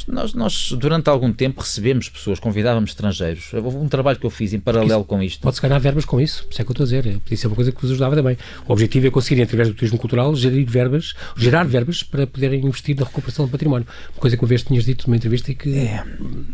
Nós, 0.07 0.33
nós, 0.33 0.71
durante 0.73 1.09
algum 1.09 1.31
tempo, 1.31 1.61
recebemos 1.61 2.09
pessoas, 2.09 2.39
convidávamos 2.39 2.91
estrangeiros. 2.91 3.53
Houve 3.53 3.77
um 3.77 3.87
trabalho 3.87 4.17
que 4.19 4.25
eu 4.25 4.29
fiz 4.29 4.53
em 4.53 4.59
paralelo 4.59 5.03
com 5.03 5.21
isto. 5.21 5.41
Pode-se 5.41 5.61
ganhar 5.61 5.79
verbas 5.79 6.05
com 6.05 6.19
isso, 6.19 6.43
por 6.43 6.51
isso 6.51 6.61
é 6.61 6.65
que 6.65 6.69
eu 6.69 6.73
estou 6.73 6.83
a 6.83 6.87
dizer. 6.87 7.19
Podia 7.19 7.37
ser 7.37 7.47
uma 7.47 7.55
coisa 7.55 7.71
que 7.71 7.81
vos 7.81 7.91
ajudava 7.91 8.15
também. 8.15 8.37
O 8.67 8.73
objetivo 8.73 9.07
é 9.07 9.11
conseguir, 9.11 9.41
através 9.41 9.69
do 9.69 9.75
turismo 9.75 9.97
cultural, 9.97 10.35
gerir 10.35 10.65
verbas, 10.65 11.13
gerar 11.35 11.65
verbas 11.65 12.03
para 12.03 12.27
poderem 12.27 12.65
investir 12.65 12.95
na 12.97 13.05
recuperação 13.05 13.45
do 13.45 13.51
património. 13.51 13.87
Uma 14.13 14.21
coisa 14.21 14.37
que 14.37 14.43
uma 14.43 14.49
vez 14.49 14.63
tinhas 14.63 14.85
dito 14.85 15.07
numa 15.07 15.17
entrevista 15.17 15.51
e 15.51 15.55
que 15.55 15.77
é. 15.77 16.03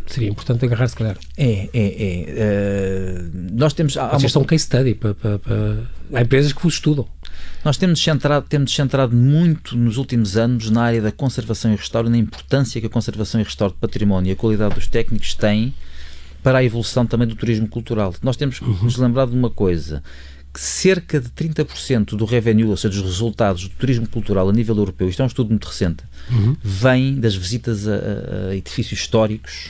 seria 0.08 0.30
importante 0.30 0.66
agarrar, 0.66 0.88
se 0.88 0.96
calhar. 0.96 1.18
É, 1.38 1.70
é, 1.74 1.74
é. 1.74 3.22
Uh, 3.22 3.32
nós 3.54 3.74
temos. 3.74 3.98
Há 3.98 4.10
Vocês 4.10 4.24
uma... 4.24 4.30
são 4.30 4.44
case 4.44 4.64
study 4.64 4.96
para, 4.96 5.14
para, 5.14 5.40
para... 5.40 5.90
Há 6.14 6.22
empresas 6.22 6.54
que 6.54 6.62
vos 6.62 6.74
estudam. 6.74 7.08
Nós 7.64 7.78
temos 7.78 8.02
centrado, 8.02 8.46
temos 8.48 8.74
centrado 8.74 9.16
muito 9.16 9.78
nos 9.78 9.98
últimos 9.98 10.36
anos 10.36 10.70
na 10.70 10.84
área 10.84 11.02
da 11.02 11.12
conservação 11.12 11.72
e 11.72 11.76
restauro, 11.76 12.10
na 12.10 12.18
importância 12.18 12.82
que 12.82 12.88
a 12.88 12.90
conservação 12.90 13.40
e 13.40 13.44
restauro 13.44 13.74
de 13.74 13.80
património 13.80 14.30
e 14.30 14.34
a 14.34 14.36
qualidade 14.36 14.76
dos 14.76 14.88
técnicos 14.88 15.36
têm 15.36 15.74
para 16.42 16.60
a 16.60 16.64
evolução 16.64 17.06
também 17.06 17.28
do 17.28 17.36
turismo 17.36 17.68
cultural. 17.68 18.14
Nós 18.24 18.36
temos 18.36 18.60
que 18.60 18.66
nos 18.66 18.98
lembrar 18.98 19.28
de 19.28 19.36
uma 19.36 19.50
coisa, 19.50 20.02
que 20.54 20.60
cerca 20.60 21.20
de 21.20 21.30
30% 21.30 22.16
do 22.16 22.26
revenue, 22.26 22.66
ou 22.66 22.78
seja, 22.78 23.02
dos 23.02 23.12
resultados 23.12 23.68
do 23.68 23.70
turismo 23.70 24.08
cultural 24.08 24.50
a 24.50 24.52
nível 24.52 24.76
europeu, 24.76 25.08
isto 25.08 25.22
é 25.22 25.24
um 25.24 25.28
estudo 25.28 25.50
muito 25.50 25.68
recente, 25.68 26.04
uhum. 26.30 26.58
vem 26.62 27.20
das 27.20 27.36
visitas 27.36 27.88
a, 27.88 28.50
a 28.50 28.56
edifícios 28.56 29.00
históricos, 29.00 29.70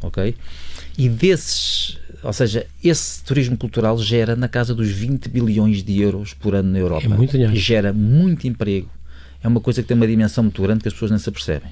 ok? 0.00 0.36
E 0.96 1.08
desses 1.08 1.98
ou 2.22 2.32
seja, 2.32 2.66
esse 2.82 3.22
turismo 3.24 3.56
cultural 3.56 3.98
gera 3.98 4.36
na 4.36 4.48
casa 4.48 4.74
dos 4.74 4.88
20 4.88 5.28
bilhões 5.28 5.82
de 5.82 6.00
euros 6.00 6.32
por 6.34 6.54
ano 6.54 6.70
na 6.70 6.78
Europa. 6.78 7.04
É 7.04 7.08
muito 7.08 7.32
dinheiro. 7.32 7.56
Gera 7.56 7.92
muito 7.92 8.46
emprego. 8.46 8.88
É 9.42 9.48
uma 9.48 9.60
coisa 9.60 9.82
que 9.82 9.88
tem 9.88 9.96
uma 9.96 10.06
dimensão 10.06 10.44
muito 10.44 10.62
grande 10.62 10.82
que 10.82 10.88
as 10.88 10.94
pessoas 10.94 11.10
nem 11.10 11.18
se 11.18 11.28
apercebem. 11.28 11.68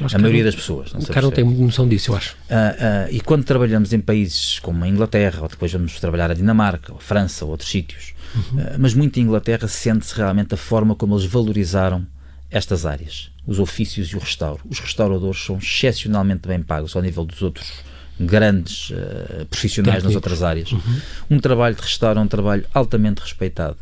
a 0.00 0.18
maioria 0.18 0.44
das 0.44 0.54
pessoas. 0.54 0.92
Não 0.92 1.00
o 1.00 1.06
cara 1.06 1.22
não 1.22 1.32
tem 1.32 1.44
noção 1.44 1.88
disso, 1.88 2.12
eu 2.12 2.16
acho. 2.16 2.34
Uh, 2.34 2.54
uh, 2.54 3.14
e 3.14 3.20
quando 3.20 3.42
trabalhamos 3.42 3.92
em 3.92 4.00
países 4.00 4.60
como 4.60 4.84
a 4.84 4.88
Inglaterra, 4.88 5.42
ou 5.42 5.48
depois 5.48 5.72
vamos 5.72 5.98
trabalhar 5.98 6.30
a 6.30 6.34
Dinamarca, 6.34 6.92
ou 6.92 6.98
a 6.98 7.02
França, 7.02 7.44
ou 7.44 7.50
outros 7.50 7.68
sítios, 7.68 8.14
uhum. 8.34 8.60
uh, 8.60 8.76
mas 8.78 8.94
muito 8.94 9.18
em 9.18 9.24
Inglaterra 9.24 9.66
sente-se 9.66 10.14
realmente 10.14 10.54
a 10.54 10.56
forma 10.56 10.94
como 10.94 11.16
eles 11.16 11.26
valorizaram 11.26 12.06
estas 12.48 12.86
áreas, 12.86 13.30
os 13.44 13.58
ofícios 13.58 14.08
e 14.10 14.16
o 14.16 14.20
restauro. 14.20 14.60
Os 14.68 14.78
restauradores 14.78 15.44
são 15.44 15.58
excepcionalmente 15.58 16.46
bem 16.46 16.62
pagos 16.62 16.94
ao 16.94 17.02
nível 17.02 17.24
dos 17.24 17.42
outros 17.42 17.72
grandes 18.20 18.90
uh, 18.90 19.46
profissionais 19.46 19.96
Técnicos. 19.96 20.04
nas 20.04 20.14
outras 20.14 20.42
áreas. 20.42 20.72
Uhum. 20.72 21.00
Um 21.30 21.38
trabalho 21.40 21.74
de 21.74 21.82
restauro 21.82 22.18
é 22.18 22.22
um 22.22 22.28
trabalho 22.28 22.64
altamente 22.74 23.22
respeitado. 23.22 23.78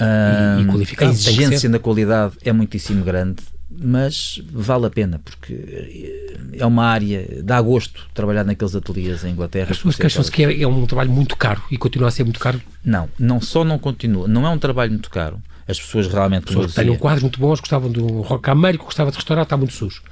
Uh, 0.00 0.60
e, 0.60 0.62
e 0.62 0.66
qualificado. 0.66 1.10
A 1.10 1.14
exigência 1.14 1.68
na 1.68 1.78
qualidade 1.78 2.34
é 2.42 2.52
muitíssimo 2.52 3.04
grande, 3.04 3.42
mas 3.70 4.40
vale 4.50 4.86
a 4.86 4.90
pena, 4.90 5.20
porque 5.24 6.34
é 6.52 6.64
uma 6.64 6.84
área, 6.86 7.42
dá 7.42 7.60
gosto 7.60 8.06
trabalhar 8.14 8.44
naqueles 8.44 8.74
ateliês 8.74 9.24
em 9.24 9.30
Inglaterra. 9.30 9.68
As 9.70 9.76
pessoas 9.76 9.96
queixam-se 9.96 10.30
que 10.30 10.44
é, 10.44 10.62
é 10.62 10.66
um 10.66 10.86
trabalho 10.86 11.10
muito 11.10 11.36
caro 11.36 11.62
e 11.70 11.76
continua 11.76 12.08
a 12.08 12.10
ser 12.10 12.24
muito 12.24 12.40
caro? 12.40 12.60
Não, 12.84 13.08
não 13.18 13.40
só 13.40 13.64
não 13.64 13.78
continua, 13.78 14.26
não 14.26 14.46
é 14.46 14.50
um 14.50 14.58
trabalho 14.58 14.92
muito 14.92 15.10
caro, 15.10 15.42
as 15.68 15.78
pessoas 15.78 16.08
realmente. 16.08 16.46
Pessoas 16.46 16.72
que 16.72 16.82
têm 16.82 16.96
quadros 16.96 17.22
muito 17.22 17.38
bons, 17.38 17.60
gostavam 17.60 17.90
do 17.90 18.22
rock 18.22 18.48
américo, 18.50 18.86
gostavam 18.86 19.10
de 19.10 19.16
restaurar, 19.16 19.44
está 19.44 19.56
muito 19.56 19.74
sujo. 19.74 20.02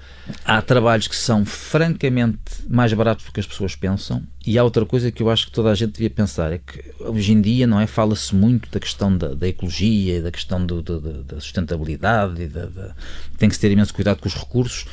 Há 0.44 0.60
trabalhos 0.60 1.08
que 1.08 1.16
são 1.16 1.44
francamente 1.44 2.38
mais 2.68 2.92
baratos 2.92 3.24
do 3.24 3.32
que 3.32 3.40
as 3.40 3.46
pessoas 3.46 3.74
pensam, 3.74 4.22
e 4.46 4.58
há 4.58 4.64
outra 4.64 4.84
coisa 4.84 5.10
que 5.10 5.22
eu 5.22 5.30
acho 5.30 5.46
que 5.46 5.52
toda 5.52 5.70
a 5.70 5.74
gente 5.74 5.92
devia 5.92 6.10
pensar: 6.10 6.52
é 6.52 6.58
que 6.58 6.84
hoje 7.00 7.32
em 7.32 7.40
dia 7.40 7.66
não 7.66 7.80
é 7.80 7.86
fala-se 7.86 8.34
muito 8.34 8.70
da 8.70 8.78
questão 8.78 9.16
da, 9.16 9.34
da 9.34 9.48
ecologia, 9.48 10.22
da 10.22 10.30
questão 10.30 10.64
do, 10.64 10.82
do, 10.82 11.22
da 11.22 11.40
sustentabilidade, 11.40 12.42
e 12.42 12.46
da, 12.46 12.66
da, 12.66 12.94
tem 13.38 13.48
que 13.48 13.54
se 13.54 13.60
ter 13.60 13.70
imenso 13.70 13.94
cuidado 13.94 14.20
com 14.20 14.28
os 14.28 14.34
recursos. 14.34 14.86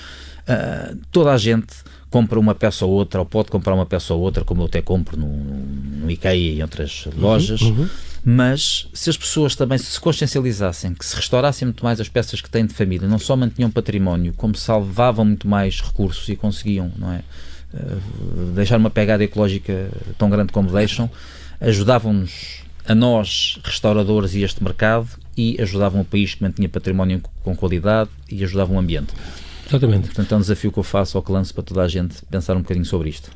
Uh, 0.48 0.98
toda 1.12 1.32
a 1.32 1.38
gente 1.38 1.74
compra 2.10 2.39
uma 2.39 2.56
peça 2.56 2.86
ou 2.86 2.91
outra, 2.91 3.19
ou 3.19 3.26
pode 3.26 3.50
comprar 3.50 3.74
uma 3.74 3.86
peça 3.86 4.13
ou 4.13 4.21
outra, 4.21 4.45
como 4.45 4.62
eu 4.62 4.67
até 4.67 4.82
compro 4.82 5.17
no, 5.17 5.28
no 5.28 6.10
IKEA 6.10 6.36
e 6.36 6.60
em 6.60 6.62
outras 6.62 7.08
uhum, 7.08 7.13
lojas. 7.17 7.62
Uhum, 7.62 7.80
uhum 7.80 7.89
mas 8.27 8.89
se 8.91 9.07
as 9.07 9.15
pessoas 9.15 9.55
também 9.55 9.77
se 9.77 9.99
consciencializassem, 9.99 10.95
que 10.95 11.05
se 11.05 11.15
restaurassem 11.15 11.67
muito 11.67 11.85
mais 11.85 12.01
as 12.01 12.09
peças 12.09 12.41
que 12.41 12.49
têm 12.49 12.65
de 12.65 12.73
família, 12.73 13.07
não 13.07 13.19
só 13.19 13.35
mantinham 13.35 13.69
património, 13.69 14.33
como 14.35 14.55
salvavam 14.55 15.23
muito 15.23 15.47
mais 15.47 15.79
recursos 15.79 16.27
e 16.27 16.35
conseguiam, 16.35 16.91
não 16.97 17.13
é? 17.13 17.21
Uh, 17.71 18.51
deixar 18.55 18.77
uma 18.77 18.89
pegada 18.89 19.23
ecológica 19.23 19.91
tão 20.17 20.27
grande 20.27 20.51
como 20.51 20.71
deixam, 20.71 21.07
ajudavam-nos 21.61 22.63
a 22.88 22.95
nós, 22.95 23.59
restauradores 23.63 24.33
e 24.33 24.41
este 24.41 24.63
mercado, 24.63 25.07
e 25.38 25.61
ajudavam 25.61 26.01
o 26.01 26.05
país 26.05 26.33
que 26.33 26.41
mantinha 26.41 26.67
património 26.67 27.21
com 27.43 27.55
qualidade 27.55 28.09
e 28.31 28.43
ajudavam 28.43 28.77
o 28.77 28.79
ambiente. 28.79 29.13
Exatamente. 29.67 30.06
Portanto, 30.06 30.32
é 30.34 30.38
um 30.38 30.41
desafio 30.41 30.71
que 30.71 30.80
eu 30.80 30.84
faço 30.84 31.17
ao 31.17 31.23
que 31.23 31.32
lanço 31.32 31.54
para 31.54 31.63
toda 31.63 31.82
a 31.82 31.88
gente 31.88 32.15
pensar 32.30 32.56
um 32.56 32.62
bocadinho 32.62 32.86
sobre 32.86 33.10
isto. 33.10 33.30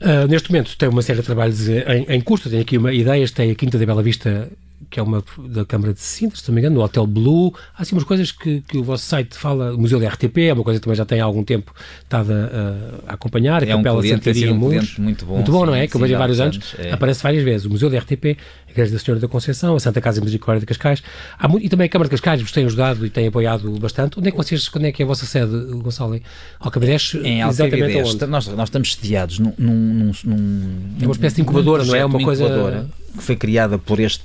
Uh, 0.00 0.26
neste 0.28 0.50
momento 0.50 0.76
tem 0.76 0.88
uma 0.88 1.02
série 1.02 1.20
de 1.20 1.26
trabalhos 1.26 1.68
em, 1.68 2.06
em 2.08 2.20
curso, 2.20 2.50
tem 2.50 2.60
aqui 2.60 2.76
uma 2.76 2.92
ideia, 2.92 3.26
tem 3.28 3.50
a 3.50 3.54
Quinta 3.54 3.78
da 3.78 3.86
Bela 3.86 4.02
Vista 4.02 4.50
que 4.92 5.00
é 5.00 5.02
uma 5.02 5.24
da 5.48 5.64
Câmara 5.64 5.94
de 5.94 6.00
Sintra, 6.00 6.38
se 6.38 6.46
não 6.48 6.54
me 6.54 6.60
engano, 6.60 6.76
no 6.76 6.82
Hotel 6.82 7.06
Blue. 7.06 7.54
Há 7.74 7.82
assim 7.82 7.94
umas 7.94 8.04
coisas 8.04 8.30
que, 8.30 8.60
que 8.60 8.76
o 8.76 8.84
vosso 8.84 9.04
site 9.06 9.36
fala. 9.36 9.74
O 9.74 9.78
Museu 9.78 9.98
da 9.98 10.06
RTP 10.08 10.38
é 10.38 10.52
uma 10.52 10.62
coisa 10.62 10.78
que 10.78 10.84
também 10.84 10.96
já 10.96 11.06
tem 11.06 11.18
há 11.18 11.24
algum 11.24 11.42
tempo 11.42 11.74
estado 12.02 12.30
a, 12.30 13.10
a 13.10 13.14
acompanhar. 13.14 13.62
A 13.62 13.66
é 13.66 13.68
Capela 13.70 13.98
um 13.98 14.00
cliente, 14.02 14.24
Santiria 14.24 14.52
um 14.52 14.56
Muito 14.56 15.24
bom. 15.24 15.34
Muito 15.34 15.52
bom, 15.52 15.60
sim, 15.60 15.66
não 15.66 15.74
é? 15.74 15.86
Que 15.86 15.96
eu 15.96 16.00
vejo 16.00 16.14
há 16.14 16.18
vários 16.18 16.40
anos. 16.40 16.74
É. 16.78 16.92
Aparece 16.92 17.22
várias 17.22 17.42
vezes. 17.42 17.66
O 17.66 17.70
Museu 17.70 17.88
da 17.88 17.98
RTP, 17.98 18.36
Igreja 18.72 18.92
da 18.92 18.98
Senhora 18.98 19.20
da 19.20 19.28
Conceição, 19.28 19.76
a 19.76 19.80
Santa 19.80 20.00
Casa 20.00 20.20
de 20.20 20.24
Misericórdia 20.24 20.60
de 20.60 20.66
Cascais. 20.66 21.02
Muito, 21.48 21.64
e 21.64 21.68
também 21.68 21.86
a 21.86 21.88
Câmara 21.88 22.08
de 22.08 22.12
Cascais 22.12 22.40
vos 22.40 22.52
tem 22.52 22.64
ajudado 22.64 23.06
e 23.06 23.10
tem 23.10 23.26
apoiado 23.26 23.70
bastante. 23.78 24.18
Onde 24.18 24.28
é 24.28 24.30
que 24.30 24.36
vocês, 24.36 24.68
quando 24.68 24.86
é 24.86 24.92
que 24.92 25.02
é 25.02 25.04
a 25.04 25.08
vossa 25.08 25.26
sede, 25.26 25.52
Gonçalo? 25.76 26.20
Alcabides? 26.58 27.14
Em 27.22 27.42
Alcabides. 27.42 28.14
Nós, 28.28 28.48
nós 28.48 28.68
estamos 28.68 28.94
sediados 28.94 29.38
num, 29.38 29.52
num, 29.58 30.12
num, 30.24 30.96
É 31.00 31.04
uma 31.04 31.12
espécie 31.12 31.36
de 31.36 31.42
incubadora, 31.42 31.84
não 31.84 31.94
é? 31.94 32.04
Uma 32.04 32.22
coisa... 32.22 32.88
Que 33.14 33.22
foi 33.22 33.36
criada 33.36 33.76
por 33.76 34.00
este, 34.00 34.24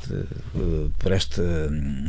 por 1.00 1.12
este, 1.12 1.42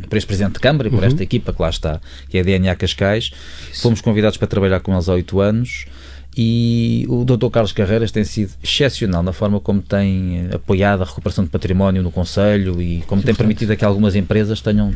por 0.07 0.17
este 0.17 0.27
Presidente 0.27 0.53
de 0.53 0.59
Câmara 0.61 0.87
e 0.87 0.91
por 0.91 0.99
uhum. 0.99 1.07
esta 1.07 1.21
equipa 1.21 1.51
que 1.51 1.61
lá 1.61 1.69
está, 1.69 1.99
que 2.29 2.37
é 2.37 2.39
a 2.39 2.43
DNA 2.43 2.73
Cascais. 2.77 3.31
Isso. 3.69 3.81
Fomos 3.81 3.99
convidados 3.99 4.37
para 4.37 4.47
trabalhar 4.47 4.79
com 4.79 4.93
eles 4.93 5.09
há 5.09 5.13
oito 5.13 5.41
anos 5.41 5.87
e 6.37 7.05
o 7.09 7.25
Dr. 7.25 7.49
Carlos 7.49 7.71
Carreiras 7.71 8.11
tem 8.11 8.23
sido 8.23 8.53
excepcional 8.63 9.23
na 9.23 9.33
forma 9.33 9.59
como 9.59 9.81
tem 9.81 10.47
apoiado 10.53 11.01
a 11.01 11.05
recuperação 11.05 11.43
de 11.43 11.49
património 11.49 12.03
no 12.03 12.11
Conselho 12.11 12.81
e 12.81 13.01
como 13.07 13.21
tem 13.21 13.33
permitido 13.35 13.75
que 13.75 13.83
algumas 13.83 14.15
empresas 14.15 14.61
tenham, 14.61 14.93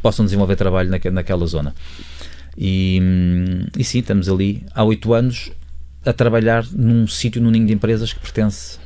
possam 0.00 0.24
desenvolver 0.24 0.56
trabalho 0.56 0.90
naquela 1.10 1.46
zona. 1.46 1.74
E, 2.56 3.00
e 3.76 3.84
sim, 3.84 3.98
estamos 3.98 4.28
ali 4.28 4.64
há 4.74 4.84
oito 4.84 5.12
anos 5.12 5.50
a 6.04 6.12
trabalhar 6.12 6.64
num 6.72 7.06
sítio, 7.06 7.40
num 7.40 7.50
ninho 7.50 7.66
de 7.66 7.72
empresas 7.72 8.12
que 8.12 8.20
pertence 8.20 8.78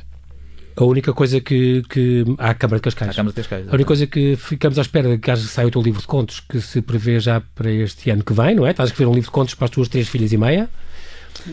a 0.77 0.83
única 0.83 1.11
coisa 1.11 1.41
que, 1.41 1.81
que. 1.89 2.23
À 2.37 2.53
Câmara 2.53 2.77
de 2.77 2.83
Cascais. 2.83 3.09
À 3.09 3.13
Câmara 3.15 3.33
de 3.33 3.41
Cascais. 3.41 3.67
A 3.67 3.73
única 3.73 3.87
coisa 3.87 4.05
que 4.05 4.35
ficamos 4.35 4.77
à 4.77 4.81
espera 4.83 5.09
de 5.09 5.17
que 5.17 5.35
saia 5.37 5.67
o 5.67 5.71
teu 5.71 5.81
livro 5.81 5.99
de 5.99 6.05
contos, 6.05 6.39
que 6.39 6.61
se 6.61 6.83
prevê 6.83 7.19
já 7.19 7.41
para 7.41 7.71
este 7.71 8.11
ano 8.11 8.23
que 8.23 8.31
vem, 8.31 8.55
não 8.55 8.67
é? 8.67 8.69
Estás 8.69 8.89
a 8.89 8.91
escrever 8.91 9.09
um 9.09 9.15
livro 9.15 9.29
de 9.29 9.31
contos 9.31 9.55
para 9.55 9.65
as 9.65 9.71
tuas 9.71 9.87
três 9.87 10.07
filhas 10.07 10.31
e 10.31 10.37
meia. 10.37 10.69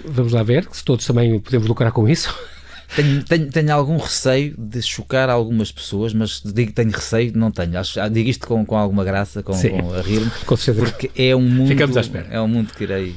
Vamos 0.05 0.33
lá 0.33 0.43
ver, 0.43 0.67
se 0.73 0.85
todos 0.85 1.07
também 1.07 1.39
podemos 1.41 1.69
lucrar 1.69 1.93
com 1.93 2.09
isso. 2.09 2.35
Tenho, 2.95 3.25
tenho, 3.25 3.51
tenho, 3.51 3.73
algum 3.73 3.97
receio 3.97 4.55
de 4.57 4.81
chocar 4.81 5.29
algumas 5.29 5.73
pessoas, 5.73 6.13
mas 6.15 6.41
digo 6.45 6.69
que 6.69 6.75
tenho 6.75 6.91
receio, 6.91 7.33
não 7.35 7.51
tenho. 7.51 7.79
Acho, 7.79 7.99
digo 8.11 8.29
isto 8.29 8.47
com, 8.47 8.65
com 8.65 8.77
alguma 8.77 9.03
graça, 9.03 9.43
com, 9.43 9.53
com 9.53 9.95
a 9.95 10.01
rir-me, 10.01 10.31
porque 10.79 11.11
é 11.17 11.35
um 11.35 11.43
mundo. 11.43 11.69
Ficamos 11.69 11.97
à 11.97 12.01
espera. 12.01 12.27
É 12.31 12.41
um 12.41 12.47
mundo 12.47 12.73
que 12.73 12.85
irei 12.85 13.15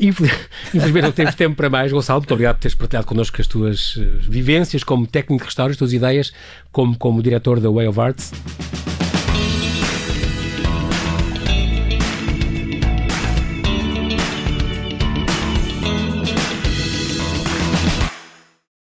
Infelizmente 0.00 1.02
não 1.02 1.12
temos 1.12 1.34
tempo 1.34 1.56
para 1.56 1.68
mais, 1.68 1.90
Gonçalo. 1.90 2.20
Muito 2.20 2.32
obrigado 2.32 2.56
por 2.56 2.62
teres 2.62 2.74
partilhado 2.76 3.06
connosco 3.06 3.40
as 3.40 3.46
tuas 3.46 3.98
eh, 3.98 4.04
vivências 4.22 4.84
como 4.84 5.06
técnico 5.06 5.42
de 5.42 5.46
restauro, 5.46 5.72
as 5.72 5.76
tuas 5.76 5.92
ideias 5.92 6.32
como, 6.70 6.96
como 6.96 7.20
diretor 7.20 7.58
da 7.58 7.68
Way 7.68 7.88
of 7.88 8.00
Arts. 8.00 8.32